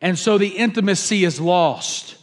and 0.00 0.18
so 0.18 0.38
the 0.38 0.48
intimacy 0.48 1.24
is 1.24 1.40
lost. 1.40 2.16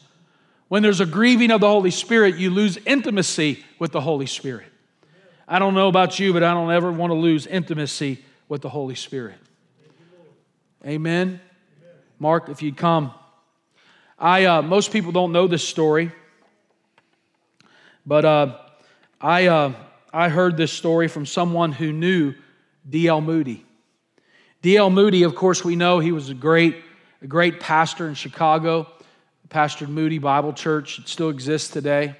When 0.67 0.83
there's 0.83 1.01
a 1.01 1.05
grieving 1.05 1.51
of 1.51 1.61
the 1.61 1.67
Holy 1.67 1.91
Spirit, 1.91 2.35
you 2.35 2.49
lose 2.49 2.77
intimacy 2.85 3.63
with 3.77 3.91
the 3.91 4.01
Holy 4.01 4.25
Spirit. 4.25 4.67
I 5.47 5.59
don't 5.59 5.73
know 5.73 5.89
about 5.89 6.17
you, 6.17 6.31
but 6.31 6.43
I 6.43 6.53
don't 6.53 6.71
ever 6.71 6.91
want 6.91 7.11
to 7.11 7.15
lose 7.15 7.45
intimacy 7.45 8.23
with 8.47 8.61
the 8.61 8.69
Holy 8.69 8.95
Spirit. 8.95 9.35
Amen. 10.85 11.41
Mark, 12.19 12.49
if 12.49 12.61
you'd 12.61 12.77
come. 12.77 13.13
I, 14.17 14.45
uh, 14.45 14.61
most 14.61 14.93
people 14.93 15.11
don't 15.11 15.31
know 15.31 15.47
this 15.47 15.67
story, 15.67 16.11
but 18.05 18.23
uh, 18.23 18.57
I, 19.19 19.47
uh, 19.47 19.73
I 20.13 20.29
heard 20.29 20.55
this 20.55 20.71
story 20.71 21.07
from 21.07 21.25
someone 21.25 21.71
who 21.71 21.91
knew 21.91 22.33
D.L. 22.89 23.21
Moody. 23.21 23.65
D.L. 24.61 24.89
Moody, 24.89 25.23
of 25.23 25.35
course, 25.35 25.65
we 25.65 25.75
know 25.75 25.99
he 25.99 26.11
was 26.11 26.29
a 26.29 26.33
great, 26.33 26.75
a 27.21 27.27
great 27.27 27.59
pastor 27.59 28.07
in 28.07 28.15
Chicago, 28.15 28.87
pastored 29.47 29.89
Moody 29.89 30.17
Bible 30.17 30.53
Church. 30.53 30.97
It 30.97 31.07
still 31.07 31.29
exists 31.29 31.69
today. 31.69 32.15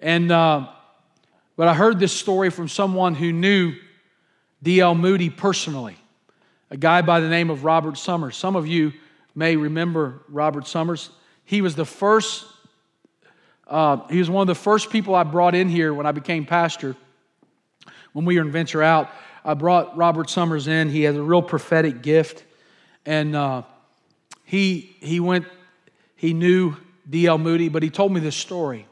And, 0.00 0.32
uh, 0.32 0.66
but 1.56 1.68
I 1.68 1.74
heard 1.74 2.00
this 2.00 2.12
story 2.12 2.50
from 2.50 2.66
someone 2.66 3.14
who 3.14 3.32
knew 3.32 3.74
D.L. 4.60 4.96
Moody 4.96 5.30
personally, 5.30 5.96
a 6.70 6.76
guy 6.76 7.02
by 7.02 7.20
the 7.20 7.28
name 7.28 7.48
of 7.48 7.62
Robert 7.62 7.96
Summers. 7.96 8.36
Some 8.36 8.56
of 8.56 8.66
you 8.66 8.92
may 9.36 9.54
remember 9.54 10.22
Robert 10.28 10.66
Summers. 10.66 11.10
He 11.44 11.60
was 11.60 11.76
the 11.76 11.84
first, 11.84 12.44
uh, 13.68 14.08
he 14.08 14.18
was 14.18 14.28
one 14.28 14.42
of 14.42 14.48
the 14.48 14.60
first 14.60 14.90
people 14.90 15.14
I 15.14 15.22
brought 15.22 15.54
in 15.54 15.68
here 15.68 15.94
when 15.94 16.06
I 16.06 16.12
became 16.12 16.44
pastor. 16.44 16.96
When 18.14 18.24
we 18.24 18.36
were 18.36 18.42
in 18.42 18.50
Venture 18.50 18.82
Out, 18.82 19.10
I 19.44 19.54
brought 19.54 19.96
Robert 19.96 20.28
Summers 20.28 20.66
in. 20.66 20.90
He 20.90 21.02
has 21.02 21.16
a 21.16 21.22
real 21.22 21.42
prophetic 21.42 22.02
gift. 22.02 22.44
And 23.06 23.34
uh, 23.34 23.62
he, 24.52 24.94
he 25.00 25.18
went, 25.18 25.46
he 26.14 26.34
knew 26.34 26.76
D.L. 27.08 27.38
Moody, 27.38 27.70
but 27.70 27.82
he 27.82 27.88
told 27.88 28.12
me 28.12 28.20
this 28.20 28.36
story. 28.36 28.86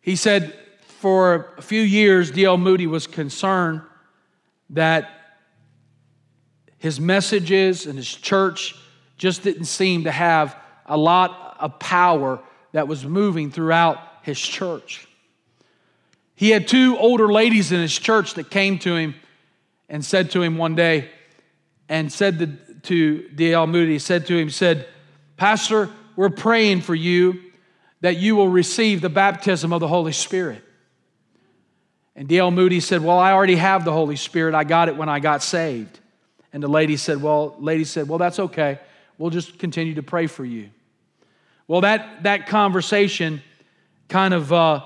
He 0.00 0.16
said, 0.16 0.52
for 0.80 1.54
a 1.56 1.62
few 1.62 1.80
years, 1.80 2.32
D.L. 2.32 2.56
Moody 2.56 2.88
was 2.88 3.06
concerned 3.06 3.82
that 4.70 5.10
his 6.76 6.98
messages 6.98 7.86
and 7.86 7.96
his 7.96 8.12
church 8.12 8.74
just 9.16 9.44
didn't 9.44 9.66
seem 9.66 10.02
to 10.02 10.10
have 10.10 10.56
a 10.86 10.96
lot 10.96 11.56
of 11.60 11.78
power 11.78 12.40
that 12.72 12.88
was 12.88 13.06
moving 13.06 13.52
throughout 13.52 14.00
his 14.22 14.40
church. 14.40 15.06
He 16.34 16.50
had 16.50 16.66
two 16.66 16.98
older 16.98 17.30
ladies 17.32 17.70
in 17.70 17.80
his 17.80 17.96
church 17.96 18.34
that 18.34 18.50
came 18.50 18.80
to 18.80 18.96
him 18.96 19.14
and 19.88 20.04
said 20.04 20.32
to 20.32 20.42
him 20.42 20.58
one 20.58 20.74
day, 20.74 21.10
and 21.88 22.12
said 22.12 22.58
to, 22.84 23.28
D.L. 23.28 23.66
Moody, 23.66 23.98
said 23.98 24.26
to 24.26 24.36
him, 24.36 24.48
He 24.48 24.52
said, 24.52 24.86
Pastor, 25.36 25.90
we're 26.16 26.30
praying 26.30 26.80
for 26.82 26.94
you 26.94 27.40
that 28.00 28.16
you 28.16 28.36
will 28.36 28.48
receive 28.48 29.00
the 29.00 29.08
baptism 29.08 29.72
of 29.72 29.80
the 29.80 29.88
Holy 29.88 30.12
Spirit. 30.12 30.64
And 32.14 32.28
D.L. 32.28 32.50
Moody 32.50 32.80
said, 32.80 33.02
Well, 33.02 33.18
I 33.18 33.32
already 33.32 33.56
have 33.56 33.84
the 33.84 33.92
Holy 33.92 34.16
Spirit. 34.16 34.54
I 34.54 34.64
got 34.64 34.88
it 34.88 34.96
when 34.96 35.08
I 35.08 35.20
got 35.20 35.42
saved. 35.42 36.00
And 36.52 36.62
the 36.62 36.68
lady 36.68 36.96
said, 36.96 37.22
Well, 37.22 37.54
lady 37.58 37.84
said, 37.84 38.08
Well, 38.08 38.18
that's 38.18 38.38
okay. 38.38 38.80
We'll 39.18 39.30
just 39.30 39.58
continue 39.58 39.94
to 39.94 40.02
pray 40.02 40.26
for 40.26 40.44
you. 40.44 40.70
Well, 41.66 41.82
that, 41.82 42.22
that 42.22 42.46
conversation 42.46 43.42
kind 44.08 44.32
of, 44.32 44.52
uh, 44.52 44.82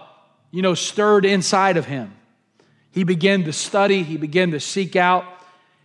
you 0.51 0.63
know, 0.63 0.75
stirred 0.75 1.25
inside 1.25 1.77
of 1.77 1.87
him. 1.87 2.13
He 2.91 3.05
began 3.05 3.45
to 3.45 3.53
study, 3.53 4.03
he 4.03 4.17
began 4.17 4.51
to 4.51 4.61
seek 4.61 4.97
out. 4.97 5.25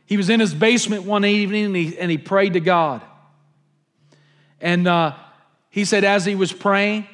He 0.07 0.17
was 0.17 0.29
in 0.29 0.39
his 0.39 0.53
basement 0.53 1.03
one 1.03 1.25
evening 1.25 1.65
and 1.65 1.75
he, 1.75 1.97
and 1.99 2.09
he 2.09 2.17
prayed 2.17 2.53
to 2.53 2.59
God. 2.61 3.01
And 4.59 4.87
uh, 4.87 5.13
he 5.69 5.85
said, 5.85 6.03
as 6.03 6.25
he 6.25 6.33
was 6.33 6.51
praying, 6.51 7.05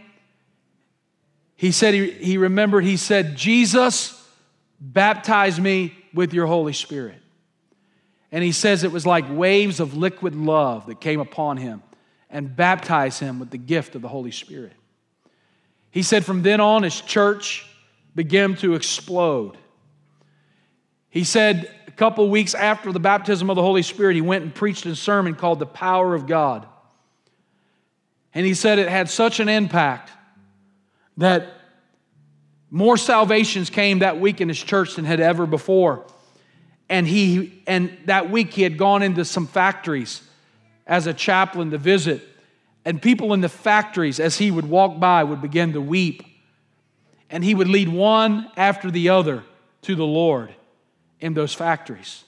he 1.55 1.71
said, 1.71 1.93
he, 1.95 2.11
he 2.11 2.37
remembered, 2.37 2.85
he 2.85 2.97
said, 2.97 3.35
Jesus, 3.35 4.25
baptize 4.79 5.59
me 5.59 5.95
with 6.13 6.33
your 6.33 6.45
Holy 6.45 6.73
Spirit. 6.73 7.17
And 8.31 8.43
he 8.43 8.51
says 8.51 8.83
it 8.83 8.91
was 8.91 9.05
like 9.05 9.25
waves 9.29 9.79
of 9.79 9.97
liquid 9.97 10.35
love 10.35 10.85
that 10.85 11.01
came 11.01 11.19
upon 11.19 11.57
him 11.57 11.81
and 12.29 12.55
baptized 12.55 13.19
him 13.19 13.39
with 13.39 13.49
the 13.49 13.57
gift 13.57 13.95
of 13.95 14.01
the 14.01 14.07
Holy 14.07 14.31
Spirit. 14.31 14.73
He 15.89 16.03
said 16.03 16.25
from 16.25 16.43
then 16.43 16.59
on, 16.59 16.83
his 16.83 17.01
church 17.01 17.67
began 18.15 18.55
to 18.57 18.75
explode. 18.75 19.57
He 21.13 21.25
said 21.25 21.69
a 21.85 21.91
couple 21.91 22.27
weeks 22.27 22.55
after 22.55 22.91
the 22.91 22.99
baptism 22.99 23.51
of 23.51 23.55
the 23.55 23.61
Holy 23.61 23.83
Spirit, 23.83 24.15
he 24.15 24.21
went 24.21 24.45
and 24.45 24.53
preached 24.53 24.83
a 24.87 24.95
sermon 24.95 25.35
called 25.35 25.59
The 25.59 25.67
Power 25.67 26.15
of 26.15 26.25
God. 26.25 26.65
And 28.33 28.47
he 28.47 28.55
said 28.55 28.79
it 28.79 28.89
had 28.89 29.11
such 29.11 29.39
an 29.39 29.47
impact 29.47 30.09
that 31.17 31.53
more 32.71 32.97
salvations 32.97 33.69
came 33.69 33.99
that 33.99 34.19
week 34.19 34.41
in 34.41 34.47
his 34.47 34.57
church 34.57 34.95
than 34.95 35.05
had 35.05 35.19
ever 35.19 35.45
before. 35.45 36.03
And 36.89 37.07
he 37.07 37.61
and 37.67 37.95
that 38.05 38.31
week 38.31 38.51
he 38.51 38.63
had 38.63 38.79
gone 38.79 39.03
into 39.03 39.23
some 39.23 39.45
factories 39.45 40.23
as 40.87 41.05
a 41.05 41.13
chaplain 41.13 41.69
to 41.69 41.77
visit. 41.77 42.27
And 42.85 42.99
people 42.99 43.33
in 43.33 43.41
the 43.41 43.49
factories 43.49 44.19
as 44.19 44.39
he 44.39 44.49
would 44.49 44.67
walk 44.67 44.99
by 44.99 45.23
would 45.23 45.43
begin 45.43 45.73
to 45.73 45.79
weep. 45.79 46.23
And 47.29 47.43
he 47.43 47.53
would 47.53 47.69
lead 47.69 47.89
one 47.89 48.49
after 48.57 48.89
the 48.89 49.09
other 49.09 49.43
to 49.83 49.93
the 49.93 50.07
lord 50.07 50.55
in 51.23 51.33
those 51.33 51.53
factories 51.53 52.23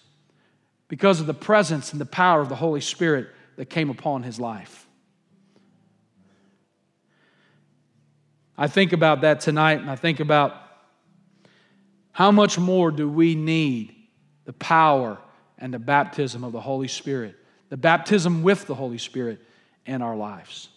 because 0.87 1.19
of 1.19 1.27
the 1.27 1.33
presence 1.33 1.91
and 1.91 2.01
the 2.01 2.05
power 2.05 2.41
of 2.41 2.49
the 2.49 2.55
holy 2.55 2.81
spirit 2.81 3.27
that 3.57 3.69
came 3.69 3.89
upon 3.89 4.23
his 4.23 4.39
life 4.39 4.87
i 8.57 8.67
think 8.67 8.93
about 8.93 9.21
that 9.21 9.39
tonight 9.39 9.79
and 9.79 9.89
i 9.91 9.95
think 9.95 10.19
about 10.19 10.61
how 12.11 12.31
much 12.31 12.57
more 12.57 12.91
do 12.91 13.09
we 13.09 13.35
need 13.35 13.93
the 14.45 14.53
power 14.53 15.17
and 15.57 15.73
the 15.73 15.79
baptism 15.79 16.43
of 16.43 16.51
the 16.51 16.61
Holy 16.61 16.87
Spirit, 16.87 17.35
the 17.69 17.77
baptism 17.77 18.43
with 18.43 18.67
the 18.67 18.75
Holy 18.75 18.97
Spirit 18.97 19.39
in 19.85 20.01
our 20.01 20.15
lives. 20.15 20.69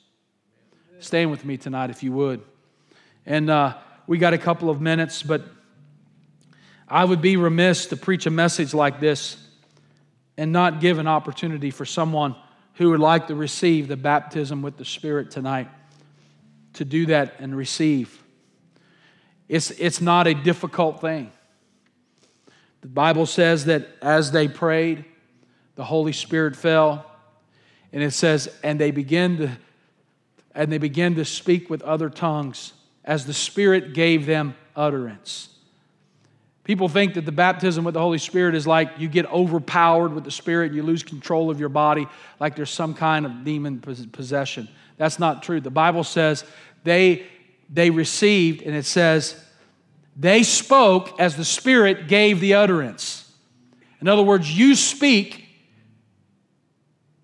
Stand 0.99 1.31
with 1.31 1.45
me 1.45 1.57
tonight, 1.57 1.91
if 1.91 2.03
you 2.03 2.12
would. 2.12 2.43
And 3.25 3.51
uh, 3.51 3.77
we 4.07 4.19
got 4.19 4.35
a 4.35 4.39
couple 4.39 4.69
of 4.69 4.81
minutes, 4.81 5.23
but 5.23 5.45
I 6.91 7.05
would 7.05 7.20
be 7.20 7.36
remiss 7.36 7.86
to 7.86 7.97
preach 7.97 8.26
a 8.26 8.30
message 8.30 8.72
like 8.74 9.01
this 9.01 9.36
and 10.36 10.53
not 10.53 10.80
give 10.80 10.99
an 10.99 11.07
opportunity 11.07 11.70
for 11.70 11.84
someone 11.84 12.34
who 12.74 12.91
would 12.91 13.01
like 13.01 13.26
to 13.26 13.34
receive 13.34 13.89
the 13.89 13.97
baptism 13.97 14.62
with 14.62 14.76
the 14.76 14.84
Spirit 14.84 15.30
tonight 15.30 15.68
to 16.74 16.84
do 16.84 17.07
that 17.07 17.34
and 17.41 17.57
receive. 17.57 18.22
It's, 19.49 19.70
it's 19.72 20.01
not 20.01 20.26
a 20.26 20.34
difficult 20.34 21.01
thing. 21.01 21.32
The 22.80 22.89
Bible 22.89 23.26
says 23.26 23.64
that 23.64 23.89
as 24.01 24.30
they 24.30 24.47
prayed, 24.47 25.05
the 25.74 25.84
Holy 25.84 26.12
Spirit 26.12 26.55
fell. 26.55 27.05
And 27.93 28.03
it 28.03 28.12
says, 28.12 28.49
and 28.62 28.78
they 28.78 28.91
began 28.91 29.36
to 29.39 29.51
and 30.55 30.72
they 30.72 30.78
began 30.78 31.14
to 31.14 31.24
speak 31.24 31.70
with 31.70 31.82
other 31.82 32.11
tongues 32.11 32.72
as 33.05 33.26
the 33.26 33.32
Spirit 33.32 33.95
gave 33.95 34.26
them 34.26 34.57
utterance. 34.74 35.51
People 36.69 36.91
think 36.91 37.14
that 37.14 37.25
the 37.25 37.33
baptism 37.33 37.83
with 37.83 37.95
the 37.95 38.01
Holy 38.01 38.19
Spirit 38.19 38.55
is 38.55 38.66
like 38.66 38.91
you 38.99 39.09
get 39.09 39.25
overpowered 39.33 40.12
with 40.12 40.25
the 40.25 40.31
Spirit, 40.31 40.75
you 40.75 40.83
lose 40.83 41.03
control 41.03 41.49
of 41.51 41.59
your 41.59 41.71
body, 41.71 42.07
like 42.41 42.57
there's 42.57 42.69
some 42.69 42.93
kind 42.93 43.25
of 43.25 43.43
demon 43.43 43.81
possession. 43.81 44.69
That's 44.99 45.19
not 45.19 45.43
true. 45.43 45.62
The 45.62 45.71
Bible 45.71 46.05
says 46.05 46.45
they, 46.85 47.25
they 47.71 47.89
received, 47.89 48.61
and 48.61 48.77
it 48.77 48.85
says, 48.85 49.43
they 50.14 50.43
spoke 50.43 51.19
as 51.19 51.37
the 51.37 51.45
Spirit 51.45 52.07
gave 52.07 52.39
the 52.39 52.53
utterance. 52.53 53.33
In 54.03 54.07
other 54.07 54.23
words, 54.23 54.55
you 54.55 54.75
speak, 54.75 55.49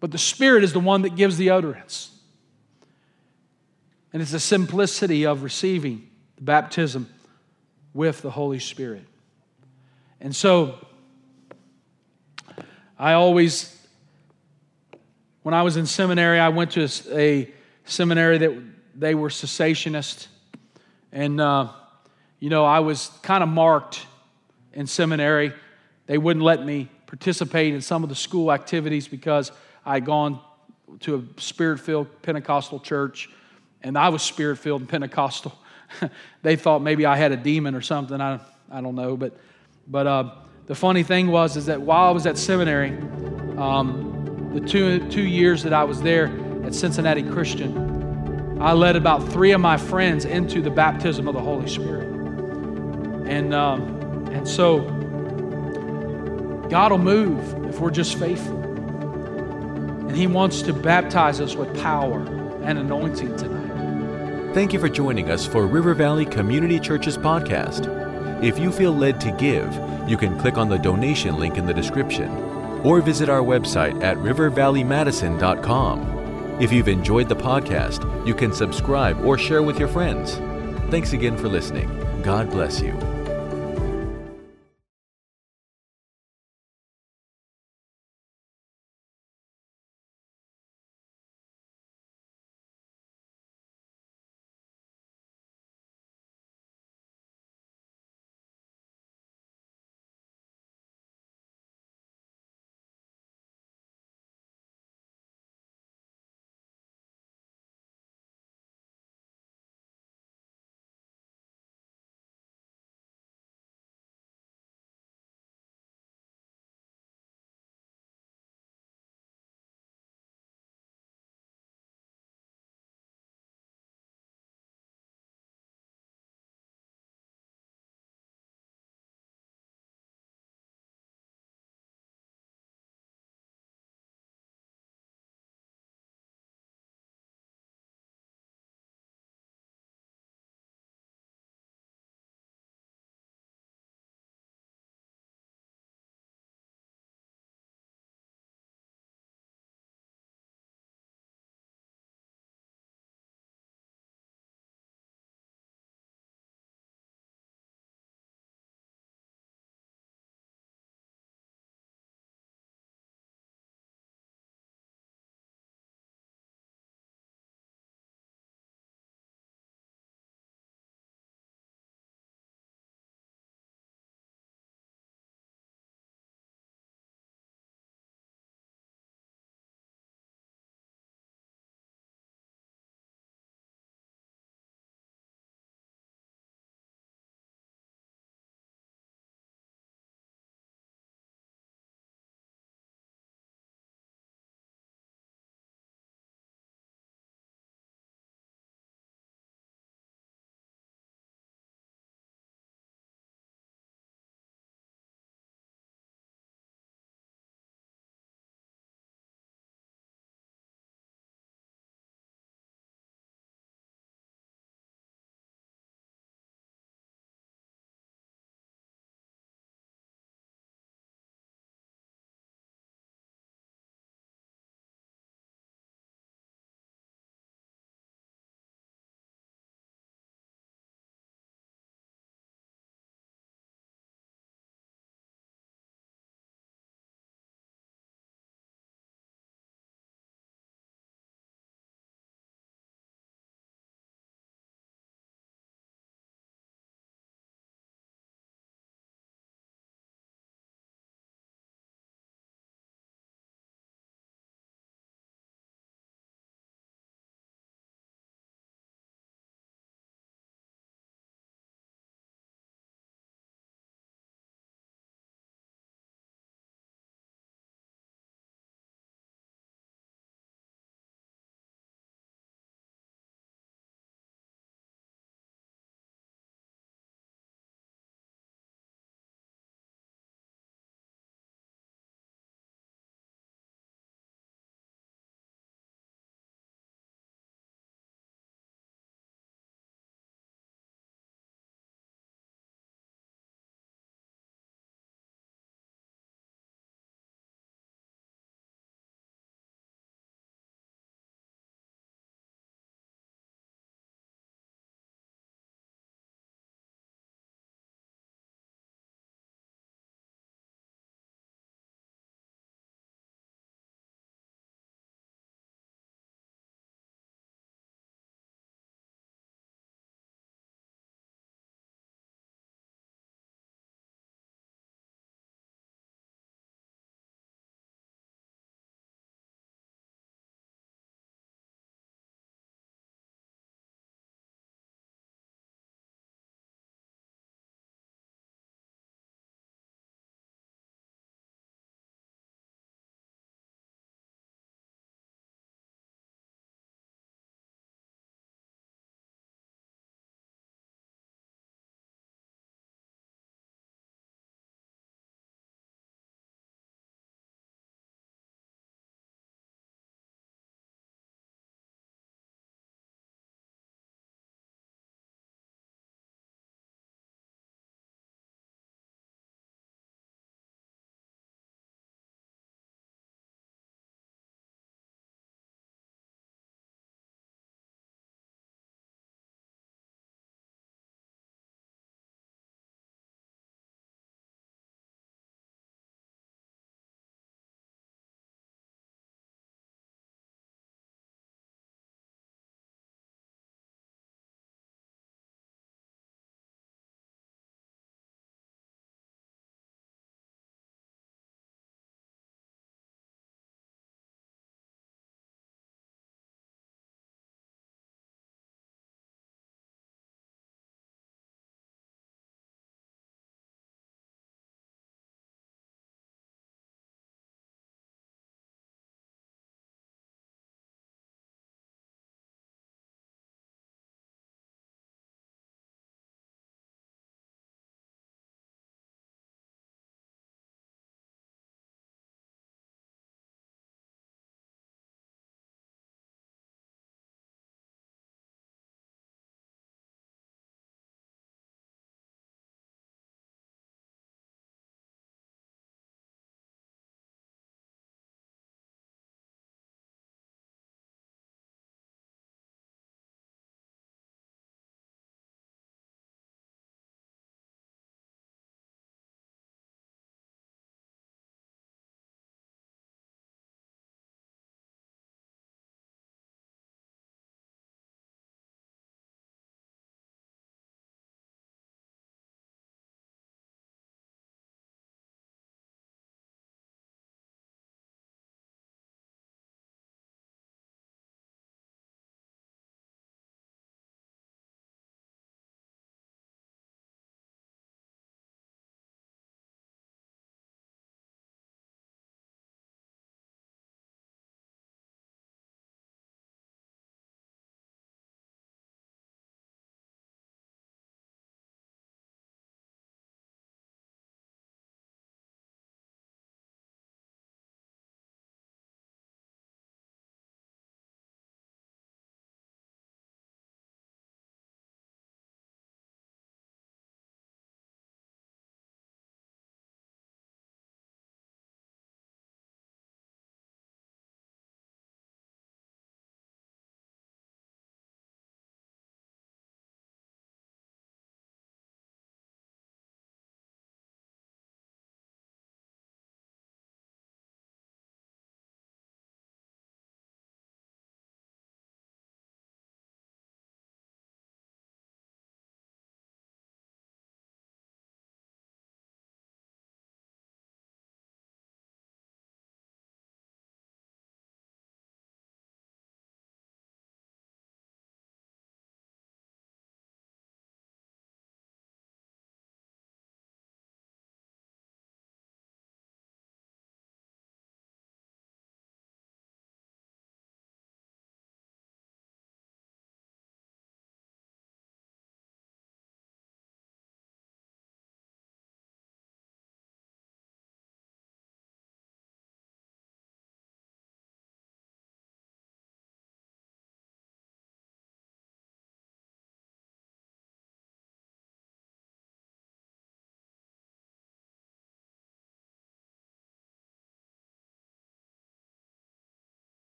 but 0.00 0.10
the 0.10 0.16
Spirit 0.16 0.64
is 0.64 0.72
the 0.72 0.80
one 0.80 1.02
that 1.02 1.16
gives 1.16 1.36
the 1.36 1.50
utterance. 1.50 2.18
And 4.10 4.22
it's 4.22 4.32
the 4.32 4.40
simplicity 4.40 5.26
of 5.26 5.42
receiving 5.42 6.08
the 6.36 6.44
baptism 6.44 7.12
with 7.92 8.22
the 8.22 8.30
Holy 8.30 8.58
Spirit. 8.58 9.04
And 10.24 10.34
so, 10.34 10.78
I 12.98 13.12
always, 13.12 13.76
when 15.42 15.52
I 15.52 15.60
was 15.60 15.76
in 15.76 15.84
seminary, 15.84 16.40
I 16.40 16.48
went 16.48 16.70
to 16.72 16.88
a, 17.12 17.52
seminary 17.84 18.38
that 18.38 18.52
they 18.94 19.14
were 19.14 19.28
cessationists. 19.28 20.28
And, 21.12 21.42
uh, 21.42 21.68
you 22.40 22.48
know, 22.48 22.64
I 22.64 22.80
was 22.80 23.10
kind 23.20 23.42
of 23.42 23.50
marked 23.50 24.06
in 24.72 24.86
seminary. 24.86 25.52
They 26.06 26.16
wouldn't 26.16 26.42
let 26.42 26.64
me 26.64 26.88
participate 27.04 27.74
in 27.74 27.82
some 27.82 28.02
of 28.02 28.08
the 28.08 28.14
school 28.14 28.50
activities 28.50 29.06
because 29.06 29.52
I 29.84 29.92
had 29.92 30.06
gone 30.06 30.40
to 31.00 31.16
a 31.16 31.40
spirit 31.40 31.80
filled 31.80 32.22
Pentecostal 32.22 32.80
church 32.80 33.28
and 33.82 33.98
I 33.98 34.08
was 34.08 34.22
spirit 34.22 34.56
filled 34.56 34.80
and 34.80 34.88
Pentecostal. 34.88 35.52
they 36.42 36.56
thought 36.56 36.80
maybe 36.80 37.04
I 37.04 37.16
had 37.16 37.32
a 37.32 37.36
demon 37.36 37.74
or 37.74 37.82
something. 37.82 38.18
I, 38.22 38.40
I 38.70 38.80
don't 38.80 38.94
know. 38.94 39.18
But 39.18 39.36
but 39.86 40.06
uh, 40.06 40.30
the 40.66 40.74
funny 40.74 41.02
thing 41.02 41.28
was 41.28 41.56
is 41.56 41.66
that 41.66 41.80
while 41.80 42.08
I 42.08 42.10
was 42.10 42.26
at 42.26 42.38
seminary, 42.38 42.90
um, 43.58 44.50
the 44.54 44.60
two, 44.60 45.08
two 45.10 45.24
years 45.24 45.62
that 45.64 45.72
I 45.72 45.84
was 45.84 46.00
there 46.00 46.26
at 46.64 46.74
Cincinnati 46.74 47.22
Christian, 47.22 48.60
I 48.60 48.72
led 48.72 48.96
about 48.96 49.28
three 49.30 49.52
of 49.52 49.60
my 49.60 49.76
friends 49.76 50.24
into 50.24 50.62
the 50.62 50.70
baptism 50.70 51.28
of 51.28 51.34
the 51.34 51.40
Holy 51.40 51.68
Spirit. 51.68 52.08
And, 53.28 53.52
um, 53.52 54.26
and 54.32 54.48
so 54.48 54.80
God 56.70 56.92
will 56.92 56.98
move 56.98 57.66
if 57.66 57.80
we're 57.80 57.90
just 57.90 58.18
faithful. 58.18 58.58
And 58.58 60.16
He 60.16 60.26
wants 60.26 60.62
to 60.62 60.72
baptize 60.72 61.40
us 61.40 61.56
with 61.56 61.78
power 61.80 62.20
and 62.62 62.78
anointing 62.78 63.36
tonight. 63.36 64.54
Thank 64.54 64.72
you 64.72 64.78
for 64.78 64.88
joining 64.88 65.30
us 65.30 65.46
for 65.46 65.66
River 65.66 65.94
Valley 65.94 66.24
Community 66.24 66.78
Church's 66.78 67.18
podcast. 67.18 68.03
If 68.44 68.58
you 68.58 68.70
feel 68.70 68.92
led 68.92 69.22
to 69.22 69.32
give, 69.32 69.74
you 70.06 70.18
can 70.18 70.38
click 70.38 70.58
on 70.58 70.68
the 70.68 70.76
donation 70.76 71.38
link 71.38 71.56
in 71.56 71.64
the 71.64 71.72
description 71.72 72.28
or 72.84 73.00
visit 73.00 73.30
our 73.30 73.40
website 73.40 74.02
at 74.02 74.18
rivervalleymadison.com. 74.18 76.58
If 76.60 76.70
you've 76.70 76.88
enjoyed 76.88 77.30
the 77.30 77.36
podcast, 77.36 78.26
you 78.26 78.34
can 78.34 78.52
subscribe 78.52 79.18
or 79.24 79.38
share 79.38 79.62
with 79.62 79.78
your 79.78 79.88
friends. 79.88 80.34
Thanks 80.90 81.14
again 81.14 81.38
for 81.38 81.48
listening. 81.48 81.88
God 82.22 82.50
bless 82.50 82.82
you. 82.82 83.13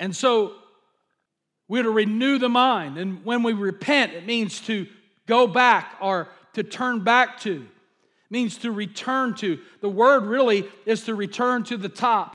And 0.00 0.16
so 0.16 0.54
we're 1.68 1.84
to 1.84 1.90
renew 1.90 2.38
the 2.38 2.48
mind. 2.48 2.98
And 2.98 3.24
when 3.24 3.44
we 3.44 3.52
repent, 3.52 4.12
it 4.14 4.26
means 4.26 4.60
to 4.62 4.88
go 5.26 5.46
back 5.46 5.96
or 6.00 6.28
to 6.54 6.64
turn 6.64 7.04
back 7.04 7.38
to. 7.42 7.56
It 7.62 8.30
means 8.30 8.58
to 8.58 8.72
return 8.72 9.34
to. 9.36 9.60
The 9.80 9.88
word 9.88 10.24
really 10.24 10.66
is 10.84 11.04
to 11.04 11.14
return 11.14 11.62
to 11.64 11.76
the 11.76 11.88
top. 11.88 12.28